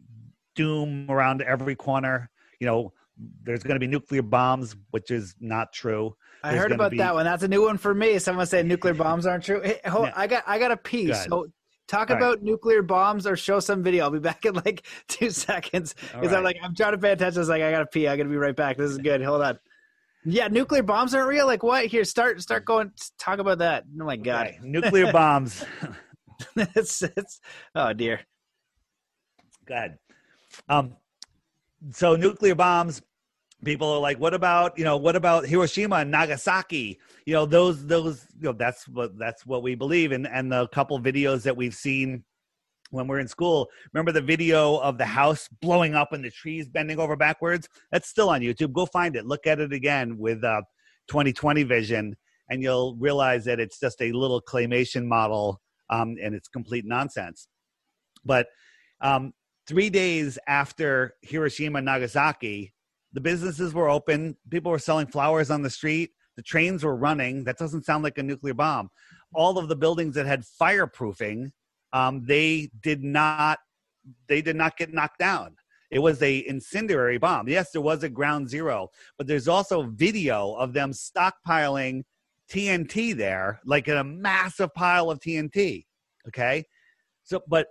[0.57, 2.31] doom around every corner.
[2.61, 2.93] You know
[3.43, 6.15] there's going to be nuclear bombs, which is not true.
[6.43, 6.99] I heard about be...
[6.99, 7.25] that one.
[7.25, 8.19] That's a new one for me.
[8.19, 9.61] Someone said nuclear bombs aren't true.
[9.63, 10.13] Hey, hold, no.
[10.17, 11.25] I got I got a piece.
[11.25, 11.47] So
[11.89, 12.45] talk All about right.
[12.45, 14.05] nuclear bombs or show some video.
[14.05, 16.39] I'll be back in like two seconds because right.
[16.39, 17.39] I'm like I'm trying to pay attention.
[17.39, 18.09] I was like I got to pee.
[18.09, 18.77] I got to be right back.
[18.77, 19.23] This is good.
[19.23, 19.59] Hold on.
[20.25, 21.47] Yeah, nuclear bombs aren't real.
[21.47, 21.87] Like what?
[21.87, 22.93] Here, start start going.
[23.19, 23.85] Talk about that.
[24.01, 24.59] Oh my god, okay.
[24.63, 25.65] nuclear bombs.
[26.57, 27.41] it's, it's
[27.75, 28.21] oh dear.
[29.67, 29.99] Go ahead.
[30.69, 30.97] Um,
[31.93, 33.01] so nuclear bombs
[33.65, 36.99] people are like what about you know what about hiroshima and nagasaki?
[37.27, 40.13] You know those those you know that's what that's what we believe.
[40.13, 42.25] And and the couple videos that we've seen
[42.91, 46.69] when we're in school remember the video of the house blowing up and the trees
[46.69, 47.69] bending over backwards?
[47.93, 48.73] That's still on youtube.
[48.73, 49.27] Go find it.
[49.27, 50.63] Look at it again with uh
[51.09, 52.17] 2020 vision
[52.51, 57.49] and you'll realize that it's just a little claymation model um, and it's complete nonsense.
[58.25, 58.49] But
[59.01, 59.33] um,
[59.67, 62.75] three days after hiroshima and nagasaki
[63.13, 66.11] the businesses were open people were selling flowers on the street
[66.41, 67.45] the trains were running.
[67.45, 68.91] That doesn't sound like a nuclear bomb.
[69.35, 71.51] All of the buildings that had fireproofing
[71.93, 73.59] um, they did not
[74.27, 75.57] they did not get knocked down.
[75.91, 77.47] It was a incendiary bomb.
[77.47, 78.89] Yes there was a ground zero
[79.19, 82.05] but there's also video of them stockpiling
[82.51, 85.85] tnt there like in a massive pile of tnt
[86.27, 86.65] okay?
[87.25, 87.67] So but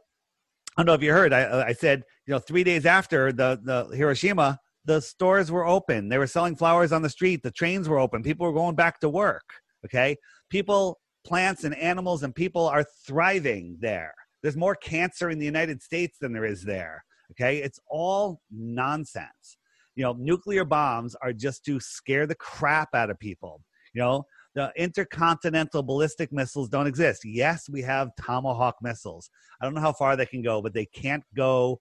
[0.78, 3.60] i don't know if you heard i, I said you know three days after the
[3.64, 4.60] the hiroshima
[4.90, 6.10] the stores were open.
[6.10, 7.44] They were selling flowers on the street.
[7.44, 8.24] The trains were open.
[8.24, 9.44] People were going back to work.
[9.86, 10.18] Okay.
[10.50, 14.16] People, plants, and animals and people are thriving there.
[14.42, 17.04] There's more cancer in the United States than there is there.
[17.32, 17.58] Okay.
[17.58, 19.58] It's all nonsense.
[19.96, 23.62] You know, nuclear bombs are just to scare the crap out of people.
[23.94, 24.26] You know,
[24.56, 27.22] the intercontinental ballistic missiles don't exist.
[27.26, 29.30] Yes, we have Tomahawk missiles.
[29.62, 31.80] I don't know how far they can go, but they can't go,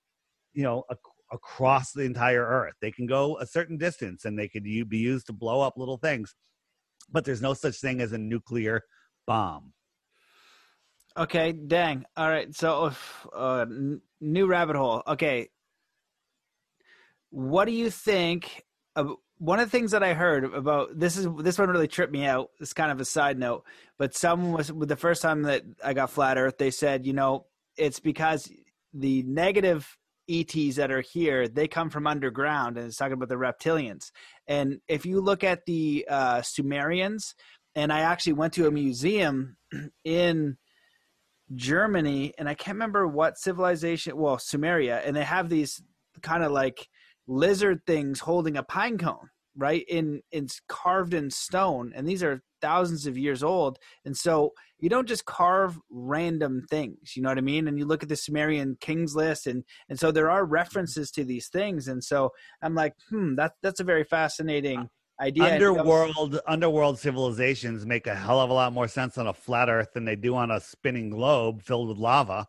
[0.52, 0.84] you know,
[1.32, 2.74] across the entire earth.
[2.80, 5.98] They can go a certain distance and they could be used to blow up little
[5.98, 6.34] things,
[7.10, 8.82] but there's no such thing as a nuclear
[9.26, 9.72] bomb.
[11.16, 12.04] Okay, dang.
[12.16, 12.92] All right, so
[13.34, 13.66] uh,
[14.20, 15.02] new rabbit hole.
[15.06, 15.48] Okay,
[17.30, 18.64] what do you think?
[18.94, 22.12] Of, one of the things that I heard about this is this one really tripped
[22.12, 22.50] me out.
[22.60, 23.64] It's kind of a side note,
[23.98, 26.58] but someone was the first time that I got flat Earth.
[26.58, 27.46] They said, you know,
[27.76, 28.50] it's because
[28.94, 29.97] the negative
[30.28, 34.10] ETs that are here, they come from underground, and it's talking about the reptilians.
[34.46, 37.34] And if you look at the uh, Sumerians,
[37.74, 39.56] and I actually went to a museum
[40.04, 40.56] in
[41.54, 45.82] Germany, and I can't remember what civilization, well, Sumeria, and they have these
[46.22, 46.88] kind of like
[47.26, 49.84] lizard things holding a pine cone, right?
[49.88, 53.78] In it's carved in stone, and these are thousands of years old.
[54.04, 57.68] And so you don't just carve random things, you know what I mean?
[57.68, 61.24] And you look at the Sumerian kings list and and so there are references to
[61.24, 61.88] these things.
[61.88, 62.30] And so
[62.62, 64.88] I'm like, hmm, that that's a very fascinating
[65.20, 65.54] idea.
[65.54, 69.92] Underworld underworld civilizations make a hell of a lot more sense on a flat earth
[69.94, 72.46] than they do on a spinning globe filled with lava.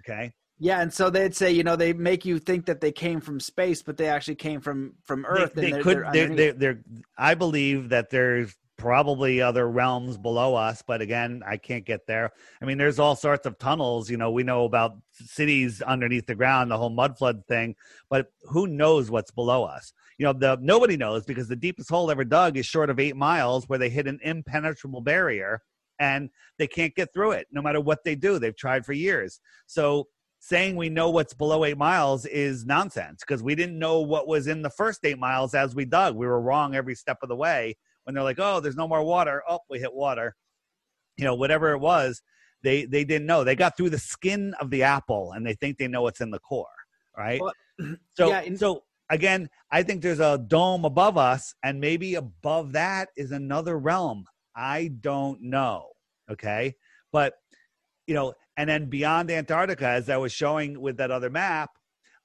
[0.00, 0.32] Okay.
[0.58, 3.40] Yeah, and so they'd say, you know, they make you think that they came from
[3.40, 5.52] space, but they actually came from from Earth.
[5.54, 6.02] They, they could.
[6.12, 6.82] They're, they're, they're,
[7.18, 12.30] I believe that there's probably other realms below us but again i can't get there.
[12.60, 16.34] I mean there's all sorts of tunnels you know we know about cities underneath the
[16.34, 17.74] ground the whole mud flood thing
[18.08, 19.92] but who knows what's below us?
[20.18, 23.16] You know the nobody knows because the deepest hole ever dug is short of eight
[23.16, 25.62] miles where they hit an impenetrable barrier
[25.98, 28.38] and they can't get through it no matter what they do.
[28.38, 29.40] They've tried for years.
[29.66, 30.08] So
[30.38, 34.46] saying we know what's below eight miles is nonsense because we didn't know what was
[34.46, 36.14] in the first eight miles as we dug.
[36.14, 37.76] We were wrong every step of the way
[38.06, 39.42] when they're like, oh, there's no more water.
[39.48, 40.36] Oh, we hit water.
[41.16, 42.22] You know, whatever it was,
[42.62, 43.42] they they didn't know.
[43.42, 46.30] They got through the skin of the apple, and they think they know what's in
[46.30, 46.66] the core,
[47.16, 47.40] right?
[47.40, 47.52] Well,
[48.14, 52.72] so yeah, in- so again, I think there's a dome above us, and maybe above
[52.72, 54.24] that is another realm.
[54.54, 55.88] I don't know.
[56.30, 56.74] Okay,
[57.12, 57.34] but
[58.06, 61.70] you know, and then beyond Antarctica, as I was showing with that other map,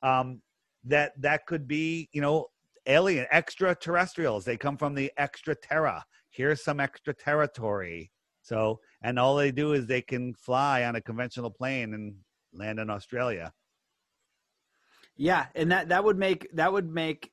[0.03, 0.41] um,
[0.83, 2.47] that that could be you know
[2.85, 4.45] alien extraterrestrials.
[4.45, 6.05] They come from the extra terra.
[6.29, 8.11] Here's some extra territory.
[8.41, 12.15] So, and all they do is they can fly on a conventional plane and
[12.53, 13.53] land in Australia.
[15.15, 17.31] Yeah, and that that would make that would make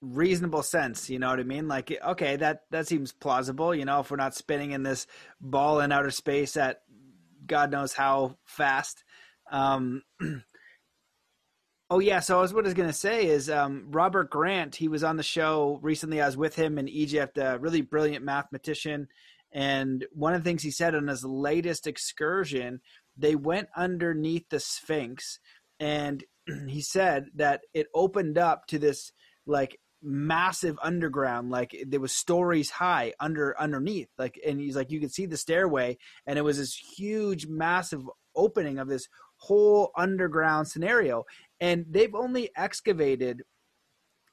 [0.00, 1.10] reasonable sense.
[1.10, 1.66] You know what I mean?
[1.66, 3.74] Like, okay, that that seems plausible.
[3.74, 5.06] You know, if we're not spinning in this
[5.40, 6.82] ball in outer space at
[7.46, 9.04] God knows how fast.
[9.50, 10.02] Um,
[11.88, 14.74] Oh yeah, so I was what I was gonna say is um, Robert Grant.
[14.74, 16.20] He was on the show recently.
[16.20, 19.06] I was with him in Egypt, a really brilliant mathematician.
[19.52, 22.80] And one of the things he said on his latest excursion,
[23.16, 25.38] they went underneath the Sphinx,
[25.78, 26.24] and
[26.68, 29.12] he said that it opened up to this
[29.46, 35.00] like massive underground like there was stories high under underneath like and he's like you
[35.00, 35.96] could see the stairway
[36.26, 38.02] and it was this huge massive
[38.36, 39.08] opening of this
[39.38, 41.24] whole underground scenario
[41.60, 43.42] and they've only excavated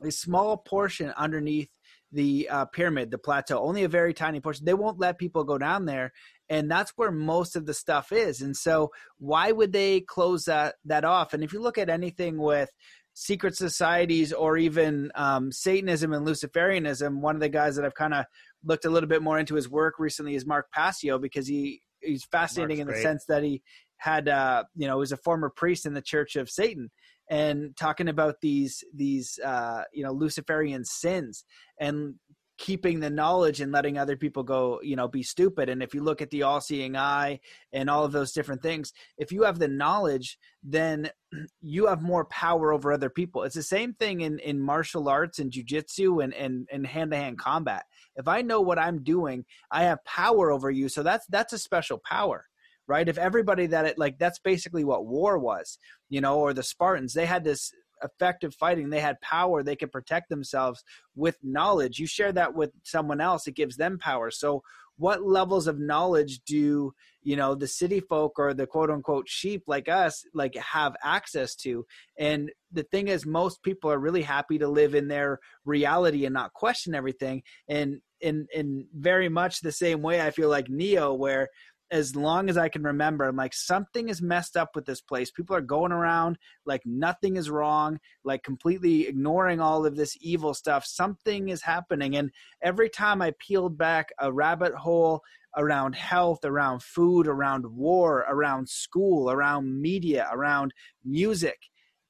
[0.02, 1.70] a small portion underneath
[2.12, 4.66] the uh, pyramid, the plateau, only a very tiny portion.
[4.66, 6.12] They won't let people go down there,
[6.48, 8.42] and that's where most of the stuff is.
[8.42, 11.34] And so, why would they close that that off?
[11.34, 12.70] And if you look at anything with
[13.16, 18.14] secret societies or even um, Satanism and Luciferianism, one of the guys that I've kind
[18.14, 18.26] of
[18.64, 22.26] looked a little bit more into his work recently is Mark Passio because he he's
[22.26, 23.04] fascinating Mark's in the great.
[23.04, 23.64] sense that he
[24.04, 26.92] had uh, you know was a former priest in the Church of Satan
[27.30, 31.46] and talking about these these uh, you know Luciferian sins
[31.80, 32.16] and
[32.58, 35.70] keeping the knowledge and letting other people go you know be stupid.
[35.70, 37.40] And if you look at the all-seeing eye
[37.72, 41.10] and all of those different things if you have the knowledge then
[41.62, 43.44] you have more power over other people.
[43.44, 47.86] It's the same thing in in martial arts and jiu-jitsu and and, and hand-to-hand combat.
[48.18, 50.90] If i know what i'm doing i have power over you.
[50.90, 52.46] So that's that's a special power
[52.88, 53.08] right?
[53.08, 55.78] If everybody that it like that's basically what war was,
[56.10, 57.72] you know, or the Spartans, they had this
[58.04, 60.84] effective fighting, they had power, they could protect themselves
[61.16, 62.00] with knowledge.
[62.00, 64.30] You share that with someone else, it gives them power.
[64.30, 64.62] So
[64.98, 66.94] what levels of knowledge do
[67.24, 71.56] you know the city folk or the quote unquote sheep like us like have access
[71.56, 71.86] to
[72.20, 76.34] and the thing is most people are really happy to live in their reality and
[76.34, 81.14] not question everything and in in very much the same way i feel like neo
[81.14, 81.48] where
[81.94, 83.26] as long as I can remember.
[83.26, 85.30] I'm like, something is messed up with this place.
[85.30, 90.56] People are going around like nothing is wrong, like completely ignoring all of this evil
[90.56, 90.86] stuff.
[90.88, 92.18] Something is happening.
[92.18, 92.32] And
[92.64, 95.22] every time I peeled back a rabbit hole
[95.56, 100.74] around health, around food, around war, around school, around media, around
[101.06, 101.60] music,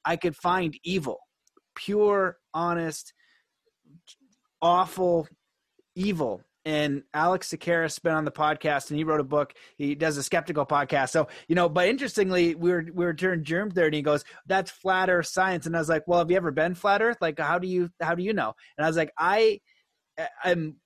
[0.02, 1.18] I could find evil.
[1.74, 3.12] Pure, honest,
[4.62, 5.28] awful
[5.94, 9.54] evil and Alex Tsakiris been on the podcast and he wrote a book.
[9.76, 11.10] He does a skeptical podcast.
[11.10, 14.24] So, you know, but interestingly, we were we were turning germ there and he goes,
[14.46, 15.66] That's flat earth science.
[15.66, 17.18] And I was like, Well, have you ever been flat earth?
[17.20, 18.54] Like how do you how do you know?
[18.78, 19.60] And I was like, I
[20.44, 20.76] am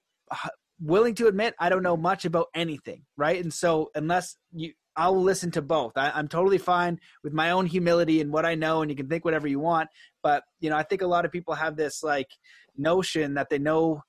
[0.80, 3.40] willing to admit I don't know much about anything, right?
[3.42, 5.92] And so unless you I'll listen to both.
[5.96, 9.09] I, am totally fine with my own humility and what I know, and you can
[9.09, 9.88] think whatever you want.
[10.24, 12.28] But you know, I think a lot of people have this like
[12.76, 14.02] notion that they know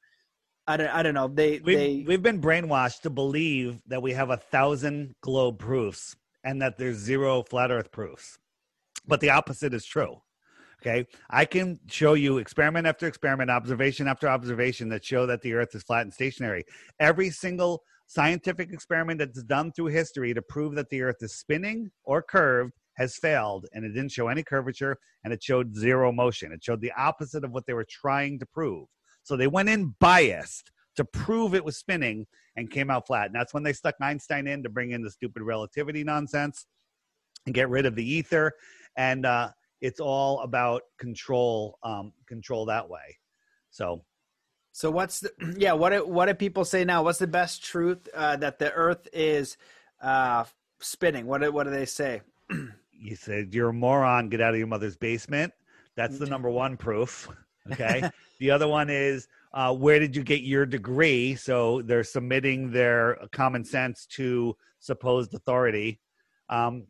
[0.69, 1.27] I don't, I don't know.
[1.27, 6.15] They, we've, they, we've been brainwashed to believe that we have a thousand globe proofs
[6.43, 8.37] and that there's zero flat earth proofs.
[9.07, 10.21] But the opposite is true.
[10.79, 11.07] Okay.
[11.31, 15.73] I can show you experiment after experiment, observation after observation that show that the earth
[15.73, 16.63] is flat and stationary.
[16.99, 21.89] Every single scientific experiment that's done through history to prove that the earth is spinning
[22.03, 26.51] or curved has failed and it didn't show any curvature and it showed zero motion.
[26.51, 28.85] It showed the opposite of what they were trying to prove.
[29.29, 32.25] So they went in biased to prove it was spinning
[32.55, 33.27] and came out flat.
[33.27, 36.65] And that's when they stuck Einstein in to bring in the stupid relativity nonsense
[37.45, 38.53] and get rid of the ether.
[38.97, 39.51] And uh,
[39.81, 43.19] it's all about control, um, control that way.
[43.69, 44.03] So
[44.71, 45.73] So what's the, yeah?
[45.73, 47.03] What do, what do people say now?
[47.03, 49.57] What's the best truth uh, that the Earth is
[50.01, 50.45] uh,
[50.79, 51.27] spinning?
[51.27, 52.23] What do, what do they say?
[52.91, 54.29] you said you're a moron.
[54.29, 55.53] Get out of your mother's basement.
[55.95, 57.29] That's the number one proof.
[57.71, 58.09] Okay.
[58.39, 61.35] the other one is uh, where did you get your degree?
[61.35, 65.99] So they're submitting their common sense to supposed authority.
[66.49, 66.85] Um,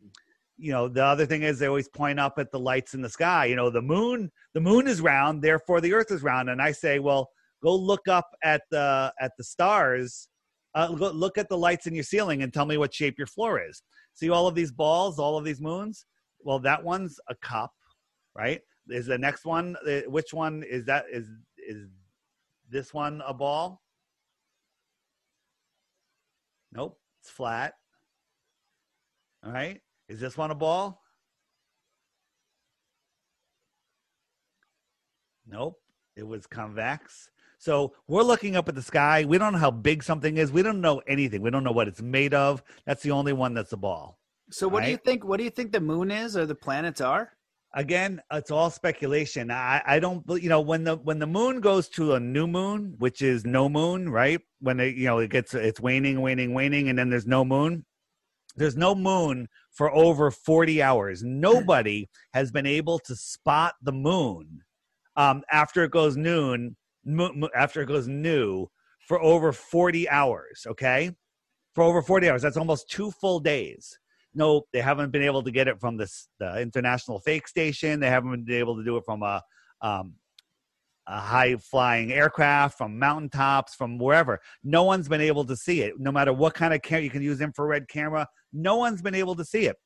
[0.56, 3.08] you know, the other thing is they always point up at the lights in the
[3.08, 3.46] sky.
[3.46, 6.50] You know, the moon, the moon is round, therefore the Earth is round.
[6.50, 7.30] And I say, well,
[7.62, 10.28] go look up at the at the stars.
[10.74, 13.60] Uh, look at the lights in your ceiling and tell me what shape your floor
[13.60, 13.82] is.
[14.14, 16.06] See all of these balls, all of these moons.
[16.44, 17.72] Well, that one's a cup,
[18.36, 18.60] right?
[18.88, 19.76] Is the next one?
[19.86, 21.04] Uh, which one is that?
[21.12, 21.28] Is
[21.58, 21.88] is
[22.68, 23.82] this one a ball?
[26.72, 27.74] Nope, it's flat.
[29.44, 29.80] All right.
[30.08, 31.00] Is this one a ball?
[35.46, 35.80] Nope,
[36.16, 37.30] it was convex.
[37.58, 39.24] So we're looking up at the sky.
[39.24, 40.50] We don't know how big something is.
[40.50, 41.42] We don't know anything.
[41.42, 42.62] We don't know what it's made of.
[42.86, 44.18] That's the only one that's a ball.
[44.50, 44.86] So what right?
[44.86, 45.24] do you think?
[45.24, 47.32] What do you think the moon is, or the planets are?
[47.74, 49.50] Again it's all speculation.
[49.50, 52.94] I i don't you know when the when the moon goes to a new moon
[52.98, 54.40] which is no moon right?
[54.60, 57.84] When it you know it gets it's waning waning waning and then there's no moon.
[58.56, 61.22] There's no moon for over 40 hours.
[61.22, 64.62] Nobody has been able to spot the moon
[65.16, 68.66] um after it goes noon mo- after it goes new
[69.06, 71.10] for over 40 hours okay?
[71.74, 72.42] For over 40 hours.
[72.42, 73.99] That's almost two full days
[74.34, 78.00] no, they haven't been able to get it from this the international fake station.
[78.00, 79.42] They haven't been able to do it from a
[79.82, 80.14] um,
[81.06, 84.40] a high flying aircraft, from mountaintops, from wherever.
[84.62, 85.94] No one's been able to see it.
[85.98, 88.28] No matter what kind of camera you can use, infrared camera.
[88.52, 89.76] No one's been able to see it.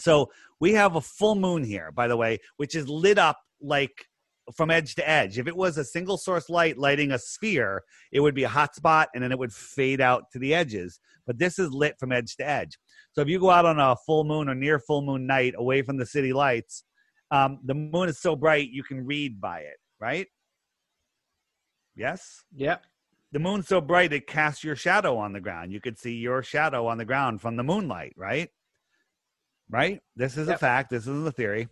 [0.00, 0.30] So
[0.60, 4.06] we have a full moon here, by the way, which is lit up like
[4.54, 5.38] from edge to edge.
[5.38, 7.82] If it was a single source light lighting a sphere,
[8.12, 11.00] it would be a hot spot and then it would fade out to the edges.
[11.26, 12.78] But this is lit from edge to edge.
[13.12, 15.82] So if you go out on a full moon or near full moon night away
[15.82, 16.84] from the city lights,
[17.30, 20.26] um, the moon is so bright you can read by it, right?
[21.96, 22.44] Yes?
[22.54, 22.76] Yeah.
[23.32, 25.72] The moon's so bright it casts your shadow on the ground.
[25.72, 28.48] You could see your shadow on the ground from the moonlight, right?
[29.68, 30.00] Right?
[30.14, 30.56] This is yep.
[30.56, 30.90] a fact.
[30.90, 31.68] This is a theory.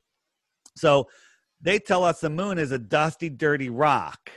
[0.76, 1.08] So
[1.64, 4.30] they tell us the moon is a dusty, dirty rock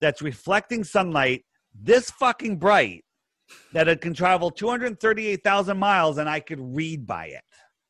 [0.00, 1.44] that's reflecting sunlight
[1.80, 3.04] this fucking bright
[3.72, 7.44] that it can travel 238,000 miles and I could read by it.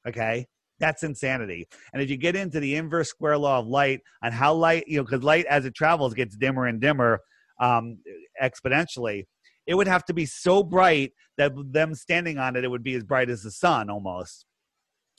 [0.07, 0.47] Okay.
[0.79, 1.67] That's insanity.
[1.95, 4.99] And if you get into the inverse square law of light and how light, you
[4.99, 7.21] know, because light as it travels gets dimmer and dimmer
[7.59, 7.99] um,
[8.43, 9.25] exponentially,
[9.67, 12.95] it would have to be so bright that them standing on it, it would be
[12.95, 14.45] as bright as the sun almost.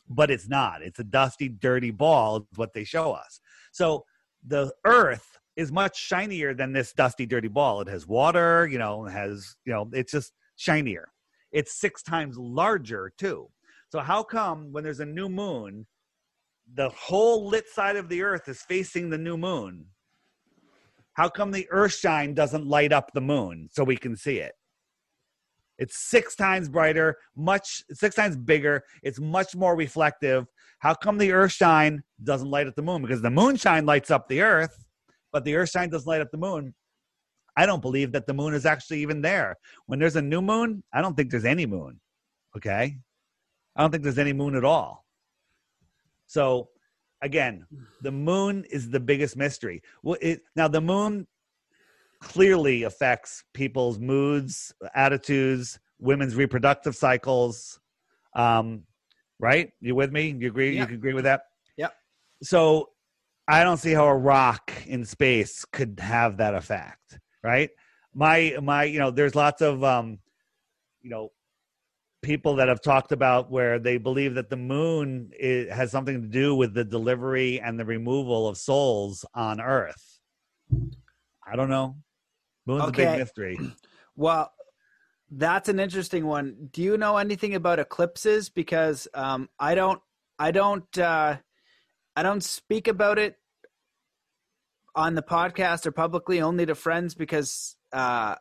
[0.08, 0.84] But it's not.
[0.84, 3.42] It's a dusty, dirty ball, is what they show us.
[3.78, 4.06] So
[4.48, 7.82] the earth is much shinier than this dusty, dirty ball.
[7.82, 11.10] It has water, you know, has, you know, it's just shinier.
[11.52, 13.50] It's six times larger too.
[13.92, 15.86] So how come when there's a new moon,
[16.74, 19.86] the whole lit side of the earth is facing the new moon?
[21.14, 24.54] How come the earth shine doesn't light up the moon so we can see it?
[25.78, 28.84] It's six times brighter, much six times bigger.
[29.04, 30.48] It's much more reflective.
[30.80, 33.02] How come the earth shine doesn't light up the moon?
[33.02, 34.86] Because the moonshine lights up the earth
[35.32, 36.74] but the earth shine doesn't light up the moon.
[37.56, 39.56] I don't believe that the moon is actually even there.
[39.88, 42.00] When there's a new moon, I don't think there's any moon.
[42.56, 42.98] Okay?
[43.76, 45.06] I don't think there's any moon at all.
[46.28, 46.70] So,
[47.22, 47.66] again,
[48.02, 49.82] the moon is the biggest mystery.
[50.04, 51.28] Well, it, now the moon
[52.22, 57.80] clearly affects people's moods, attitudes, women's reproductive cycles.
[58.36, 58.84] Um,
[59.40, 59.72] right?
[59.80, 60.36] You with me?
[60.40, 60.76] You agree?
[60.76, 60.88] Yeah.
[60.88, 61.42] You agree with that?
[61.78, 61.90] Yeah.
[62.42, 62.90] So
[63.48, 67.70] I don't see how a rock in space could have that effect, right?
[68.14, 70.20] My my, you know, there's lots of um,
[71.02, 71.32] you know,
[72.22, 76.28] people that have talked about where they believe that the moon is, has something to
[76.28, 80.20] do with the delivery and the removal of souls on Earth.
[81.50, 81.96] I don't know.
[82.68, 83.04] Moon's okay.
[83.04, 83.60] a big mystery.
[84.20, 84.52] Well,
[85.30, 86.70] that's an interesting one.
[86.72, 88.50] Do you know anything about eclipses?
[88.50, 90.02] Because um, I don't.
[90.40, 90.98] I don't.
[90.98, 91.38] Uh,
[92.16, 93.36] I don't speak about it
[94.96, 98.34] on the podcast or publicly only to friends because uh,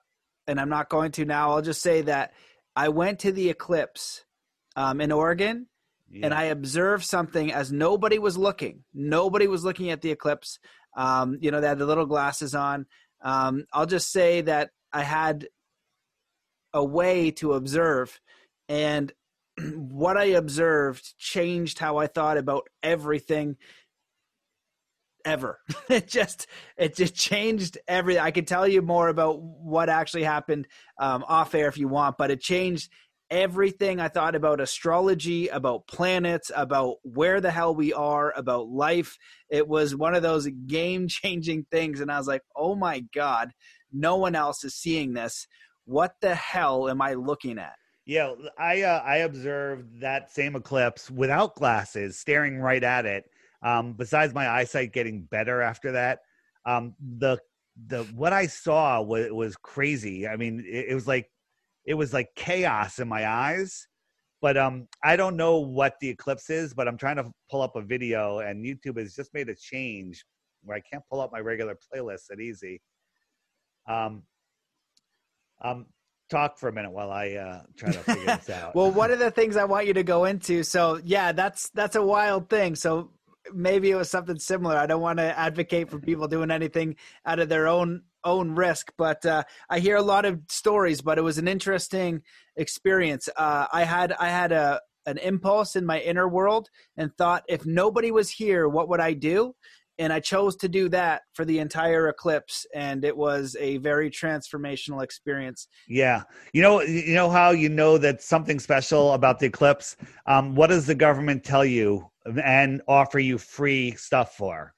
[0.47, 1.51] and I'm not going to now.
[1.51, 2.33] I'll just say that
[2.75, 4.25] I went to the eclipse
[4.77, 5.67] um, in Oregon
[6.11, 6.27] yeah.
[6.27, 8.85] and I observed something as nobody was looking.
[8.95, 10.59] Nobody was looking at the eclipse.
[10.97, 12.87] Um, you know, they had the little glasses on.
[13.27, 15.49] Um, I'll just say that I had
[16.73, 18.21] a way to observe
[18.69, 19.13] and
[19.75, 23.57] what I observed changed how I thought about everything.
[25.25, 25.59] ever.
[25.89, 26.47] it just
[26.77, 28.23] it just changed everything.
[28.23, 32.17] I could tell you more about what actually happened um, off air if you want,
[32.19, 32.91] but it changed
[33.31, 39.17] everything I thought about astrology, about planets, about where the hell we are, about life.
[39.51, 42.01] It was one of those game changing things.
[42.01, 43.51] And I was like, oh my God,
[43.93, 45.47] no one else is seeing this.
[45.85, 47.75] What the hell am I looking at?
[48.05, 53.25] Yeah, I uh, I observed that same eclipse without glasses, staring right at it.
[53.63, 56.21] Um, besides my eyesight getting better after that,
[56.65, 57.39] um, the
[57.89, 60.29] the what I saw was was crazy.
[60.29, 61.31] I mean, it, it was like
[61.87, 63.87] it was like chaos in my eyes.
[64.43, 67.75] But um, I don't know what the eclipse is, but I'm trying to pull up
[67.75, 70.25] a video, and YouTube has just made a change
[70.63, 72.83] where I can't pull up my regular playlist that easy.
[73.89, 74.25] Um,
[75.63, 75.87] um,
[76.29, 78.75] talk for a minute while I uh, try to figure this out.
[78.75, 81.97] well, one of the things I want you to go into, so yeah, that's that's
[81.97, 82.75] a wild thing.
[82.75, 83.11] So
[83.55, 84.77] maybe it was something similar.
[84.77, 88.93] I don't want to advocate for people doing anything out of their own own risk,
[88.99, 91.01] but uh, I hear a lot of stories.
[91.01, 92.21] But it was an interesting
[92.57, 93.29] experience.
[93.37, 97.65] Uh, I had I had a an impulse in my inner world and thought, if
[97.65, 99.55] nobody was here, what would I do?
[99.99, 104.11] and I chose to do that for the entire eclipse, and it was a very
[104.11, 105.69] transformational experience.
[105.89, 106.23] Yeah,
[106.53, 109.97] you know, you know how you know that something special about the eclipse.
[110.27, 112.11] Um, what does the government tell you
[112.45, 114.75] and offer you free stuff for?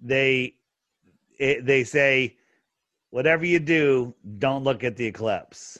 [0.00, 0.54] They
[1.38, 2.36] it, they say,
[3.10, 5.78] whatever you do, don't look at the eclipse.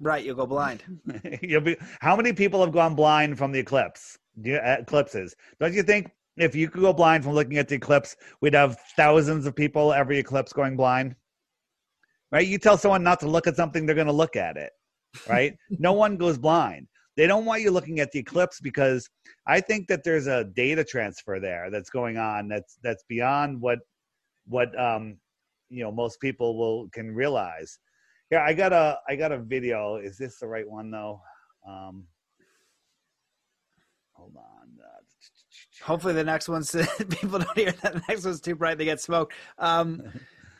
[0.00, 0.82] Right, you'll go blind.
[1.42, 1.76] you'll be.
[2.00, 4.18] How many people have gone blind from the eclipse?
[4.38, 5.34] Uh, eclipses.
[5.60, 8.78] Don't you think if you could go blind from looking at the eclipse, we'd have
[8.96, 11.14] thousands of people every eclipse going blind.
[12.32, 12.46] Right?
[12.46, 14.70] You tell someone not to look at something, they're going to look at it.
[15.28, 15.54] Right?
[15.70, 16.86] no one goes blind.
[17.16, 19.06] They don't want you looking at the eclipse because
[19.46, 23.80] I think that there's a data transfer there that's going on that's that's beyond what
[24.46, 25.18] what um
[25.68, 27.78] you know most people will can realize.
[28.30, 29.96] Yeah, I got a I got a video.
[29.96, 31.20] Is this the right one though?
[31.68, 32.04] Um
[34.12, 34.68] hold on.
[34.78, 35.00] Uh,
[35.82, 36.74] Hopefully, the next one's
[37.08, 37.94] people don't hear that.
[37.94, 39.32] The next one's too bright; they get smoked.
[39.58, 40.02] Um,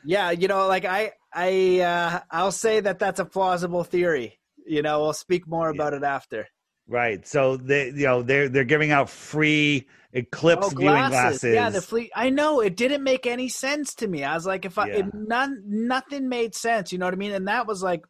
[0.05, 4.39] yeah, you know, like I, I, uh, I'll say that that's a plausible theory.
[4.67, 5.99] You know, we'll speak more about yeah.
[5.99, 6.49] it after.
[6.91, 7.25] Right.
[7.25, 11.55] So they, you know, they're they're giving out free eclipse oh, viewing glasses.
[11.55, 12.11] Yeah, the fleet.
[12.17, 14.25] I know it didn't make any sense to me.
[14.25, 14.97] I was like, if I, yeah.
[14.97, 16.91] if none, nothing made sense.
[16.91, 17.31] You know what I mean?
[17.31, 18.05] And that was like,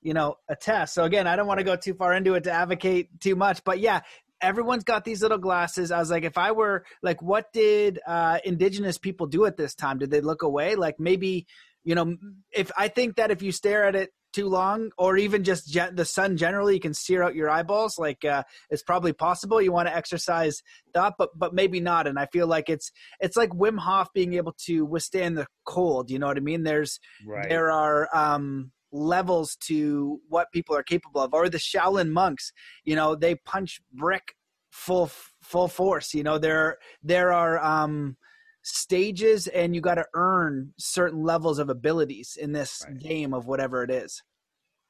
[0.00, 0.92] you know, a test.
[0.92, 3.62] So again, I don't want to go too far into it to advocate too much,
[3.62, 4.00] but yeah,
[4.40, 5.92] everyone's got these little glasses.
[5.92, 9.76] I was like, if I were like, what did uh, indigenous people do at this
[9.76, 9.98] time?
[9.98, 10.74] Did they look away?
[10.74, 11.46] Like maybe,
[11.84, 12.16] you know,
[12.50, 16.04] if I think that if you stare at it too long, or even just the
[16.04, 17.98] sun generally, you can sear out your eyeballs.
[17.98, 19.60] Like uh, it's probably possible.
[19.60, 20.62] You want to exercise
[20.94, 22.06] thought, but but maybe not.
[22.06, 22.90] And I feel like it's
[23.20, 26.10] it's like Wim Hof being able to withstand the cold.
[26.10, 26.62] You know what I mean?
[26.62, 27.48] There's right.
[27.48, 28.08] there are.
[28.14, 32.52] um levels to what people are capable of or the shaolin monks
[32.84, 34.34] you know they punch brick
[34.70, 35.10] full
[35.42, 38.18] full force you know there there are um
[38.62, 42.98] stages and you got to earn certain levels of abilities in this right.
[42.98, 44.22] game of whatever it is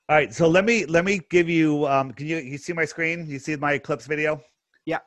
[0.09, 2.85] all right so let me let me give you um can you you see my
[2.85, 4.41] screen you see my eclipse video
[4.85, 4.99] yeah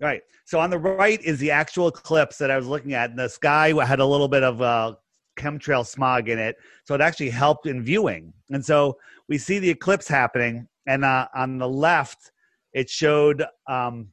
[0.00, 0.22] Right.
[0.44, 3.10] So on the right is the actual eclipse that I was looking at.
[3.10, 4.94] And the sky had a little bit of uh,
[5.38, 6.56] chemtrail smog in it.
[6.84, 8.32] So it actually helped in viewing.
[8.50, 8.98] And so
[9.28, 10.68] we see the eclipse happening.
[10.86, 12.32] And uh, on the left,
[12.72, 14.08] it showed, um,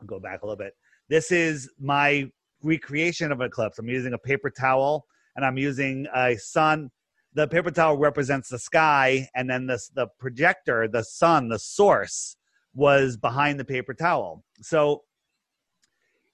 [0.00, 0.74] I'll go back a little bit.
[1.08, 2.30] This is my
[2.64, 3.78] recreation of an eclipse.
[3.78, 6.90] I'm using a paper towel and I'm using a sun.
[7.34, 12.36] The paper towel represents the sky, and then the, the projector, the sun, the source,
[12.74, 14.44] was behind the paper towel.
[14.62, 15.02] So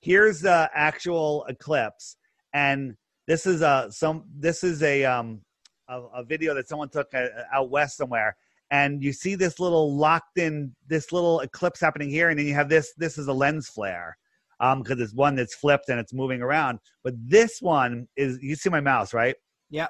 [0.00, 2.16] here's the actual eclipse.
[2.52, 2.96] And
[3.26, 4.24] this is a some.
[4.36, 5.40] This is a um
[5.88, 8.36] a, a video that someone took uh, out west somewhere,
[8.70, 12.54] and you see this little locked in this little eclipse happening here, and then you
[12.54, 12.92] have this.
[12.96, 14.18] This is a lens flare
[14.60, 16.78] um because it's one that's flipped and it's moving around.
[17.02, 19.36] But this one is you see my mouse right?
[19.70, 19.88] Yeah.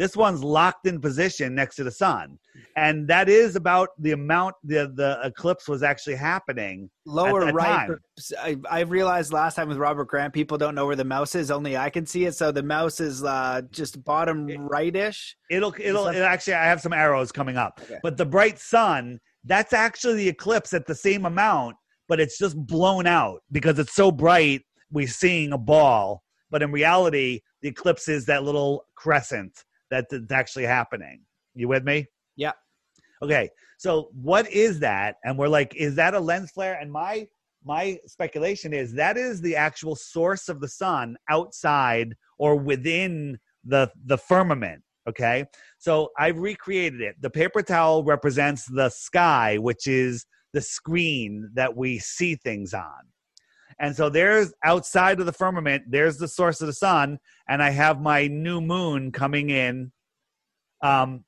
[0.00, 2.38] This one's locked in position next to the sun,
[2.74, 6.88] and that is about the amount the the eclipse was actually happening.
[7.04, 7.90] Lower right.
[8.38, 11.50] I, I, realized last time with Robert Grant, people don't know where the mouse is.
[11.50, 12.34] Only I can see it.
[12.34, 15.36] So the mouse is uh, just bottom rightish.
[15.50, 16.54] It'll it'll, it'll actually.
[16.54, 17.98] I have some arrows coming up, okay.
[18.02, 19.20] but the bright sun.
[19.44, 21.76] That's actually the eclipse at the same amount,
[22.10, 24.62] but it's just blown out because it's so bright.
[24.90, 29.52] We're seeing a ball, but in reality, the eclipse is that little crescent
[29.92, 31.20] that's actually happening.
[31.54, 32.06] You with me?
[32.34, 32.52] Yeah.
[33.22, 33.48] Okay.
[33.78, 35.16] So what is that?
[35.24, 36.78] And we're like, is that a lens flare?
[36.80, 37.28] And my
[37.64, 43.90] my speculation is that is the actual source of the sun outside or within the
[44.06, 45.44] the firmament okay
[45.78, 51.76] so i've recreated it the paper towel represents the sky which is the screen that
[51.76, 53.08] we see things on.
[53.78, 57.18] And so there's outside of the firmament there's the source of the sun
[57.48, 59.90] and i have my new moon coming in
[60.82, 61.24] um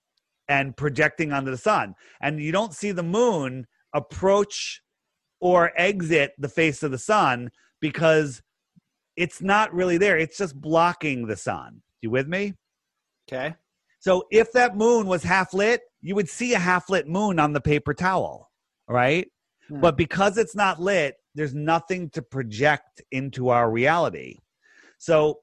[0.53, 1.94] and projecting onto the sun.
[2.20, 4.82] And you don't see the moon approach
[5.40, 7.51] or exit the face of the sun
[7.81, 8.43] because
[9.16, 10.19] it's not really there.
[10.19, 11.82] It's just blocking the sun.
[12.03, 12.55] You with me?
[13.31, 13.55] Okay.
[14.01, 17.53] so if that moon was half lit, you would see a half lit moon on
[17.53, 18.51] the paper towel,
[18.93, 19.27] right?
[19.69, 19.81] Hmm.
[19.81, 24.39] But because it's not lit, there's nothing to project into our reality.
[24.98, 25.40] So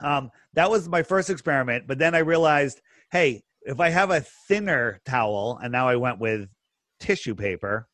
[0.00, 1.86] um, that was my first experiment.
[1.86, 6.20] But then I realized, hey, if I have a thinner towel, and now I went
[6.20, 6.48] with
[7.00, 7.88] tissue paper,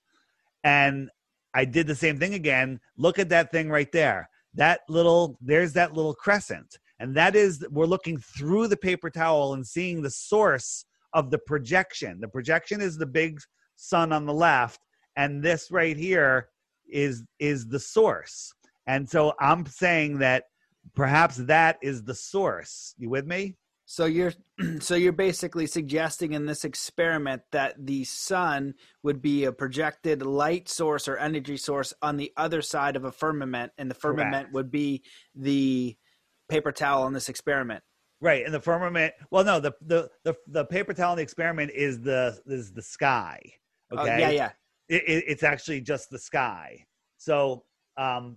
[0.62, 1.10] and
[1.54, 2.80] I did the same thing again.
[2.96, 4.28] Look at that thing right there.
[4.54, 9.54] That little, there's that little crescent and that is we're looking through the paper towel
[9.54, 10.84] and seeing the source
[11.14, 13.40] of the projection the projection is the big
[13.80, 14.80] sun on the left
[15.16, 16.48] and this right here
[16.88, 18.52] is is the source
[18.86, 20.44] and so i'm saying that
[20.94, 24.32] perhaps that is the source you with me So you're
[24.80, 30.68] so you're basically suggesting in this experiment that the sun would be a projected light
[30.68, 34.54] source or energy source on the other side of a firmament, and the firmament Correct.
[34.54, 35.02] would be
[35.34, 35.96] the
[36.48, 37.82] paper towel in this experiment.
[38.20, 41.70] right and the firmament well no the the the, the paper towel in the experiment
[41.74, 43.40] is the is the sky
[43.92, 44.50] Oh, okay yeah, yeah.
[44.88, 46.84] it, it, it's actually just the sky.
[47.16, 47.64] So,
[47.96, 48.36] um,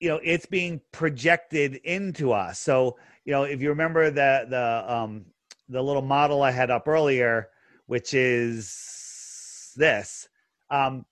[0.00, 2.58] you know, it's being projected into us.
[2.58, 5.26] So, you know, if you remember the the um,
[5.68, 7.48] the little model I had up earlier,
[7.86, 10.28] which is this,
[10.70, 11.04] um,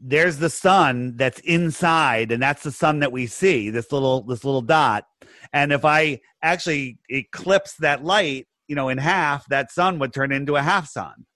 [0.00, 3.70] there's the sun that's inside, and that's the sun that we see.
[3.70, 5.06] This little this little dot,
[5.52, 10.32] and if I actually eclipse that light, you know, in half, that sun would turn
[10.32, 11.26] into a half sun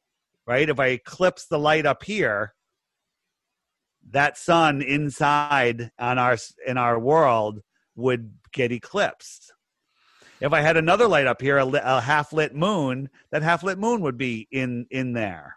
[0.49, 0.69] right?
[0.69, 2.55] If I eclipse the light up here,
[4.11, 7.61] that sun inside on our in our world
[7.95, 9.53] would get eclipsed.
[10.41, 13.79] If I had another light up here, a, a half lit moon, that half lit
[13.79, 15.57] moon would be in in there.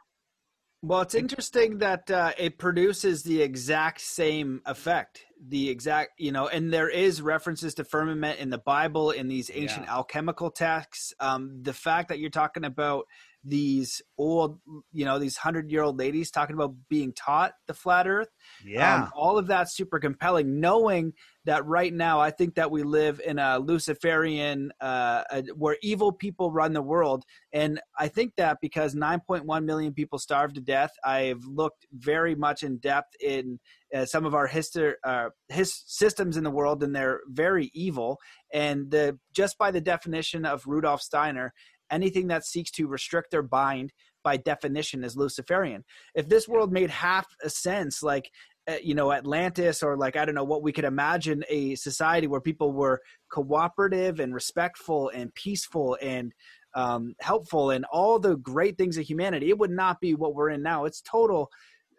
[0.84, 5.24] Well, it's interesting that uh, it produces the exact same effect.
[5.48, 9.52] The exact, you know, and there is references to firmament in the Bible in these
[9.54, 9.94] ancient Yeah.
[9.94, 11.14] alchemical texts.
[11.20, 13.06] Um, the fact that you're talking about
[13.44, 14.60] these old,
[14.92, 18.30] you know, these hundred year old ladies talking about being taught the flat Earth,
[18.66, 20.60] Yeah, um, all of that's super compelling.
[20.60, 21.14] Knowing
[21.46, 26.12] that right now, I think that we live in a Luciferian, uh, a, where evil
[26.12, 30.92] people run the world, and I think that because 9.1 million people starved to death,
[31.04, 33.60] I've looked very much in depth in
[33.94, 38.20] uh, some of our history, uh, his systems in the world, and they're very evil.
[38.54, 41.54] And the just by the definition of Rudolf Steiner,
[41.92, 43.92] anything that seeks to restrict or bind
[44.24, 45.84] by definition is Luciferian.
[46.16, 48.30] If this world made half a sense, like
[48.68, 52.28] uh, you know Atlantis or like I don't know what we could imagine a society
[52.28, 53.02] where people were
[53.32, 56.32] cooperative and respectful and peaceful and
[56.74, 60.50] um, helpful and all the great things of humanity, it would not be what we're
[60.50, 60.86] in now.
[60.86, 61.50] It's total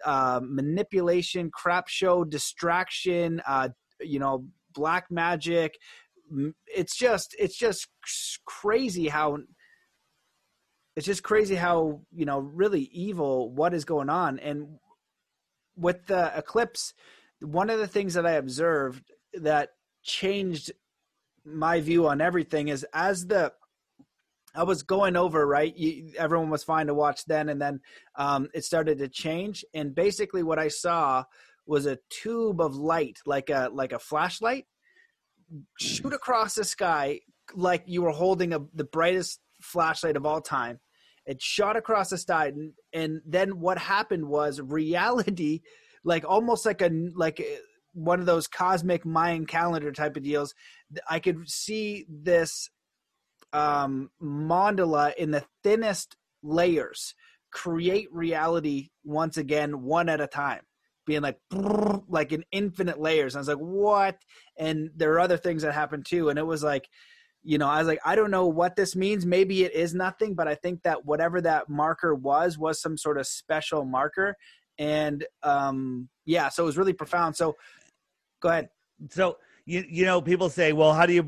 [0.04, 3.68] uh, manipulation, crap show, distraction, uh,
[4.00, 5.76] you know, black magic.
[6.66, 7.88] It's just, it's just
[8.46, 9.38] crazy how
[10.96, 14.38] it's just crazy how you know really evil what is going on.
[14.38, 14.78] And
[15.76, 16.94] with the eclipse
[17.40, 19.70] one of the things that i observed that
[20.02, 20.70] changed
[21.44, 23.52] my view on everything is as the
[24.54, 25.76] i was going over right?
[25.76, 27.80] You, everyone was fine to watch then and then
[28.16, 29.64] um, it started to change.
[29.74, 31.24] And basically what i saw
[31.66, 34.66] was a tube of light like a like a flashlight
[35.78, 37.20] shoot across the sky
[37.54, 40.80] like you were holding a, the brightest flashlight of all time.
[41.24, 45.60] It shot across the sky and, and then what happened was reality
[46.04, 47.42] like almost like a like
[47.94, 50.54] one of those cosmic mayan calendar type of deals.
[51.08, 52.68] I could see this
[53.52, 57.14] um mandala in the thinnest layers
[57.52, 60.62] create reality once again one at a time
[61.06, 61.38] being like
[62.08, 63.34] like in infinite layers.
[63.34, 64.16] And i was like what?
[64.58, 66.88] And there are other things that happened too and it was like
[67.44, 69.26] you know i was like i don't know what this means.
[69.26, 73.18] Maybe it is nothing but i think that whatever that marker was was some sort
[73.18, 74.36] of special marker.
[74.78, 77.36] And um yeah so it was really profound.
[77.36, 77.56] So
[78.40, 78.68] go ahead.
[79.10, 81.22] So you you know people say well how do you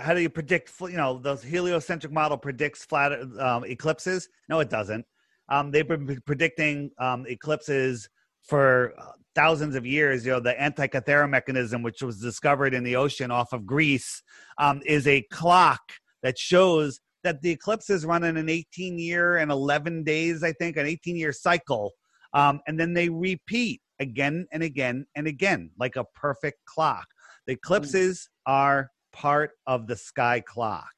[0.00, 4.28] how do you predict you know those heliocentric model predicts flat um, eclipses?
[4.48, 5.04] No it doesn't.
[5.48, 8.08] Um, they've been predicting um, eclipses
[8.46, 8.94] for
[9.34, 13.52] thousands of years, you know, the Antikythera mechanism, which was discovered in the ocean off
[13.52, 14.22] of Greece,
[14.58, 15.80] um, is a clock
[16.22, 20.76] that shows that the eclipses run in an 18 year and 11 days, I think,
[20.76, 21.92] an 18 year cycle.
[22.32, 27.06] Um, and then they repeat again and again and again, like a perfect clock.
[27.46, 28.52] The eclipses mm.
[28.52, 30.92] are part of the sky clock.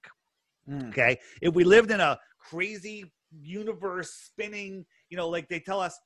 [0.69, 0.89] Mm.
[0.91, 1.19] Okay.
[1.41, 3.05] If we lived in a crazy
[3.41, 5.99] universe spinning, you know, like they tell us,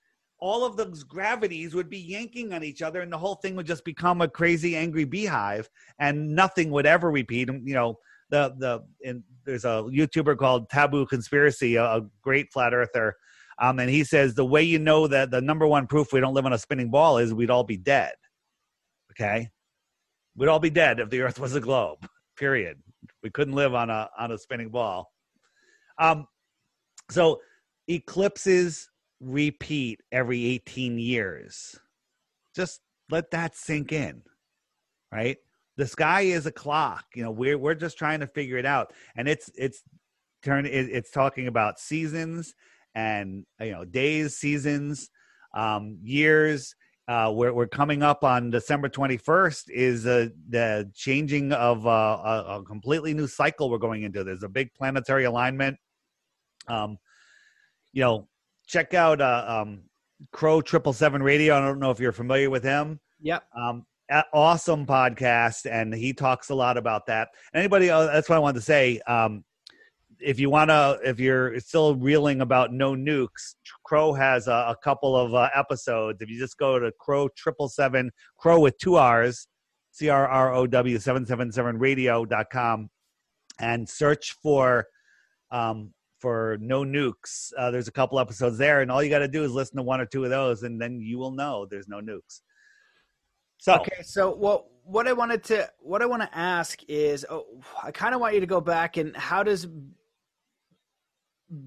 [0.42, 3.66] all of those gravities would be yanking on each other and the whole thing would
[3.66, 5.70] just become a crazy angry beehive
[6.00, 7.48] and nothing would ever repeat.
[7.48, 7.98] You know
[8.28, 13.14] the the there's a youtuber called taboo conspiracy a, a great flat earther
[13.60, 16.34] um, and he says the way you know that the number one proof we don't
[16.34, 18.14] live on a spinning ball is we'd all be dead.
[19.12, 19.48] Okay?
[20.34, 22.04] We'd all be dead if the earth was a globe
[22.36, 22.82] period.
[23.22, 25.12] We couldn't live on a on a spinning ball.
[26.00, 26.26] Um
[27.10, 27.40] so
[27.86, 28.88] eclipses
[29.22, 31.78] repeat every 18 years.
[32.54, 32.80] Just
[33.10, 34.22] let that sink in,
[35.10, 35.38] right?
[35.76, 37.04] The sky is a clock.
[37.14, 39.82] You know, we're we're just trying to figure it out, and it's it's
[40.42, 42.54] turn it, it's talking about seasons
[42.94, 45.10] and you know days, seasons,
[45.54, 46.74] um, years.
[47.08, 52.58] Uh, we're we're coming up on December 21st is uh, the changing of uh, a,
[52.58, 54.22] a completely new cycle we're going into.
[54.24, 55.78] There's a big planetary alignment.
[56.68, 56.98] Um,
[57.92, 58.28] you know,
[58.66, 59.82] check out uh, um,
[60.32, 61.56] Crow Triple Seven Radio.
[61.56, 63.00] I don't know if you're familiar with him.
[63.20, 63.44] Yep.
[63.56, 63.86] Um,
[64.32, 67.28] awesome podcast, and he talks a lot about that.
[67.54, 67.90] Anybody?
[67.90, 69.00] Uh, that's what I wanted to say.
[69.06, 69.44] Um,
[70.20, 74.76] if you want to, if you're still reeling about no nukes, Crow has a, a
[74.82, 76.20] couple of uh, episodes.
[76.20, 79.48] If you just go to Crow Triple Seven, Crow with two R's,
[79.90, 82.90] C R R O W seven seven seven radio.com,
[83.60, 84.86] and search for
[85.50, 87.52] um, for no nukes.
[87.58, 89.82] Uh, there's a couple episodes there, and all you got to do is listen to
[89.82, 92.40] one or two of those, and then you will know there's no nukes.
[93.58, 97.44] So okay, so well, what I wanted to what I want to ask is, oh,
[97.82, 99.66] I kind of want you to go back and how does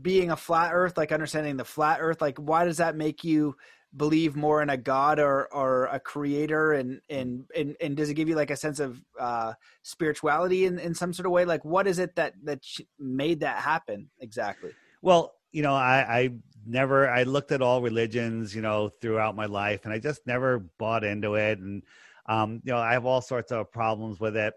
[0.02, 3.56] being a flat Earth, like understanding the flat Earth, like why does that make you
[3.96, 6.74] believe more in a god or or a creator?
[6.74, 9.54] And and and, and does it give you like a sense of uh
[9.84, 11.46] spirituality in in some sort of way?
[11.46, 12.64] Like what is it that that
[13.00, 14.72] made that happen exactly?
[15.02, 16.30] Well you know i i
[16.68, 20.60] never i looked at all religions you know throughout my life and i just never
[20.78, 21.60] bought into it.
[21.60, 21.82] And
[22.28, 24.54] um you know i have all sorts of problems with it.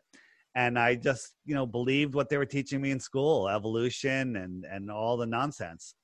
[0.56, 4.64] And i just you know believed what they were teaching me in school evolution and
[4.64, 5.94] and all the nonsense.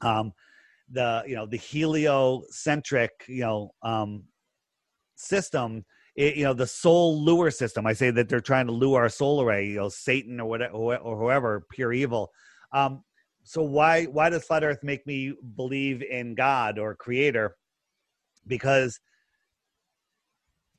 [0.00, 0.32] Um
[0.90, 4.24] the you know the heliocentric you know um,
[5.16, 5.84] system
[6.16, 7.86] it, you know the soul lure system.
[7.86, 10.74] I say that they're trying to lure our soul away you know satan or whatever
[10.74, 12.30] or whoever pure evil.
[12.72, 13.02] Um,
[13.44, 17.56] so why why does flat earth make me believe in god or creator?
[18.46, 19.00] Because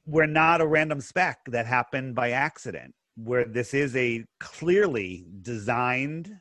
[0.05, 6.33] we're not a random speck that happened by accident where this is a clearly designed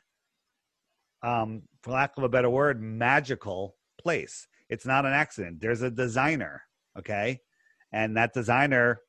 [1.22, 4.46] um, for lack of a better word, magical place.
[4.68, 5.60] It's not an accident.
[5.60, 6.62] There's a designer,
[6.98, 7.40] okay?
[7.92, 9.00] And that designer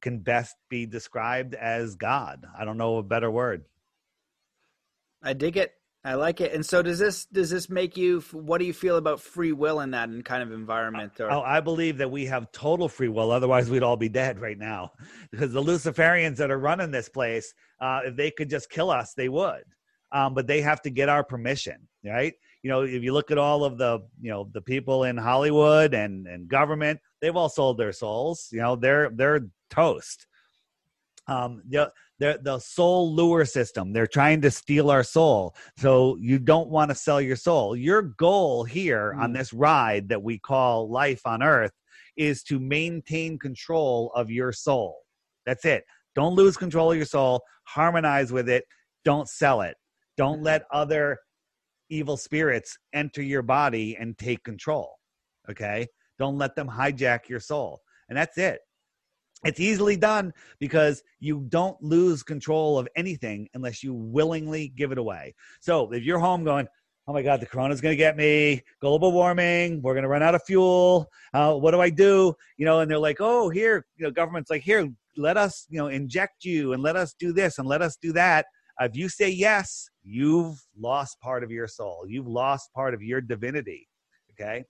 [0.00, 2.44] can best be described as God.
[2.58, 3.64] I don't know a better word.
[5.22, 5.72] I dig it.
[6.06, 6.52] I like it.
[6.52, 9.80] And so does this does this make you what do you feel about free will
[9.80, 11.32] in that kind of environment or?
[11.32, 14.58] Oh, I believe that we have total free will otherwise we'd all be dead right
[14.58, 14.92] now.
[15.30, 19.14] Because the Luciferians that are running this place, uh, if they could just kill us,
[19.14, 19.64] they would
[20.14, 22.32] um, but they have to get our permission, right?
[22.62, 25.92] You know, if you look at all of the, you know, the people in Hollywood
[25.92, 28.48] and and government, they've all sold their souls.
[28.52, 30.26] You know, they're they're toast.
[31.26, 33.92] Um, the the the soul lure system.
[33.92, 35.56] They're trying to steal our soul.
[35.78, 37.76] So you don't want to sell your soul.
[37.76, 39.22] Your goal here mm.
[39.22, 41.72] on this ride that we call life on Earth
[42.16, 45.00] is to maintain control of your soul.
[45.44, 45.84] That's it.
[46.14, 47.42] Don't lose control of your soul.
[47.64, 48.64] Harmonize with it.
[49.04, 49.76] Don't sell it.
[50.16, 51.18] Don't let other
[51.90, 54.94] evil spirits enter your body and take control.
[55.50, 55.86] Okay?
[56.18, 57.80] Don't let them hijack your soul.
[58.08, 58.60] And that's it.
[59.44, 64.98] It's easily done because you don't lose control of anything unless you willingly give it
[64.98, 65.34] away.
[65.60, 66.66] So if you're home going,
[67.06, 70.22] oh my God, the corona's going to get me, global warming, we're going to run
[70.22, 71.06] out of fuel.
[71.34, 72.34] Uh, what do I do?
[72.56, 75.78] You know, and they're like, oh, here, you know, government's like, here, let us, you
[75.78, 78.46] know, inject you and let us do this and let us do that.
[78.80, 82.04] If you say yes, you've lost part of your soul.
[82.08, 83.88] You've lost part of your divinity.
[84.32, 84.64] Okay.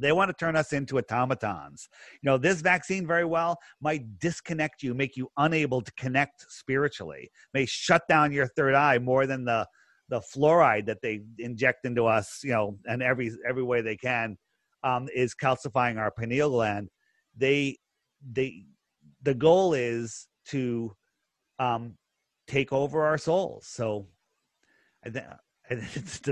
[0.00, 1.88] They want to turn us into automatons.
[2.22, 7.30] You know, this vaccine very well might disconnect you, make you unable to connect spiritually,
[7.52, 9.66] may shut down your third eye more than the
[10.08, 14.38] the fluoride that they inject into us, you know, and every every way they can.
[14.84, 16.88] um, is calcifying our pineal gland.
[17.36, 17.78] They
[18.32, 18.64] they
[19.22, 20.92] the goal is to
[21.58, 21.96] um,
[22.48, 23.66] take over our souls.
[23.66, 24.06] So,
[25.04, 25.10] I,
[25.68, 25.82] did,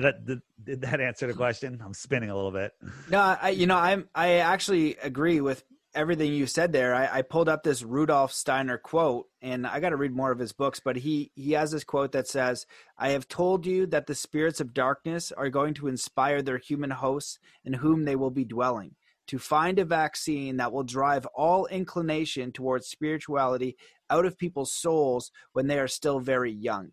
[0.02, 1.80] that, did, did that answer the question?
[1.84, 2.72] I'm spinning a little bit.
[3.10, 5.62] No, I, you know, I'm, I actually agree with
[5.96, 6.94] everything you said there.
[6.94, 10.38] I, I pulled up this Rudolf Steiner quote, and I got to read more of
[10.38, 10.80] his books.
[10.80, 12.66] But he he has this quote that says,
[12.96, 16.90] "I have told you that the spirits of darkness are going to inspire their human
[16.90, 18.94] hosts, in whom they will be dwelling."
[19.28, 23.76] To find a vaccine that will drive all inclination towards spirituality
[24.10, 26.90] out of people's souls when they are still very young.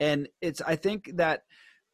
[0.00, 1.42] And it's, I think that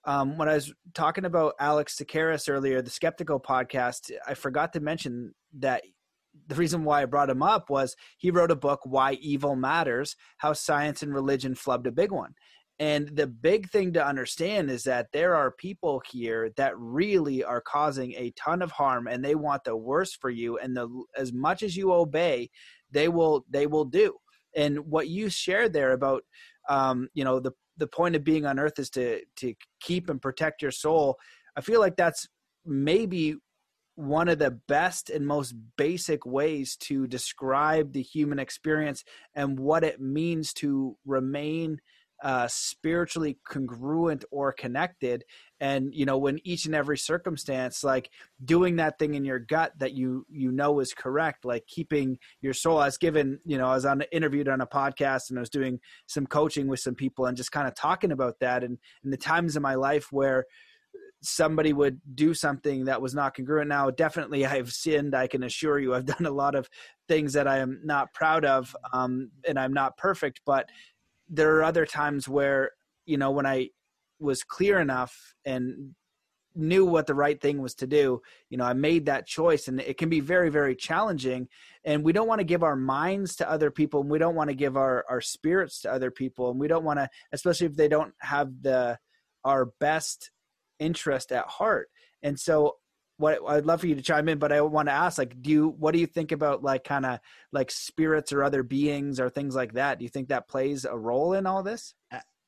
[0.04, 4.80] um, when I was talking about Alex Tsakiris earlier, the Skeptiko podcast, I forgot to
[4.80, 5.82] mention that
[6.46, 10.16] the reason why I brought him up was he wrote a book, Why Evil Matters
[10.38, 12.34] How Science and Religion Flubbed a Big One.
[12.78, 17.60] And the big thing to understand is that there are people here that really are
[17.60, 21.30] causing a ton of harm and they want the worst for you and the as
[21.30, 22.48] much as you obey,
[22.90, 24.14] they will they will do.
[24.56, 26.24] And what you shared there about
[26.68, 30.20] um, you know, the the point of being on earth is to to keep and
[30.20, 31.16] protect your soul.
[31.56, 32.28] I feel like that's
[32.64, 33.36] maybe
[33.96, 39.04] one of the best and most basic ways to describe the human experience
[39.34, 41.78] and what it means to remain
[42.22, 45.24] uh, spiritually congruent or connected.
[45.60, 48.10] And you know when each and every circumstance like
[48.42, 52.54] doing that thing in your gut that you you know is correct like keeping your
[52.54, 55.40] soul i was given you know i was on interviewed on a podcast and i
[55.40, 58.64] was doing some coaching with some people and just kind of talking about that.
[58.64, 60.44] And the times in my life where
[61.22, 63.68] somebody would do something that was not congruent.
[63.68, 65.94] Now definitely i've sinned i can assure you.
[65.94, 66.68] I've done a lot of
[67.08, 70.68] things that i am not proud of um, and i'm not perfect but
[71.30, 72.72] there are other times where
[73.06, 73.68] you know when i
[74.18, 75.94] was clear enough and
[76.56, 78.20] knew what the right thing was to do
[78.50, 81.48] you know i made that choice and it can be very very challenging.
[81.82, 84.50] And we don't want to give our minds to other people and we don't want
[84.50, 87.76] to give our our spirits to other people and we don't want to especially if
[87.76, 88.98] they don't have the
[89.44, 90.30] our best
[90.78, 91.88] interest at heart.
[92.22, 92.76] And so
[93.20, 95.50] what I'd love for you to chime in, but I want to ask, like, do
[95.50, 97.20] you, what do you think about like kind of
[97.52, 99.98] like spirits or other beings or things like that?
[99.98, 101.94] Do you think that plays a role in all this?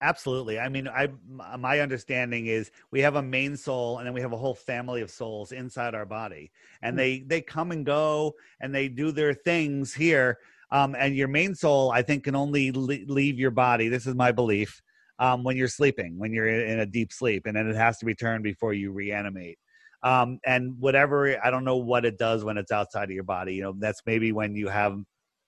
[0.02, 0.58] Absolutely.
[0.58, 4.32] I mean, I my understanding is we have a main soul, and then we have
[4.32, 6.50] a whole family of souls inside our body,
[6.82, 10.38] and they they come and go, and they do their things here.
[10.72, 13.88] Um, and your main soul, I think, can only leave your body.
[13.88, 14.82] This is my belief.
[15.20, 18.06] Um, when you're sleeping, when you're in a deep sleep, and then it has to
[18.06, 19.58] return before you reanimate
[20.02, 23.54] um, and whatever i don't know what it does when it's outside of your body
[23.54, 24.98] you know that's maybe when you have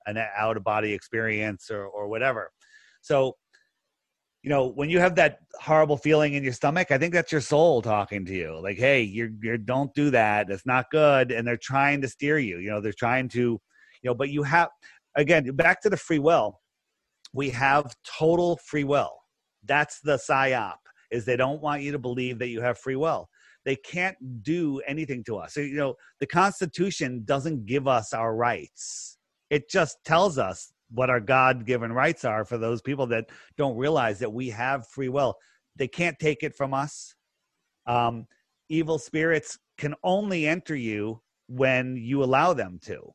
[0.06, 2.51] an out of body experience or, or whatever.
[3.01, 3.36] So
[4.43, 7.40] you know when you have that horrible feeling in your stomach i think that's your
[7.40, 8.60] soul talking to you.
[8.62, 10.51] Like hey you're, you're don't do that.
[10.51, 11.32] It's not good.
[11.32, 14.43] And they're trying to steer you you know they're trying to you know but you
[14.43, 14.68] have
[15.16, 16.60] again back to the free will.
[17.32, 19.12] We have total free will.
[19.64, 20.76] That's the psyop
[21.10, 23.28] is they don't want you to believe that you have free will
[23.65, 25.55] they can't do anything to us.
[25.55, 29.19] So, you know, the Constitution doesn't give us our rights.
[29.51, 33.27] It just tells us what our God given rights are for those people that
[33.57, 35.35] don't realize that we have free will.
[35.77, 37.15] They can't take it from us.
[37.86, 38.27] Um,
[38.69, 43.12] evil spirits can only enter you when you allow them to,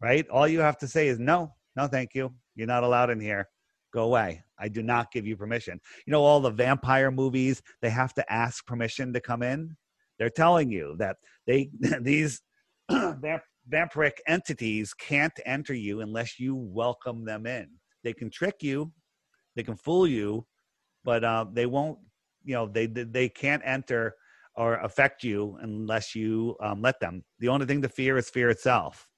[0.00, 0.28] right?
[0.28, 2.32] All you have to say is, no, no, thank you.
[2.54, 3.48] You're not allowed in here.
[3.92, 4.42] Go away.
[4.58, 5.80] I do not give you permission.
[6.06, 9.76] You know, all the vampire movies, they have to ask permission to come in.
[10.20, 11.16] They're telling you that
[11.46, 11.70] they
[12.02, 12.42] these
[12.90, 17.66] vampiric entities can't enter you unless you welcome them in.
[18.04, 18.92] They can trick you,
[19.56, 20.46] they can fool you,
[21.02, 21.98] but uh, they won't.
[22.44, 24.14] You know, they they can't enter
[24.56, 27.24] or affect you unless you um, let them.
[27.38, 29.08] The only thing to fear is fear itself.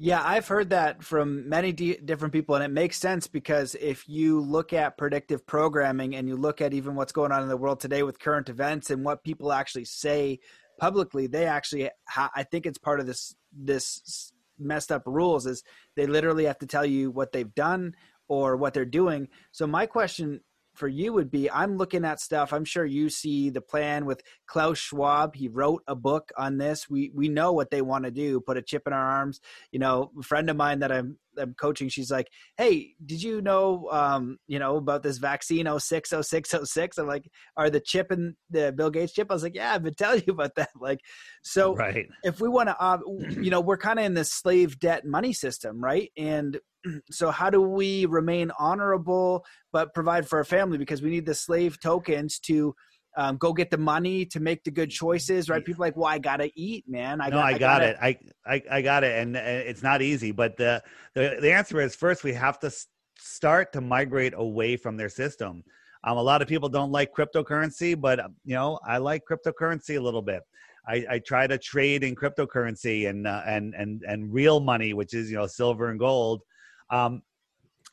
[0.00, 4.08] Yeah, I've heard that from many d- different people, and it makes sense because if
[4.08, 7.56] you look at predictive programming and you look at even what's going on in the
[7.56, 10.38] world today with current events and what people actually say
[10.78, 15.64] publicly, they actually, ha- I think it's part of this this messed up rules is
[15.96, 17.94] they literally have to tell you what they've done
[18.28, 19.26] or what they're doing.
[19.50, 20.42] So my question
[20.78, 22.52] for you would be I'm looking at stuff.
[22.52, 25.34] I'm sure you see the plan with Klaus Schwab.
[25.34, 26.88] He wrote a book on this.
[26.88, 28.40] We we know what they want to do.
[28.40, 29.40] Put a chip in our arms.
[29.72, 31.88] You know, a friend of mine that I'm I'm coaching.
[31.88, 37.28] She's like, "Hey, did you know um, you know about this vaccine 060606?" I'm like,
[37.56, 40.22] "Are the chip and the Bill Gates chip?" I was like, "Yeah, I've been telling
[40.26, 41.00] you about that." Like,
[41.42, 42.06] so right.
[42.22, 42.98] if we want to, uh,
[43.40, 46.10] you know, we're kind of in this slave debt money system, right?
[46.16, 46.58] And
[47.10, 51.34] so how do we remain honorable but provide for our family because we need the
[51.34, 52.74] slave tokens to
[53.16, 55.64] um, go get the money to make the good choices, right?
[55.64, 57.20] People like, well, I gotta eat, man.
[57.20, 57.88] I no, got, I, I got gotta...
[57.88, 57.96] it.
[58.00, 60.30] I, I, I got it, and, and it's not easy.
[60.30, 60.82] But the,
[61.14, 62.70] the the answer is first we have to
[63.18, 65.64] start to migrate away from their system.
[66.04, 70.00] Um, a lot of people don't like cryptocurrency, but you know, I like cryptocurrency a
[70.00, 70.42] little bit.
[70.86, 75.12] I, I try to trade in cryptocurrency and uh, and and and real money, which
[75.12, 76.42] is you know silver and gold.
[76.90, 77.22] Um,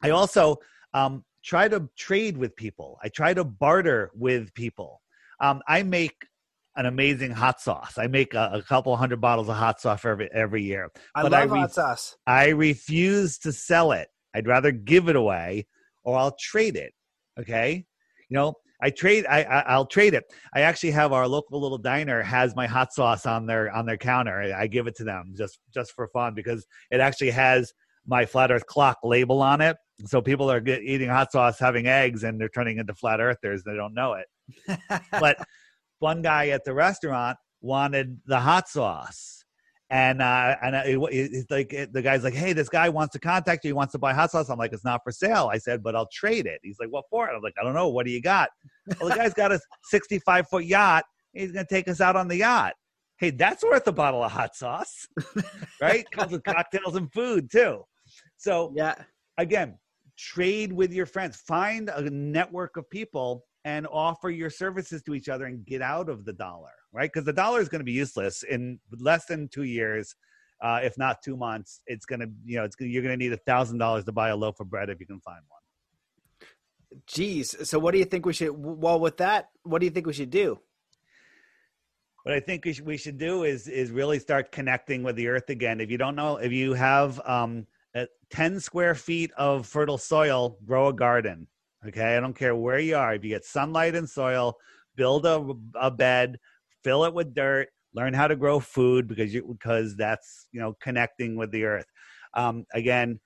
[0.02, 0.58] I also
[0.94, 2.98] um, try to trade with people.
[3.04, 5.02] I try to barter with people.
[5.40, 6.16] Um, I make
[6.76, 7.98] an amazing hot sauce.
[7.98, 10.92] I make a, a, couple hundred bottles of hot sauce every every year.
[11.14, 12.16] I but love I re- hot sauce.
[12.28, 14.10] I refuse to sell it.
[14.34, 15.68] I'd rather give it away,
[16.04, 16.94] or I'll trade it.
[17.40, 17.86] Okay,
[18.30, 19.26] you know, I trade.
[19.28, 20.26] I, I will trade it.
[20.54, 23.98] I actually have our local little diner has my hot sauce on their on their
[23.98, 24.42] counter.
[24.42, 27.74] I, I give it to them just just for fun because it actually has
[28.08, 29.78] my flat Earth clock label on it.
[30.06, 33.64] So people are get, eating hot sauce, having eggs, and they're turning into flat earthers.
[33.64, 34.80] They don't know it.
[35.12, 35.38] but
[36.00, 39.36] one guy at the restaurant wanted the hot sauce
[39.90, 43.70] and uh, and it's like the guy's like, "Hey, this guy wants to contact you.
[43.70, 45.96] He wants to buy hot sauce." I'm like, "It's not for sale." I said, "But
[45.96, 47.90] I'll trade it." He's like, "What for?" I'm like, "I don't know.
[47.90, 48.50] What do you got?"
[49.00, 51.06] well, the guy's got a 65 foot yacht.
[51.34, 52.74] He's gonna take us out on the yacht.
[53.20, 55.08] Hey, that's worth a bottle of hot sauce,
[55.82, 56.04] right?
[56.12, 57.84] Comes with cocktails and food too.
[58.38, 58.96] So yeah,
[59.38, 59.78] again,
[60.18, 61.38] trade with your friends.
[61.38, 66.08] Find a network of people and offer your services to each other and get out
[66.08, 67.12] of the dollar, right?
[67.12, 70.16] Because the dollar is going to be useless in less than two years,
[70.62, 71.82] uh, if not two months.
[71.88, 74.30] It's going to, you know, it's you're going to need a thousand dollars to buy
[74.30, 75.60] a loaf of bread if you can find one.
[77.08, 78.52] Geez, so what do you think we should?
[78.54, 80.60] Well, with that, what do you think we should do?
[82.24, 85.28] What I think we should, we should do is is really start connecting with the
[85.28, 85.82] earth again.
[85.82, 87.68] If you don't know, if you have um,
[88.30, 91.48] 10 square feet of fertile soil, grow a garden
[91.88, 93.14] Okay, I don't care where you are.
[93.14, 94.56] If you get sunlight and soil,
[94.96, 96.40] build a, a bed,
[96.84, 100.76] fill it with dirt, learn how to grow food because you because that's you know
[100.82, 101.86] connecting with the earth.
[102.34, 103.20] Um, again,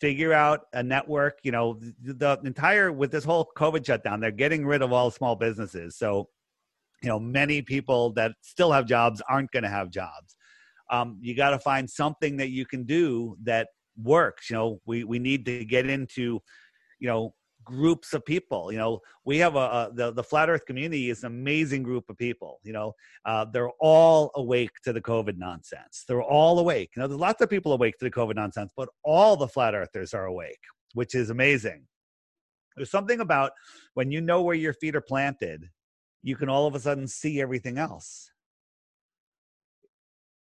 [0.00, 1.38] figure out a network.
[1.44, 5.12] You know, the, the entire with this whole COVID shutdown, they're getting rid of all
[5.12, 5.96] small businesses.
[5.96, 6.28] So,
[7.00, 10.36] you know, many people that still have jobs aren't going to have jobs.
[10.90, 14.50] Um, you got to find something that you can do that works.
[14.50, 16.40] You know, we we need to get into,
[16.98, 20.64] you know, groups of people you know we have a, a, the, the flat earth
[20.66, 22.92] community is an amazing group of people you know
[23.24, 27.40] uh, they're all awake to the covid nonsense they're all awake you know there's lots
[27.40, 30.60] of people awake to the covid nonsense but all the flat earthers are awake
[30.94, 31.84] which is amazing
[32.76, 33.52] there's something about
[33.94, 35.68] when you know where your feet are planted
[36.22, 38.30] you can all of a sudden see everything else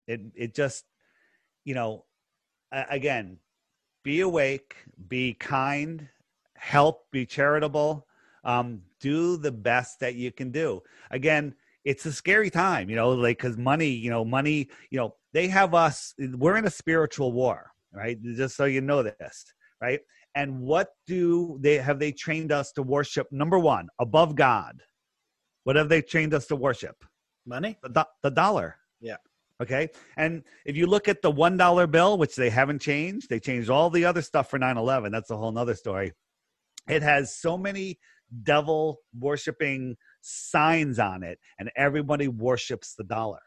[0.07, 0.83] it it just
[1.63, 2.03] you know
[2.89, 3.37] again
[4.03, 4.75] be awake
[5.07, 6.07] be kind
[6.65, 8.07] help, be charitable,
[8.43, 10.81] um, do the best that you can do.
[11.11, 11.53] Again,
[11.83, 15.47] it's a scary time, you know, like because money, you know, money, you know, they
[15.47, 16.13] have us.
[16.17, 18.17] We're in a spiritual war, right?
[18.21, 19.45] Just so you know this,
[19.81, 19.99] right?
[20.33, 21.99] And what do they have?
[21.99, 23.27] They trained us to worship.
[23.31, 24.81] Number one, above God.
[25.63, 26.95] What have they trained us to worship?
[27.45, 27.77] Money.
[27.83, 28.77] The, the dollar.
[28.99, 29.17] Yeah.
[29.61, 29.89] Okay.
[30.17, 33.89] And if you look at the $1 bill, which they haven't changed, they changed all
[33.89, 35.11] the other stuff for 9 11.
[35.11, 36.11] That's a whole nother story.
[36.89, 37.99] It has so many
[38.43, 43.41] devil worshiping signs on it and everybody worships the dollar.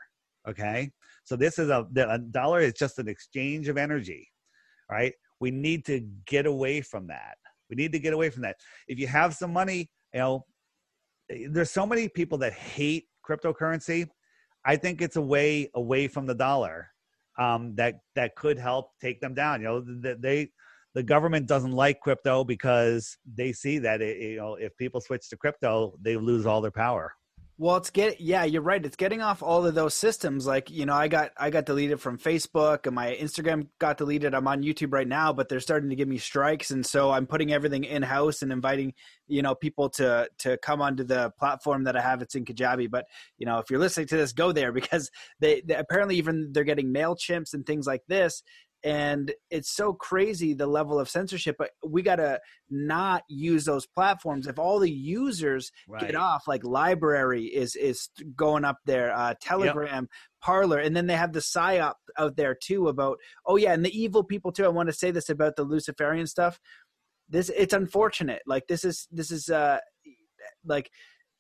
[0.49, 0.91] Okay?
[1.25, 4.29] So this is a, a dollar is just an exchange of energy
[4.91, 5.13] right?
[5.41, 7.37] We need to get away from that.
[7.71, 8.57] We need to get away from that.
[8.87, 10.47] If you have some money you know
[11.31, 14.09] eh, there's so many people that hate cryptocurrency
[14.65, 16.89] i think it's a way away from the dollar
[17.39, 20.51] um, that that could help take them down you know they
[20.95, 25.29] the government doesn't like crypto because they see that it, you know if people switch
[25.29, 27.15] to crypto, they lose all their power.
[27.61, 28.85] Well, it's get yeah, you're right.
[28.87, 30.47] It's getting off all of those systems.
[30.47, 34.33] Like you know, I got I got deleted from Facebook, and my Instagram got deleted.
[34.33, 37.27] I'm on YouTube right now, but they're starting to give me strikes, and so I'm
[37.27, 38.95] putting everything in house and inviting
[39.27, 42.23] you know people to to come onto the platform that I have.
[42.23, 43.07] It's in Kajabi, but
[43.39, 45.11] you know if you're listening to this, go there because
[45.41, 48.45] they, they apparently even they're getting Mailchimps and things like this
[48.85, 52.39] and it's so crazy the level of censorship but we got to
[52.71, 56.01] not use those platforms if all the users right.
[56.03, 60.11] get off like LBRY is is going up there uh, telegram yep.
[60.41, 63.99] Parler and then they have the psyop out there too about oh yeah and the
[63.99, 66.61] evil people too i want to say this about the luciferian stuff
[67.29, 69.79] this it's unfortunate like this is this is uh
[70.65, 70.91] like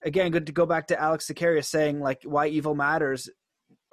[0.02, 3.30] again good to go back to alex Tsakiris saying like why evil matters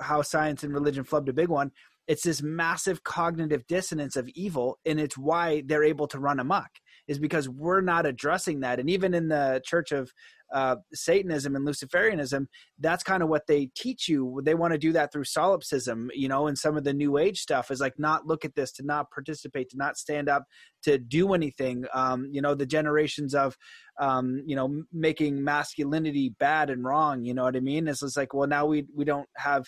[0.02, 1.72] how science and religion flubbed a big one
[2.08, 6.70] it's this massive cognitive dissonance of evil and it's why they're able to run amok
[7.08, 10.12] is because we're not addressing that and even in the church of
[10.54, 12.48] uh, Satanism and Luciferianism,
[12.80, 14.42] that's kind of what they teach you.
[14.44, 17.40] They want to do that through solipsism, you know, and some of the New Age
[17.40, 20.44] stuff is like not look at this, to not participate, to not stand up,
[20.84, 21.86] to do anything.
[21.94, 23.58] Um, you know, the generations of,
[24.00, 27.24] um, you know, making masculinity bad and wrong.
[27.24, 27.88] You know what I mean?
[27.88, 29.66] It's just like, well, now we we don't have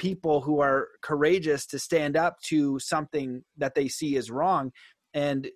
[0.00, 4.72] people who are courageous to stand up to something that they see as wrong.
[5.12, 5.48] And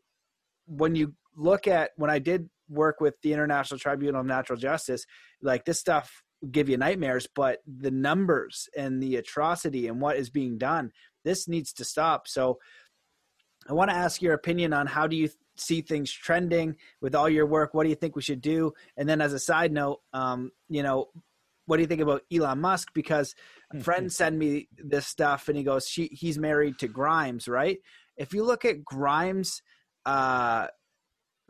[0.66, 5.04] when you look at when i did work with the international tribunal of natural justice
[5.42, 6.22] like this stuff
[6.52, 10.92] give you nightmares but the numbers and the atrocity and what is being done
[11.24, 12.28] this needs to stop.
[12.28, 12.58] So
[13.68, 17.28] i want to ask your opinion on how do you see things trending with all
[17.30, 17.72] your work?
[17.72, 18.72] What do you think we should do?
[18.96, 21.08] And then as a side note um, you know
[21.66, 22.90] what do you think about Elon Musk?
[22.94, 23.34] Because
[23.72, 27.78] a friend sent me this stuff and he goes, she, he's married to Grimes, right?
[28.16, 29.62] If you look at Grimes'
[30.04, 30.68] uh,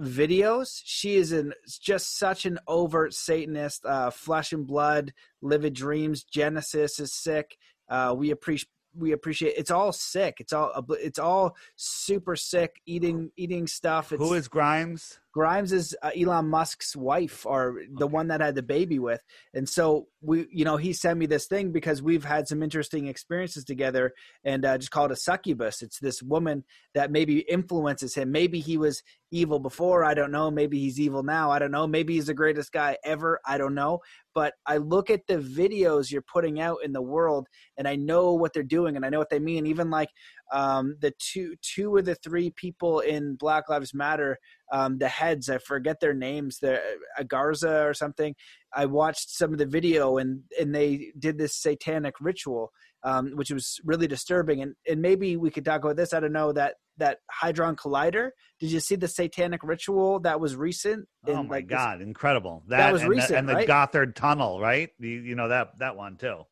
[0.01, 5.13] videos, she is in just such an overt Satanist, uh, flesh and blood,
[5.43, 6.25] livid dreams.
[6.25, 7.57] Genesis is sick.
[7.89, 13.31] Uh, we appreciate we appreciate it's all sick it's all it's all super sick eating
[13.37, 18.13] eating stuff it's, who is grimes grimes is uh, elon musk's wife or the okay.
[18.13, 19.21] one that had the baby with.
[19.53, 23.09] And so we you know he sent me this thing because we've had some interesting
[23.09, 24.13] experiences together
[24.45, 25.83] and uh, just called a succubus.
[25.83, 28.31] It's this woman that maybe influences him.
[28.31, 29.03] Maybe he was
[29.33, 30.05] evil before.
[30.05, 30.51] I don't know.
[30.53, 31.51] Maybe he's evil now.
[31.51, 31.89] I don't know.
[31.89, 33.41] Maybe he's the greatest guy ever.
[33.45, 33.99] I don't know.
[34.35, 37.47] But i look at the videos you're putting out in the world
[37.77, 39.67] and i know what they're doing and i know what they mean.
[39.67, 40.11] Even like
[40.53, 44.39] um, the two two of the three people in black lives matter
[44.73, 46.81] um, the heads i forget their names the
[47.19, 48.35] agarza or something
[48.75, 52.71] i watched some of the video and and they did this satanic ritual
[53.05, 56.33] um, which was really disturbing and and maybe we could talk about this i don't
[56.33, 58.31] know that that Hadron collider
[58.61, 62.07] did you see the satanic ritual that was recent in, oh my like, god this,
[62.07, 62.63] incredible.
[62.69, 63.69] That, that was and recent the, and the right?
[63.69, 64.91] Gotthard tunnel right?
[64.99, 66.43] You, you know that that one too.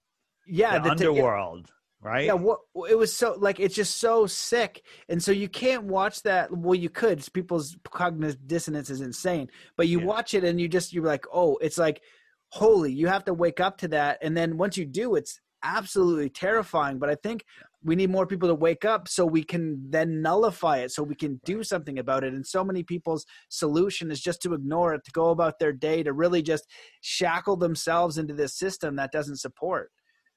[0.46, 1.70] Yeah the, the underworld
[2.02, 2.26] right?
[2.26, 2.60] Yeah, what
[2.90, 6.54] it was so like it's just so sick, and so you can't watch that.
[6.54, 7.24] Well, you could.
[7.32, 10.06] People's cognitive dissonance is insane, but you yeah.
[10.06, 12.02] watch it and you just you're like, oh, it's like
[12.50, 12.92] holy.
[12.92, 16.98] You have to wake up to that, and then once you do, it's absolutely terrifying.
[16.98, 17.44] But I think
[17.84, 21.14] we need more people to wake up so we can then nullify it, so we
[21.14, 22.34] can do something about it.
[22.34, 26.02] And so many people's solution is just to ignore it, to go about their day,
[26.02, 26.66] to really just
[27.00, 29.90] shackle themselves into this system that doesn't support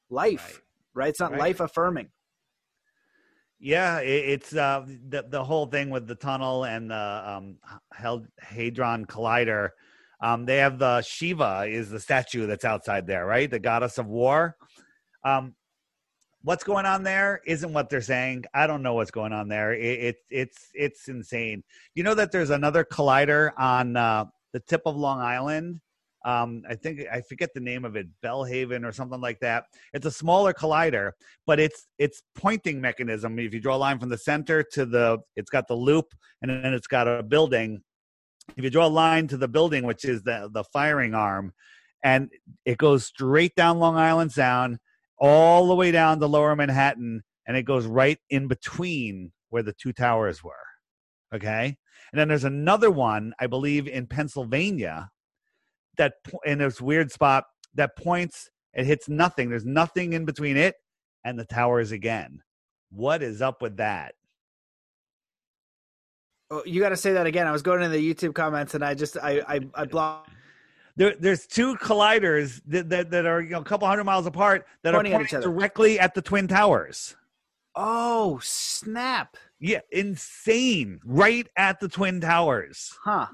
[0.10, 0.54] life.
[0.54, 0.65] Right
[0.96, 1.10] right?
[1.10, 1.40] It's not right.
[1.40, 2.10] life affirming.
[3.60, 7.58] Yeah, it, it's uh, the the whole thing with the tunnel and the um,
[8.40, 9.70] Hadron Collider.
[10.22, 13.50] Um, they have the Shiva is the statue that's outside there, right?
[13.50, 14.56] The goddess of war.
[15.24, 15.56] Um,
[16.42, 18.46] what's going on there isn't what they're saying.
[18.54, 19.74] I don't know what's going on there.
[19.74, 21.64] It, it it's it's insane.
[21.96, 25.82] You know that there's another collider on uh, the tip of Long Island
[26.26, 29.66] um, I think I forget the name of it, Bellhaven or something like that.
[29.94, 31.12] It's a smaller collider,
[31.46, 33.38] but it's it's pointing mechanism.
[33.38, 36.08] If you draw a line from the center to the, it's got the loop,
[36.42, 37.82] and then it's got a building.
[38.58, 41.54] If you draw a line to the building, which is the the firing arm,
[42.04, 42.32] and
[42.66, 44.80] it goes straight down Long Island Sound,
[45.20, 49.74] all the way down to Lower Manhattan, and it goes right in between where the
[49.74, 50.54] two towers were.
[51.36, 51.78] Okay,
[52.12, 55.12] and then there's another one, I believe, in Pennsylvania
[55.98, 56.14] that
[56.46, 57.46] in this weird spot
[57.76, 59.50] that points it hits nothing.
[59.50, 60.76] There's nothing in between it
[61.24, 62.42] and the towers again.
[62.92, 64.16] What is up with that?
[66.52, 67.48] Oh, you got to say that again.
[67.48, 70.30] I was going to the youtube comments and i just i i, I blocked
[70.98, 74.66] there, there's two colliders that, that, that, are you know a couple hundred miles apart
[74.84, 77.16] that pointing are pointing at directly at the twin towers.
[77.76, 79.36] Oh snap.
[79.60, 81.00] Yeah insane.
[81.04, 82.98] Right at the twin towers.
[83.04, 83.28] Huh.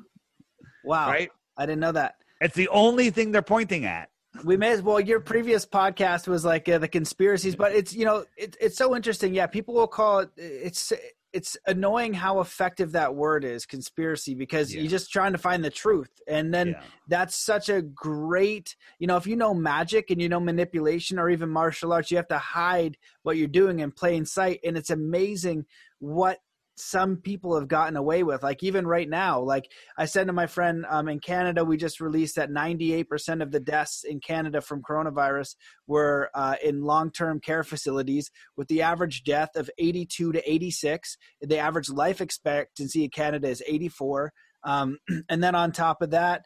[0.84, 1.10] Wow.
[1.10, 1.30] Right?
[1.58, 4.10] I didn't know that it's the only thing they're pointing at.
[4.44, 5.00] We may as well.
[5.00, 8.96] Your previous podcast was like uh, the conspiracies, but it's you know it, it's so
[8.96, 9.34] interesting.
[9.34, 10.30] Yeah, people will call it.
[10.38, 10.94] It's
[11.34, 14.82] it's annoying how effective that word is, conspiracy, because yeah.
[14.82, 16.82] you're just trying to find the truth, and then yeah.
[17.10, 18.76] that's such a great.
[19.00, 22.18] You know, if you know magic and you know manipulation or even martial arts, you
[22.18, 25.66] have to hide what you're doing in plain sight, and it's amazing
[26.00, 26.40] what
[26.82, 30.48] some people have gotten away with like even right now like i said to my
[30.48, 34.82] friend um, in canada we just released that 98% of the deaths in canada from
[34.82, 35.56] coronavirus
[35.88, 41.58] were uh, in long-term care facilities with the average death of 82 to 86 the
[41.60, 44.34] average life expectancy in canada is 84
[44.64, 44.98] um,
[45.30, 46.44] and then on top of that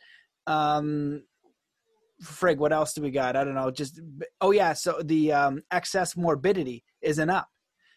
[0.48, 1.24] um,
[2.24, 3.36] frig what else do we got?
[3.36, 4.00] I don't know just
[4.42, 7.48] oh yeah so the um, excess morbidity isn't up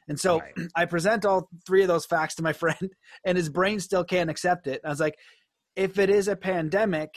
[0.09, 0.55] and so right.
[0.74, 2.90] I present all three of those facts to my friend,
[3.24, 4.80] and his brain still can't accept it.
[4.85, 5.16] I was like,
[5.76, 7.10] if it is a pandemic,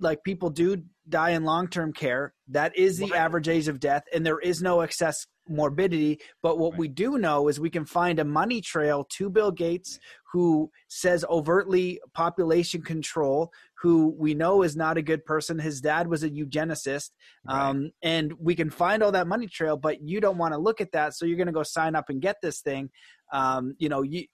[0.00, 2.34] like people do die in long-term care.
[2.48, 3.20] That is the right.
[3.20, 6.18] average age of death, and there is no excess morbidity.
[6.42, 6.78] But what right.
[6.80, 9.98] we do know is we can find a money trail to Bill Gates,
[10.32, 13.50] who says overtly population control,
[13.82, 15.58] who we know is not a good person.
[15.58, 17.10] His dad was a eugenicist,
[17.44, 17.68] right.
[17.68, 19.76] um, and we can find all that money trail.
[19.76, 22.08] But you don't want to look at that, so you're going to go sign up
[22.08, 22.90] and get this thing.
[23.32, 24.26] Um, you know, you,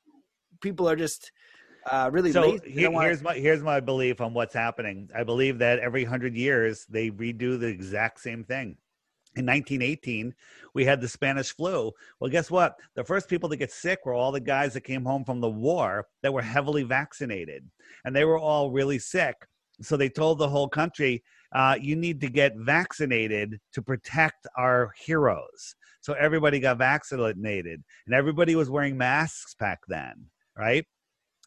[0.61, 1.33] people are just
[1.91, 2.73] uh, really so lazy.
[2.73, 5.09] Here, here's my here's my belief on what's happening.
[5.15, 8.77] I believe that every hundred years they redo the exact same thing.
[9.39, 10.35] In 1918,
[10.75, 11.93] we had the Spanish flu.
[12.19, 12.77] Well, guess what?
[12.95, 15.49] The first people to get sick were all the guys that came home from the
[15.49, 17.65] war that were heavily vaccinated,
[18.05, 19.37] and they were all really sick.
[19.81, 24.93] So they told the whole country, uh, "You need to get vaccinated to protect our
[24.99, 30.85] heroes." So everybody got vaccinated, and everybody was wearing masks back then, right?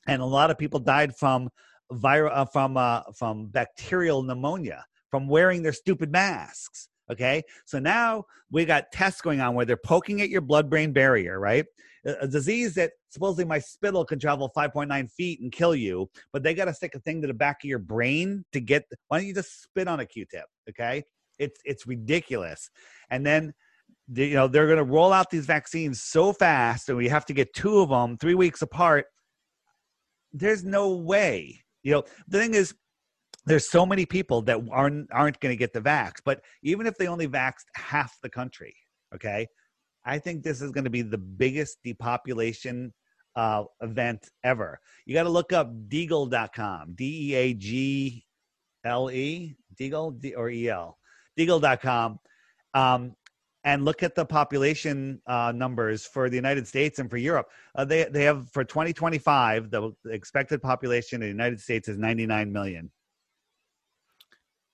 [0.08, 1.50] and a lot of people died from
[1.92, 6.88] viral uh, from uh, from bacterial pneumonia from wearing their stupid masks.
[7.12, 11.40] Okay, so now we got tests going on where they're poking at your blood-brain barrier,
[11.40, 11.66] right?
[12.06, 16.54] A, disease that supposedly my spittle can travel 5.9 feet and kill you, but they
[16.54, 18.86] got to stick a thing to the back of your brain to get.
[19.10, 20.46] Why don't you just spit on a Q-tip?
[20.70, 21.04] Okay,
[21.38, 22.70] it's it's ridiculous,
[23.10, 23.54] and then
[24.14, 27.34] you know they're going to roll out these vaccines so fast and we have to
[27.34, 29.06] get two of them three weeks apart
[30.34, 31.64] there's no way.
[31.84, 32.74] You know, the thing is,
[33.46, 36.16] there's so many people that aren't aren't going to get the vax.
[36.24, 38.76] But even if they only vaxed half the country,
[39.16, 39.48] okay,
[40.06, 42.94] I think this is going to be the biggest depopulation
[43.36, 44.80] uh, event ever.
[45.06, 48.26] You got to look up Deagle.com, D E A G
[48.86, 50.98] L E, Deagle D- or E L,
[51.38, 52.20] Deagle.com.
[52.74, 53.16] Um,
[53.64, 57.48] and look at the population uh, numbers for the United States and for Europe.
[57.76, 62.52] Uh, they they have for 2025 the expected population in the United States is 99
[62.52, 62.92] million.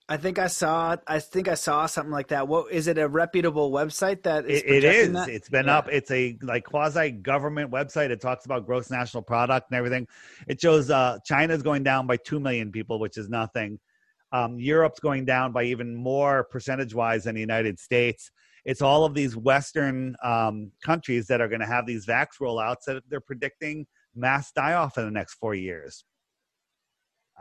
[0.09, 0.95] I think I saw.
[1.05, 2.47] I think I saw something like that.
[2.47, 2.97] What is it?
[2.97, 4.61] A reputable website that is?
[4.61, 5.11] it, it is.
[5.11, 5.27] That?
[5.29, 5.77] It's been yeah.
[5.77, 5.89] up.
[5.91, 8.09] It's a like quasi government website.
[8.09, 10.07] It talks about gross national product and everything.
[10.47, 13.79] It shows uh, China's going down by two million people, which is nothing.
[14.31, 18.31] Um, Europe's going down by even more percentage wise than the United States
[18.67, 22.83] it's all of these Western um, countries that are going to have these vax rollouts
[22.85, 26.03] that they're predicting mass die off in the next four years.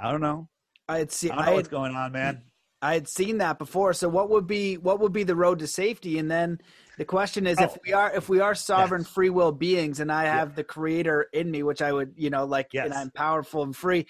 [0.01, 0.49] I don't know.
[0.89, 1.33] I had seen.
[1.33, 2.43] I don't know I had, what's going on, man.
[2.83, 3.93] I had seen that before.
[3.93, 6.19] So what would be what would be the road to safety?
[6.19, 6.61] And then
[6.99, 7.65] the question is, oh.
[7.65, 9.11] if we are if we are sovereign yes.
[9.11, 10.55] free will beings, and I have yeah.
[10.57, 12.87] the Creator in me, which I would you know like, yes.
[12.87, 14.07] and I'm powerful and free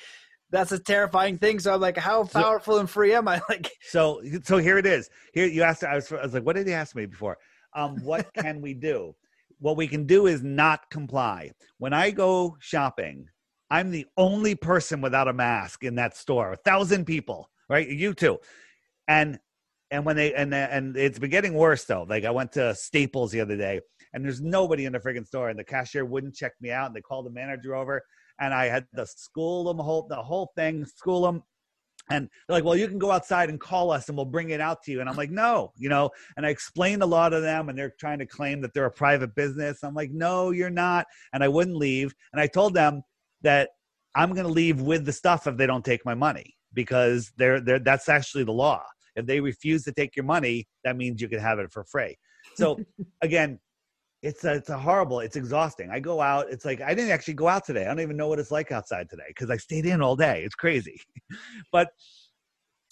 [0.50, 1.58] that's a terrifying thing.
[1.58, 3.40] So I'm like, how powerful so, and free am I?
[3.48, 5.08] Like, so so here it is.
[5.32, 5.84] Here you asked.
[5.84, 7.38] I was, I was like, what did he ask me before?
[7.74, 9.14] Um, what can we do?
[9.58, 11.52] What we can do is not comply.
[11.78, 13.28] When I go shopping,
[13.70, 16.52] I'm the only person without a mask in that store.
[16.52, 17.88] A thousand people, right?
[17.88, 18.38] You too.
[19.08, 19.38] And
[19.90, 22.06] and when they and and it's been getting worse though.
[22.08, 23.80] Like I went to Staples the other day,
[24.12, 26.96] and there's nobody in the freaking store, and the cashier wouldn't check me out, and
[26.96, 28.02] they called the manager over,
[28.40, 31.42] and I had to school them whole the whole thing, school them.
[32.08, 34.60] And they're like, well, you can go outside and call us and we'll bring it
[34.60, 35.00] out to you.
[35.00, 37.94] And I'm like, no, you know, and I explained a lot of them and they're
[37.98, 39.82] trying to claim that they're a private business.
[39.82, 41.06] I'm like, no, you're not.
[41.32, 42.14] And I wouldn't leave.
[42.32, 43.02] And I told them
[43.42, 43.70] that
[44.14, 47.60] I'm going to leave with the stuff if they don't take my money because they're,
[47.60, 48.84] they're, that's actually the law.
[49.16, 52.16] If they refuse to take your money, that means you can have it for free.
[52.54, 52.78] So
[53.22, 53.58] again,
[54.22, 55.90] it's a, it's a horrible it's exhausting.
[55.90, 57.84] I go out it's like i didn't actually go out today.
[57.84, 60.42] I don't even know what it's like outside today because i stayed in all day.
[60.44, 61.00] It's crazy.
[61.72, 61.88] But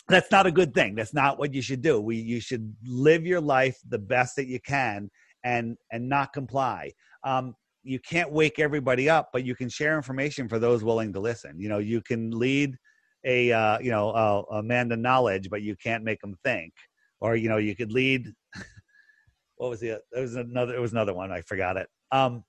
[0.09, 0.94] that's not a good thing.
[0.94, 2.01] That's not what you should do.
[2.01, 5.11] We you should live your life the best that you can
[5.44, 6.93] and and not comply.
[7.24, 11.20] Um, you can't wake everybody up but you can share information for those willing to
[11.20, 11.59] listen.
[11.59, 12.77] You know you can lead
[13.25, 16.73] a uh, you know a, a man to knowledge but you can't make them think.
[17.21, 18.33] Or you know you could lead
[19.57, 21.89] what was the there was another it was another one i forgot it.
[22.13, 22.45] Um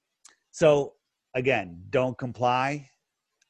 [0.51, 0.93] so
[1.33, 2.89] again don't comply.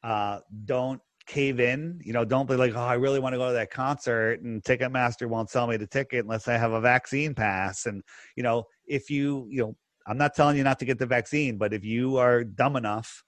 [0.04, 2.00] Uh don't cave in.
[2.04, 4.64] You know don't be like oh i really want to go to that concert and
[4.64, 7.86] ticketmaster won't sell me the ticket unless i have a vaccine pass.
[7.86, 8.04] And
[8.36, 9.76] you know if you you know
[10.06, 13.24] i'm not telling you not to get the vaccine but if you are dumb enough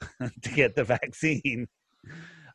[0.42, 1.66] to get the vaccine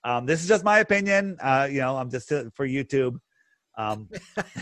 [0.06, 3.20] um, this is just my opinion uh, you know i'm just uh, for youtube
[3.78, 4.08] um,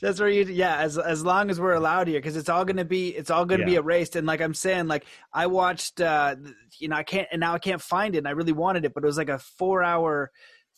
[0.00, 0.78] that's where you, yeah.
[0.78, 3.60] As as long as we're allowed here, because it's all gonna be it's all gonna
[3.60, 3.66] yeah.
[3.66, 4.16] be erased.
[4.16, 6.34] And like I'm saying, like I watched, uh,
[6.78, 8.18] you know, I can't, and now I can't find it.
[8.18, 10.30] and I really wanted it, but it was like a four hour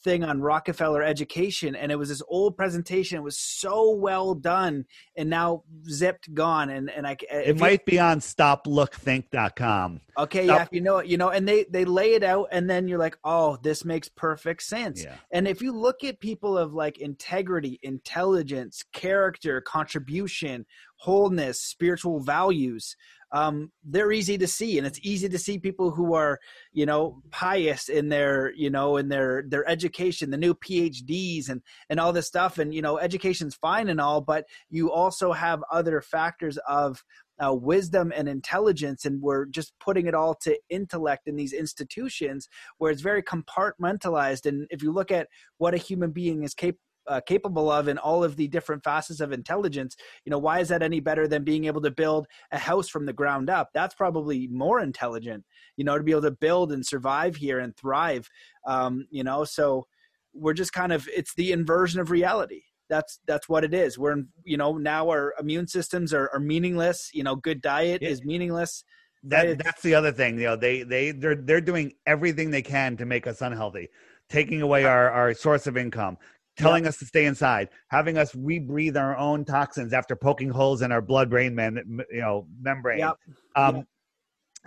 [0.03, 3.19] thing on Rockefeller education, and it was this old presentation.
[3.19, 4.85] It was so well done,
[5.17, 6.71] and now zipped gone.
[6.71, 10.01] And and I uh, it might you, be on stoplookthink.com.
[10.19, 10.59] Okay, Stop.
[10.59, 12.99] yeah, you know, it, you know, and they they lay it out, and then you're
[12.99, 15.03] like, oh, this makes perfect sense.
[15.03, 15.15] Yeah.
[15.31, 20.67] And if you look at people of like integrity, intelligence, character, contribution,
[20.97, 22.97] wholeness, spiritual values,
[23.33, 26.39] um, they're easy to see and it's easy to see people who are
[26.73, 31.63] you know pious in their you know in their their education the new phds and
[31.89, 32.59] and all this stuff.
[32.59, 37.03] And you know education's fine and all but you also have other factors of
[37.43, 42.49] uh, wisdom and intelligence and we're just putting it all to intellect in these institutions
[42.79, 44.47] where it's very compartmentalized.
[44.47, 45.29] And if you look at
[45.59, 49.21] what a human being is capable uh, capable of in all of the different facets
[49.21, 52.59] of intelligence you know why is that any better than being able to build a
[52.59, 53.71] house from the ground up?
[53.75, 55.45] That's probably more intelligent
[55.77, 58.29] you know to be able to build and survive here and thrive
[58.67, 59.45] um, you know?
[59.45, 59.87] So
[60.35, 62.63] we're just kind of it's the inversion of reality.
[62.89, 63.99] That's that's what it is.
[63.99, 68.09] We're you know now our immune systems are, are meaningless you know good diet yeah.
[68.09, 68.85] is meaningless
[69.25, 72.97] that that's the other thing you know they they they're they're doing everything they can
[72.97, 73.89] to make us unhealthy
[74.29, 76.17] taking away our, our source of income
[76.57, 80.93] telling us to stay inside, having us rebreathe our own toxins after poking holes in
[80.93, 81.81] our blood brain man,
[82.11, 82.99] you know, membrane.
[83.01, 83.17] Yep.
[83.57, 83.85] Um, yep.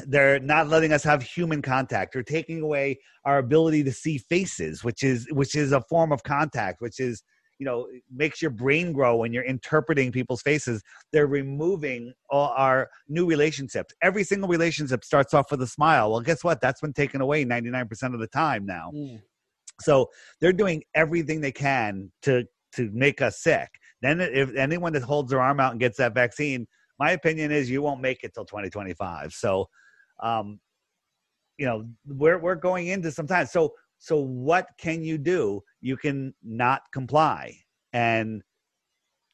[0.07, 2.13] They're not letting us have human contact.
[2.13, 6.21] They're taking away our ability to see faces, which is which is a form of
[6.23, 7.23] contact, which is
[7.59, 10.83] you know makes your brain grow when you're interpreting people's faces.
[11.13, 13.93] They're removing all our new relationships.
[14.01, 16.11] Every single relationship starts off with a smile.
[16.11, 16.59] Well, guess what?
[16.59, 18.91] That's been taken away 99% of the time now.
[18.93, 19.21] Mm.
[19.81, 22.45] So they're doing everything they can to
[22.75, 23.69] to make us sick.
[24.01, 26.67] Then if anyone that holds their arm out and gets that vaccine,
[26.99, 29.33] my opinion is you won't make it till 2025.
[29.33, 29.67] So
[30.21, 30.59] um
[31.57, 33.45] you know, we're we're going into some time.
[33.45, 35.61] So so what can you do?
[35.81, 37.57] You can not comply
[37.93, 38.41] and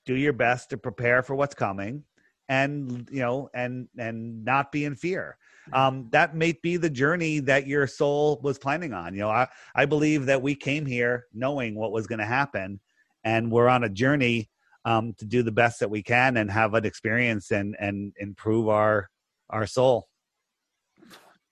[0.05, 2.03] do your best to prepare for what's coming
[2.49, 5.37] and you know and and not be in fear
[5.73, 9.13] um, that may be the journey that your soul was planning on.
[9.13, 12.79] You know, I, I believe that we came here knowing what was going to happen,
[13.23, 14.49] and we're on a journey
[14.85, 18.67] um, to do the best that we can and have an experience and and improve
[18.67, 19.09] our
[19.49, 20.07] our soul.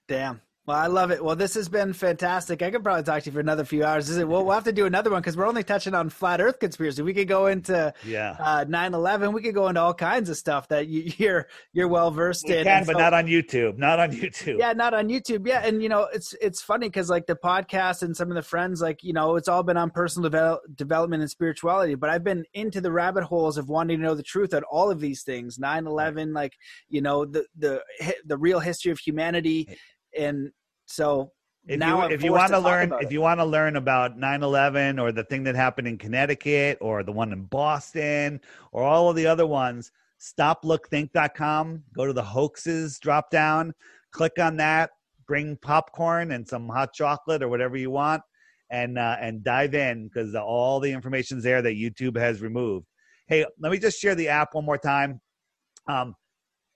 [0.07, 1.25] Damn, well, I love it.
[1.25, 2.61] Well, this has been fantastic.
[2.61, 4.07] I could probably talk to you for another few hours.
[4.07, 4.27] Is it?
[4.27, 7.01] Well, we'll have to do another one because we're only touching on flat Earth conspiracy.
[7.01, 9.33] We could go into yeah uh, 9/11.
[9.33, 12.65] We could go into all kinds of stuff that you, are you're well versed in.
[12.65, 13.79] Can, but not on YouTube.
[13.79, 14.59] Not on YouTube.
[14.59, 15.47] Yeah, not on YouTube.
[15.47, 18.43] Yeah, and you know it's it's funny because like the podcast and some of the
[18.43, 21.95] friends, like you know, it's all been on personal develop, development and spirituality.
[21.95, 24.91] But I've been into the rabbit holes of wanting to know the truth on all
[24.91, 25.57] of these things.
[25.57, 26.53] 9/11, like
[26.89, 27.81] you know the the
[28.23, 29.75] the real history of humanity
[30.17, 30.51] and
[30.89, 31.31] so
[31.67, 35.01] if now you, if you want to learn if you want to learn about 9-11
[35.01, 38.39] or the thing that happened in connecticut or the one in boston
[38.71, 43.73] or all of the other ones stoplookthink.com go to the hoaxes drop down
[44.11, 44.91] click on that
[45.29, 48.21] bring popcorn and some hot chocolate or whatever you want
[48.71, 52.85] and uh, and dive in because all the information's there that youtube has removed.
[53.27, 55.21] Hey let me just share the app one more time.
[55.87, 56.15] Um,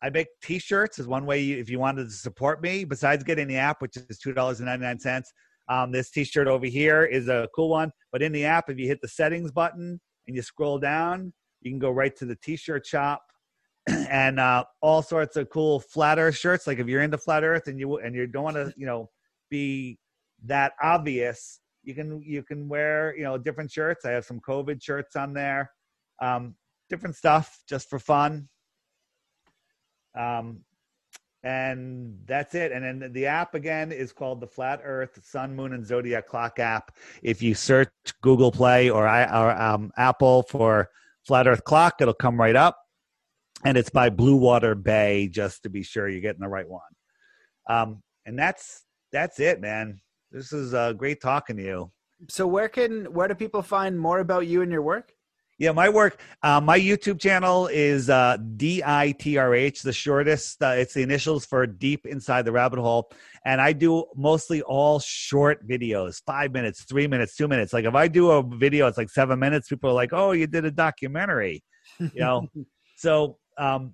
[0.04, 2.84] I make T-shirts is one way if you wanted to support me.
[2.84, 5.32] Besides getting the app, which is two dollars and ninety nine cents,
[5.70, 7.92] um, this T-shirt over here is a cool one.
[8.12, 11.32] But in the app, if you hit the settings button and you scroll down,
[11.62, 13.24] you can go right to the T-shirt shop
[13.88, 16.68] and uh, all sorts of cool flat Earth shirts.
[16.68, 19.10] Like if you're into flat Earth and you and you don't want to, you know,
[19.50, 19.98] be
[20.46, 24.04] that obvious, you can you can wear you know different shirts.
[24.04, 25.72] I have some COVID shirts on there,
[26.22, 26.56] um,
[26.90, 28.50] different stuff just for fun.
[30.16, 30.60] Um,
[31.44, 32.72] and that's it.
[32.72, 36.60] And then the app again is called the Flat Earth Sun, Moon, and Zodiac Clock
[36.60, 36.96] app.
[37.22, 37.90] If you search
[38.22, 40.90] Google Play or, or um, Apple for
[41.28, 42.78] Flat Earth Clock, it'll come right up.
[43.66, 46.82] And it's by Blue Water Bay, just to be sure you're getting the right one.
[47.70, 50.00] Um, and that's that's it, man.
[50.32, 51.92] This is uh, great talking to you.
[52.30, 55.14] So where can where do people find more about you and your work?
[55.60, 60.62] Yeah, my work, uh, my YouTube channel is uh, DITRH, the shortest.
[60.62, 63.12] Uh, it's the initials for Deep Inside the Rabbit Hole.
[63.46, 67.72] And I do mostly all short videos five minutes, three minutes, two minutes.
[67.72, 70.48] Like if I do a video, it's like seven minutes, people are like, oh, you
[70.48, 71.64] did a documentary,
[72.00, 72.48] you know?
[72.96, 73.94] so, um,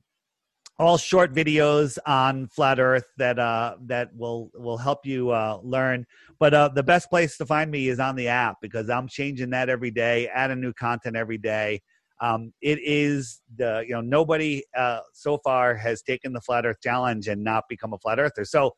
[0.79, 6.05] all short videos on flat earth that uh, that will will help you uh, learn
[6.39, 9.49] but uh, the best place to find me is on the app because i'm changing
[9.49, 11.81] that every day adding new content every day
[12.21, 16.79] um, it is the you know nobody uh, so far has taken the flat earth
[16.81, 18.71] challenge and not become a flat earther so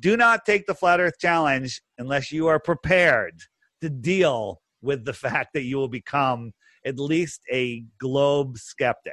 [0.00, 3.40] do not take the flat earth challenge unless you are prepared
[3.80, 6.52] to deal with the fact that you will become
[6.84, 9.12] at least a globe skeptic.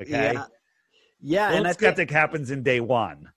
[0.00, 0.34] Okay.
[0.34, 0.44] Yeah.
[1.20, 3.30] Yeah, globe and skeptic happens in day one.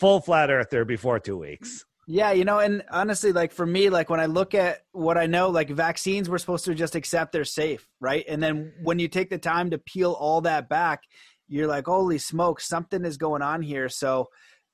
[0.00, 1.84] Full flat earther before two weeks.
[2.10, 5.26] Yeah, you know, and honestly, like for me, like when I look at what I
[5.26, 8.24] know, like vaccines, we're supposed to just accept they're safe, right?
[8.26, 11.02] And then when you take the time to peel all that back,
[11.48, 13.90] you're like, holy smoke, something is going on here.
[13.90, 14.28] So,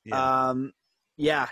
[0.05, 0.73] yeah, um,
[1.17, 1.49] yeah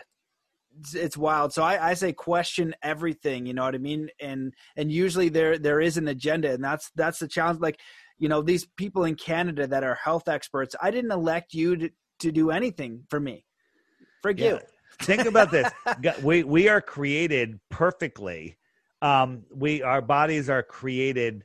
[0.78, 1.52] it's, it's wild.
[1.52, 3.46] So I, I say question everything.
[3.46, 4.08] You know what I mean?
[4.20, 7.60] And and usually there there is an agenda, and that's that's the challenge.
[7.60, 7.78] Like,
[8.22, 11.90] you know, these people in Canada that are health experts, I didn't elect you to
[12.20, 13.44] to do anything for me.
[14.22, 14.48] For yeah.
[14.48, 14.58] you.
[15.00, 15.68] Think about this.
[16.22, 18.58] We we are created perfectly.
[19.02, 21.42] Um we our bodies are created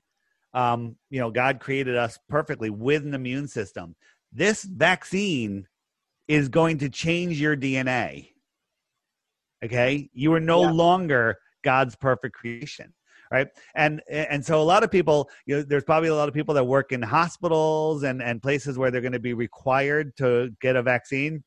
[0.54, 3.96] um you know god created us perfectly with an immune system.
[4.32, 5.66] This vaccine
[6.28, 8.30] is going to change your dna
[9.64, 10.10] okay?
[10.14, 10.72] You are no yeah.
[10.72, 12.94] longer god's perfect creation
[13.32, 16.34] right and and so a lot of people you know there's probably a lot of
[16.34, 20.50] people that work in hospitals and and places where they're going to be required to
[20.62, 21.44] get a vaccine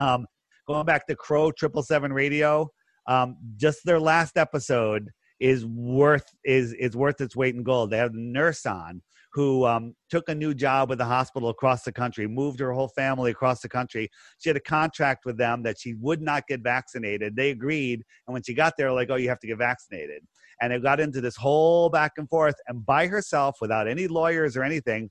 [0.00, 0.26] um,
[0.66, 2.70] going back to Crow Triple Seven Radio,
[3.06, 5.10] um, just their last episode
[5.40, 7.90] is worth is is worth its weight in gold.
[7.90, 9.02] They have a nurse on
[9.34, 12.88] who um, took a new job with the hospital across the country, moved her whole
[12.88, 14.08] family across the country.
[14.38, 17.34] She had a contract with them that she would not get vaccinated.
[17.34, 20.22] They agreed, and when she got there, like, "Oh, you have to get vaccinated."
[20.60, 24.56] And it got into this whole back and forth, and by herself, without any lawyers
[24.56, 25.10] or anything,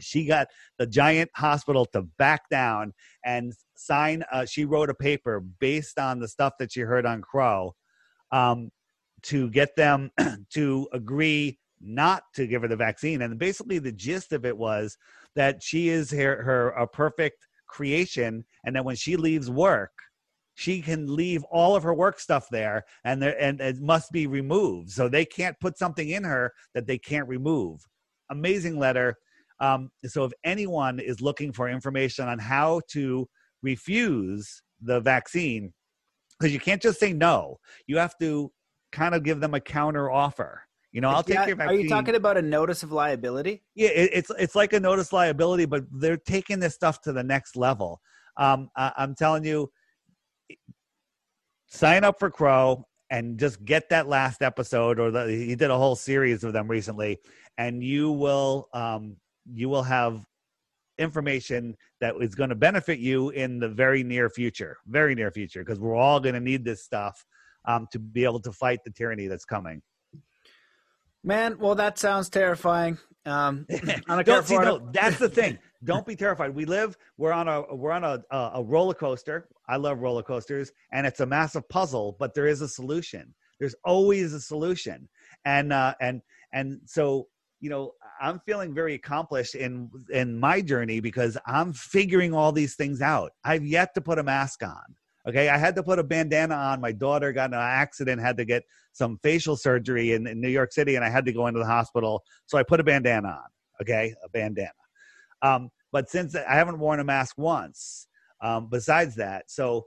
[0.00, 0.48] she got
[0.78, 2.92] the giant hospital to back down
[3.24, 7.22] and sign uh, she wrote a paper based on the stuff that she heard on
[7.22, 7.74] crow
[8.32, 8.70] um,
[9.22, 10.10] to get them
[10.50, 13.22] to agree not to give her the vaccine.
[13.22, 14.96] And basically the gist of it was
[15.34, 18.44] that she is her, her a perfect creation.
[18.64, 19.92] And that when she leaves work
[20.56, 24.26] she can leave all of her work stuff there and there and it must be
[24.26, 24.90] removed.
[24.90, 27.82] So they can't put something in her that they can't remove.
[28.30, 29.16] Amazing letter.
[29.60, 33.28] Um, so if anyone is looking for information on how to
[33.62, 35.74] refuse the vaccine,
[36.38, 38.50] because you can't just say no, you have to
[38.92, 40.62] kind of give them a counter offer.
[40.96, 41.78] You know, I'll take yeah, your vaccine.
[41.78, 43.62] Are you talking about a notice of liability?
[43.74, 47.22] Yeah, it, it's it's like a notice liability, but they're taking this stuff to the
[47.22, 48.00] next level.
[48.38, 49.70] Um, I, I'm telling you,
[51.66, 55.76] sign up for Crow and just get that last episode, or the, he did a
[55.76, 57.18] whole series of them recently,
[57.58, 59.18] and you will um,
[59.52, 60.24] you will have
[60.96, 65.62] information that is going to benefit you in the very near future, very near future,
[65.62, 67.22] because we're all going to need this stuff
[67.66, 69.82] um, to be able to fight the tyranny that's coming.
[71.26, 72.98] Man, well, that sounds terrifying.
[73.24, 73.66] Um,
[74.24, 75.58] don't see, no, that's the thing.
[75.82, 76.54] Don't be terrified.
[76.54, 76.96] We live.
[77.18, 79.48] We're on a we're on a, a roller coaster.
[79.68, 82.16] I love roller coasters, and it's a massive puzzle.
[82.20, 83.34] But there is a solution.
[83.58, 85.08] There's always a solution,
[85.44, 86.22] and uh, and
[86.52, 87.26] and so
[87.58, 92.76] you know i'm feeling very accomplished in in my journey because i'm figuring all these
[92.76, 94.94] things out i've yet to put a mask on
[95.28, 96.80] okay i had to put a bandana on.
[96.80, 100.48] My daughter got in an accident had to get some facial surgery in, in new
[100.48, 102.22] york city and i had to go into the hospital.
[102.46, 103.48] So i put a bandana on
[103.80, 104.70] okay a bandana.
[105.42, 108.08] Um, but since i haven't worn a mask once
[108.42, 109.86] um, besides that so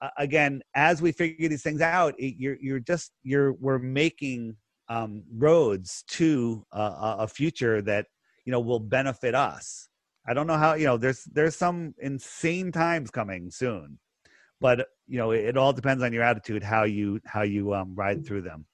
[0.00, 4.56] uh, again as we figure these things out it, you're you're just you're we're making
[4.88, 8.06] um, roads to uh, a future that
[8.44, 9.88] you know will benefit us.
[10.26, 13.98] I don't know how you know there's there's some insane times coming soon,
[14.64, 18.26] but you know it, all depends on your attitude how you how you um, ride
[18.26, 18.64] through them.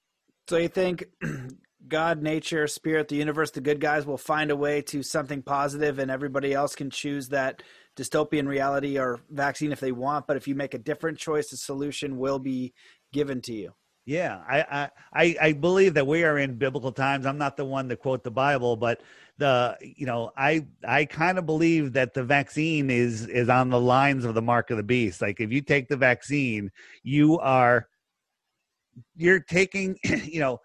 [0.47, 1.03] So you think
[1.89, 5.99] God, nature, spirit, the universe, the good guys will find a way to something positive,
[5.99, 7.61] and everybody else can choose that
[7.97, 10.27] dystopian reality or vaccine if they want.
[10.27, 12.73] But if you make a different choice, the solution will be
[13.11, 13.73] given to you.
[14.05, 17.25] Yeah, I, I I believe that we are in biblical times.
[17.27, 19.01] I'm not the one to quote the Bible, but
[19.37, 23.79] the you know I I kind of believe that the vaccine is is on the
[23.79, 25.21] lines of the mark of the beast.
[25.21, 26.71] Like if you take the vaccine,
[27.03, 27.87] you are
[29.15, 30.59] you're taking you know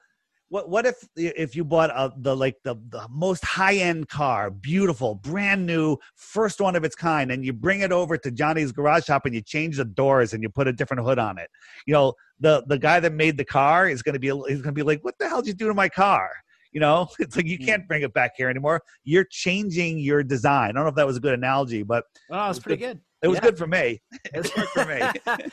[0.49, 4.51] what what if if you bought a, the like the, the most high end car
[4.51, 8.73] beautiful brand new first one of its kind and you bring it over to johnny's
[8.73, 11.51] garage shop and you change the doors and you put a different hood on it?
[11.87, 14.65] You know the the guy that made the car is going to be he's going
[14.65, 16.31] to be like what the hell did you do to my car?
[16.73, 17.09] You know?
[17.19, 17.89] It's like you can't mm.
[17.89, 18.83] bring it back here anymore.
[19.05, 20.71] You're changing your design.
[20.71, 23.29] I don't know if that was a good analogy but oh it's pretty good, it
[23.29, 23.43] was yeah.
[23.43, 24.01] good for me.
[24.33, 25.47] It worked for me.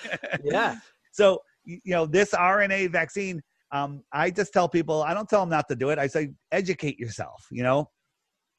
[0.52, 0.76] Yeah.
[1.12, 3.42] So you know this rna vaccine
[3.74, 5.98] um, I just tell people, I don't tell them not to do it.
[5.98, 7.90] I say, educate yourself, you know,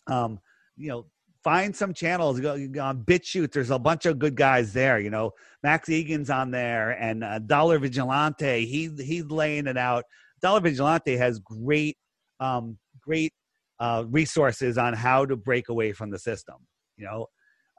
[0.08, 0.40] um,
[0.76, 1.06] you know,
[1.44, 3.52] find some channels go, go on BitChute.
[3.52, 5.30] There's a bunch of good guys there, you know,
[5.62, 8.66] Max Igan's on there and uh, Dollar Vigilante.
[8.66, 10.04] He, he's laying it out.
[10.42, 11.96] Dollar Vigilante has great,
[12.40, 13.32] um, great
[13.78, 16.56] uh, resources on how to break away from the system.
[16.96, 17.26] You know,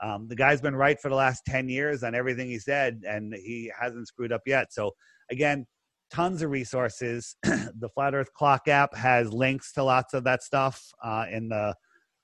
[0.02, 3.34] um, the guy's been right for the last 10 years on everything he said, and
[3.34, 4.72] he hasn't screwed up yet.
[4.72, 4.92] So,
[5.30, 5.66] again,
[6.12, 7.36] tons of resources.
[7.44, 11.76] the Flat Earth Clock app has links to lots of that stuff uh, in the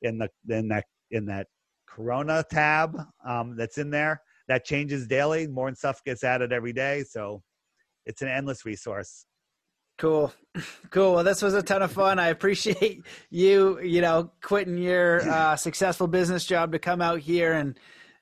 [0.02, 1.48] in the in that in that
[1.88, 4.22] Corona tab um, that's in there.
[4.48, 5.48] That changes daily.
[5.48, 7.44] More stuff gets added every day, so
[8.06, 9.26] it's an endless resource.
[9.98, 10.34] Cool.
[10.90, 11.14] Cool.
[11.14, 12.20] Well, this was a ton of fun.
[12.20, 17.54] I appreciate you, you know, quitting your uh, successful business job to come out here
[17.54, 17.80] and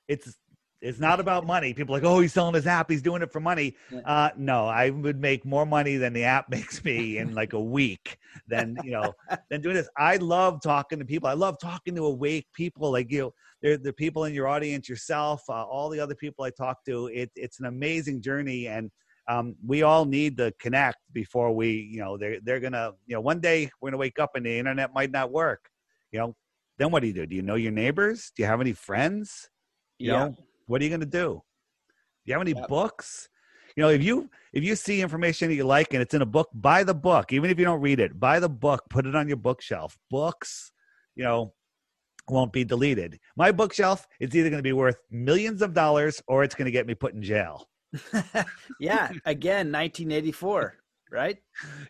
[0.08, 0.38] it's
[0.82, 1.74] it's not about money.
[1.74, 2.90] People like, oh, he's selling his app.
[2.90, 3.76] He's doing it for money.
[4.06, 7.60] Uh, no, I would make more money than the app makes me in like a
[7.60, 8.18] week
[8.48, 9.14] than, you know,
[9.50, 9.90] than doing this.
[9.98, 11.28] I love talking to people.
[11.28, 13.34] I love talking to awake people like you.
[13.62, 17.08] They're the people in your audience, yourself, uh, all the other people I talk to.
[17.08, 18.68] It, it's an amazing journey.
[18.68, 18.90] And
[19.28, 23.16] um, we all need to connect before we, you know, they're, they're going to, you
[23.16, 25.70] know, one day we're going to wake up and the internet might not work.
[26.12, 26.36] You know,
[26.78, 27.26] then what do you do?
[27.26, 28.32] Do you know your neighbors?
[28.36, 29.50] Do you have any friends?
[30.00, 30.20] You yeah.
[30.20, 30.36] know,
[30.70, 31.42] what are you going to do?
[32.26, 32.68] Do you have any yep.
[32.68, 33.28] books?
[33.76, 36.26] You know, if you if you see information that you like and it's in a
[36.26, 37.34] book, buy the book.
[37.34, 39.98] Even if you don't read it, buy the book, put it on your bookshelf.
[40.10, 40.72] Books,
[41.16, 41.54] you know,
[42.28, 43.20] won't be deleted.
[43.36, 46.72] My bookshelf is either going to be worth millions of dollars or it's going to
[46.72, 47.68] get me put in jail.
[48.80, 50.76] yeah, again, 1984
[51.12, 51.38] right?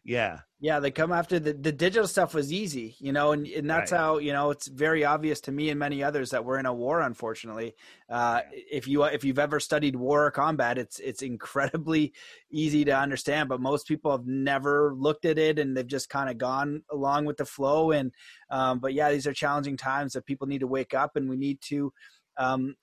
[0.04, 0.40] Yeah.
[0.62, 3.92] Yeah, they come after the the digital stuff was easy, you know, and, and that's
[3.92, 3.98] right.
[3.98, 6.74] how, you know, it's very obvious to me and many others that we're in a
[6.74, 7.76] war unfortunately.
[8.10, 8.60] Uh, yeah.
[8.72, 12.14] if you if you've ever studied war or combat, it's it's incredibly
[12.52, 16.30] easy to understand, but most people have never looked at it and they've just kind
[16.30, 18.12] of gone along with the flow and
[18.50, 21.38] um, but yeah, these are challenging times that people need to wake up and we
[21.38, 21.94] need to
[22.38, 22.76] um,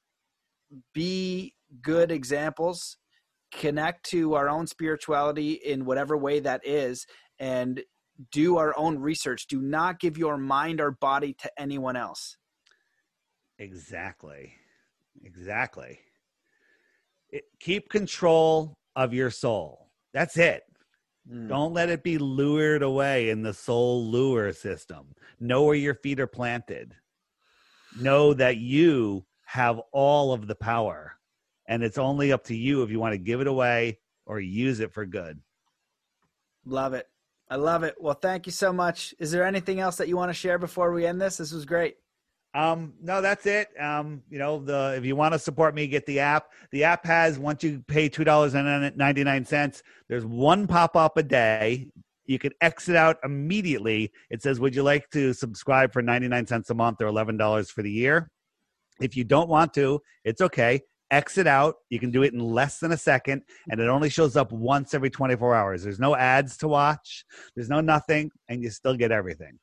[0.94, 2.96] be good examples
[3.56, 7.06] connect to our own spirituality in whatever way that is
[7.38, 7.82] and
[8.30, 9.46] do our own research.
[9.46, 12.36] Do not give your mind or body to anyone else.
[13.58, 14.52] Exactly.
[15.24, 15.98] Exactly.
[17.30, 19.90] It, keep control of your soul.
[20.12, 20.62] That's it.
[21.30, 21.48] Mm.
[21.48, 25.12] don't let it be lured away in the soul lure system.
[25.40, 26.94] Know where your feet are planted.
[27.98, 31.15] Know that you have all of the power
[31.68, 34.80] and it's only up to you if you want to give it away or use
[34.80, 35.40] it for good.
[36.64, 37.08] Love it.
[37.48, 37.94] I love it.
[38.00, 39.14] Well, thank you so much.
[39.18, 41.36] Is there anything else that you want to share before we end this?
[41.36, 41.96] This was great.
[42.54, 43.68] Um, no, that's it.
[43.78, 46.46] Um, you know, the if you want to support me, get the app.
[46.72, 50.96] The app has once you pay two dollars and ninety nine cents, there's one pop
[50.96, 51.88] up a day.
[52.24, 54.10] You can exit out immediately.
[54.30, 57.36] It says, "Would you like to subscribe for ninety nine cents a month or eleven
[57.36, 58.30] dollars for the year?"
[59.00, 61.76] If you don't want to, it's okay exit out.
[61.90, 64.94] You can do it in less than a second, and it only shows up once
[64.94, 65.82] every 24 hours.
[65.82, 69.58] There's no ads to watch, there's no nothing, and you still get everything.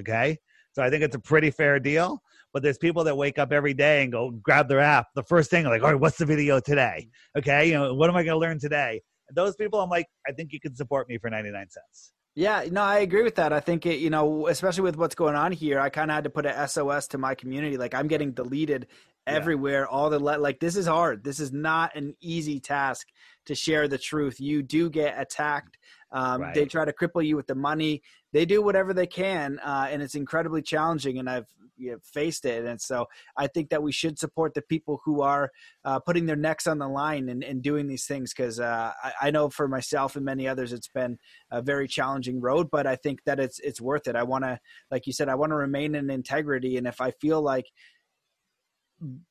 [0.00, 0.38] Okay?
[0.72, 2.22] So I think it's a pretty fair deal.
[2.52, 5.08] But there's people that wake up every day and go grab their app.
[5.14, 7.08] The first thing, like, all right, what's the video today?
[7.36, 9.02] Okay, you know, what am I going to learn today?
[9.28, 12.12] And those people, I'm like, I think you can support me for 99 cents.
[12.38, 13.52] Yeah, no, I agree with that.
[13.52, 16.22] I think it, you know, especially with what's going on here, I kind of had
[16.22, 17.76] to put a SOS to my community.
[17.76, 18.86] Like I'm getting deleted
[19.26, 19.80] everywhere.
[19.80, 19.96] Yeah.
[19.96, 21.24] All the le- like, this is hard.
[21.24, 23.08] This is not an easy task
[23.46, 24.38] to share the truth.
[24.38, 25.78] You do get attacked.
[26.12, 26.54] Um, right.
[26.54, 28.02] They try to cripple you with the money.
[28.32, 31.18] They do whatever they can, uh, and it's incredibly challenging.
[31.18, 32.64] And I've you know, faced it.
[32.64, 35.50] And so I think that we should support the people who are
[35.84, 39.12] uh, putting their necks on the line and, and doing these things because uh, I,
[39.22, 41.18] I, know for myself and many others, it's been
[41.50, 44.16] a very challenging road, but I think that it's it's worth it.
[44.16, 44.58] I want to,
[44.90, 47.66] like you said, I want to remain in integrity, and if I feel like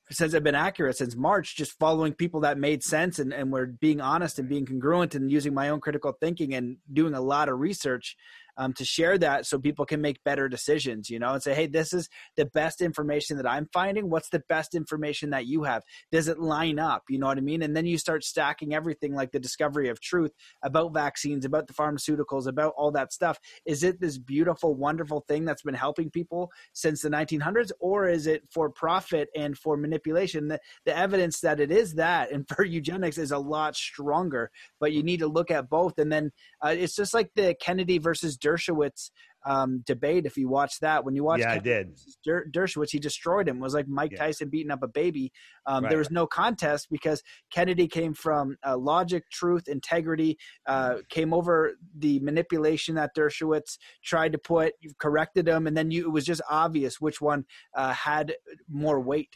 [0.10, 3.66] since I've been accurate since March, just following people that made sense and, and were
[3.66, 7.50] being honest and being congruent and using my own critical thinking and doing a lot
[7.50, 8.16] of research
[8.58, 11.68] um, to share that so people can make better decisions, you know, and say, hey,
[11.68, 14.10] this is the best information that I'm finding.
[14.10, 15.84] What's the best information that you have?
[16.12, 17.04] Does it line up?
[17.10, 17.62] You know what I mean?
[17.62, 20.32] And then you start stacking everything like the discovery of truth
[20.64, 23.40] about vaccines, about the pharmaceuticals, about all that stuff.
[23.66, 28.28] Is it this beautiful, wonderful thing that's been helping people since the 1900s, or is
[28.28, 30.48] it for profit and for manipulation?
[30.48, 34.94] The, the evidence that it is that and for eugenics is a lot stronger, but
[34.94, 36.00] you need to look at both.
[36.00, 36.32] And then
[36.64, 39.12] uh, it's just like the Kennedy versus Dershowitz
[39.46, 40.26] um, debate.
[40.26, 42.00] If you watch that, when you watch, yeah, Kennedy I did.
[42.26, 43.58] Der- Dershowitz, he destroyed him.
[43.58, 44.20] It was like Mike yeah.
[44.20, 45.32] Tyson beating up a baby.
[45.66, 45.90] Um, right.
[45.90, 50.38] There was no contest because Kennedy came from uh, logic, truth, integrity.
[50.66, 55.92] Uh, came over the manipulation that Dershowitz tried to put, you corrected him, and then
[55.92, 57.46] you, it was just obvious which one
[57.76, 58.36] uh, had
[58.70, 59.36] more weight.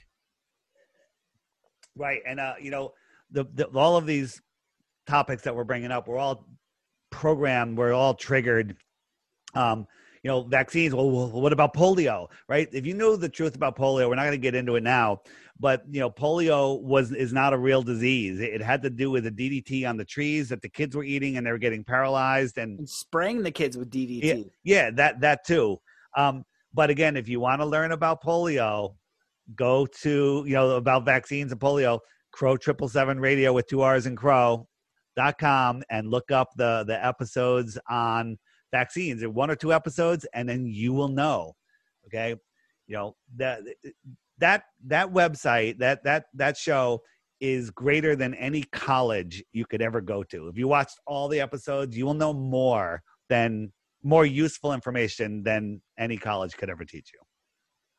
[1.95, 2.93] Right, and uh, you know,
[3.31, 4.41] the, the all of these
[5.07, 6.47] topics that we're bringing up, we're all
[7.11, 8.75] programmed, we're all triggered.
[9.53, 9.87] Um,
[10.23, 10.93] you know, vaccines.
[10.93, 12.27] Well, what about polio?
[12.47, 12.69] Right?
[12.71, 15.21] If you know the truth about polio, we're not going to get into it now.
[15.59, 18.39] But you know, polio was is not a real disease.
[18.39, 21.37] It had to do with the DDT on the trees that the kids were eating,
[21.37, 24.23] and they were getting paralyzed and, and spraying the kids with DDT.
[24.23, 25.79] Yeah, yeah that that too.
[26.15, 28.95] Um, but again, if you want to learn about polio,
[29.55, 31.99] go to you know about vaccines and polio.
[32.31, 34.67] Crow triple seven radio with two R's and Crow
[35.15, 38.37] dot com and look up the the episodes on
[38.71, 41.53] vaccines in one or two episodes and then you will know
[42.05, 42.35] okay
[42.87, 43.61] you know that
[44.37, 47.01] that that website that that that show
[47.39, 51.39] is greater than any college you could ever go to if you watched all the
[51.39, 53.71] episodes you will know more than
[54.03, 57.19] more useful information than any college could ever teach you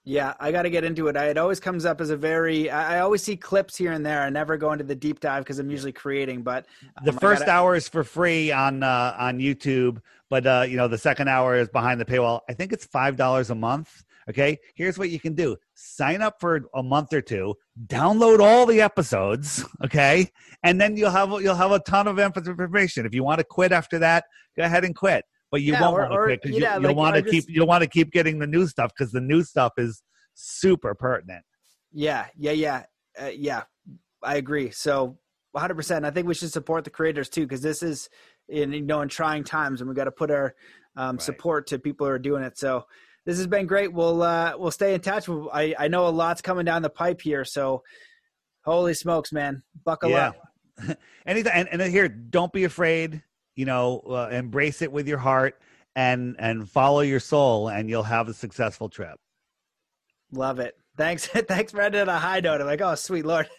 [0.05, 1.17] yeah, I got to get into it.
[1.17, 2.69] I, it always comes up as a very.
[2.69, 4.23] I, I, always see clips here and there.
[4.23, 6.43] I never go into the deep dive because I'm usually creating.
[6.43, 6.67] But
[6.99, 10.01] um, the first gotta, hour is for free on uh, on YouTube,
[10.33, 12.41] but uh, you know the second hour is behind the paywall.
[12.49, 14.03] I think it's five dollars a month.
[14.31, 17.55] Okay, here's what you can do: sign up for a month or two,
[17.87, 19.63] download all the episodes.
[19.85, 20.31] Okay,
[20.63, 23.05] and then you'll have you'll have a ton of information.
[23.05, 24.25] If you want to quit after that,
[24.57, 26.89] go ahead and quit but you yeah, won't want to quit because yeah, you, will
[26.89, 29.43] like, want to keep you'll want to keep getting the new stuff because the new
[29.43, 30.03] stuff is
[30.33, 31.45] super pertinent.
[31.93, 32.85] Yeah, yeah, yeah,
[33.21, 33.65] uh, yeah.
[34.23, 34.71] I agree.
[34.71, 35.19] So
[35.51, 35.75] 100.
[35.75, 38.09] percent I think we should support the creators too because this is
[38.49, 40.55] in you know in trying times and we got to put our
[40.97, 41.23] um, right.
[41.23, 42.59] support to people who are doing it.
[42.59, 42.87] So
[43.25, 43.93] this has been great.
[43.93, 45.29] We'll uh, we'll stay in touch.
[45.29, 47.45] I I know a lot's coming down the pipe here.
[47.45, 47.83] So
[48.65, 50.33] holy smokes, man, buckle yeah.
[50.81, 50.99] up.
[51.27, 53.23] Anything and, and here, don't be afraid
[53.55, 55.61] you know uh, embrace it with your heart
[55.95, 59.19] and and follow your soul and you'll have a successful trip
[60.33, 61.27] love it thanks.
[61.49, 62.61] Thanks for ending on a high note.
[62.61, 63.49] I'm like oh sweet lord.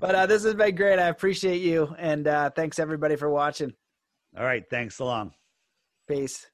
[0.00, 0.98] But uh, this has been great.
[0.98, 3.72] I appreciate you and uh, thanks everybody for watching.
[4.36, 4.64] All right.
[4.68, 4.96] Thanks.
[4.96, 5.32] So long.
[6.08, 6.46] Peace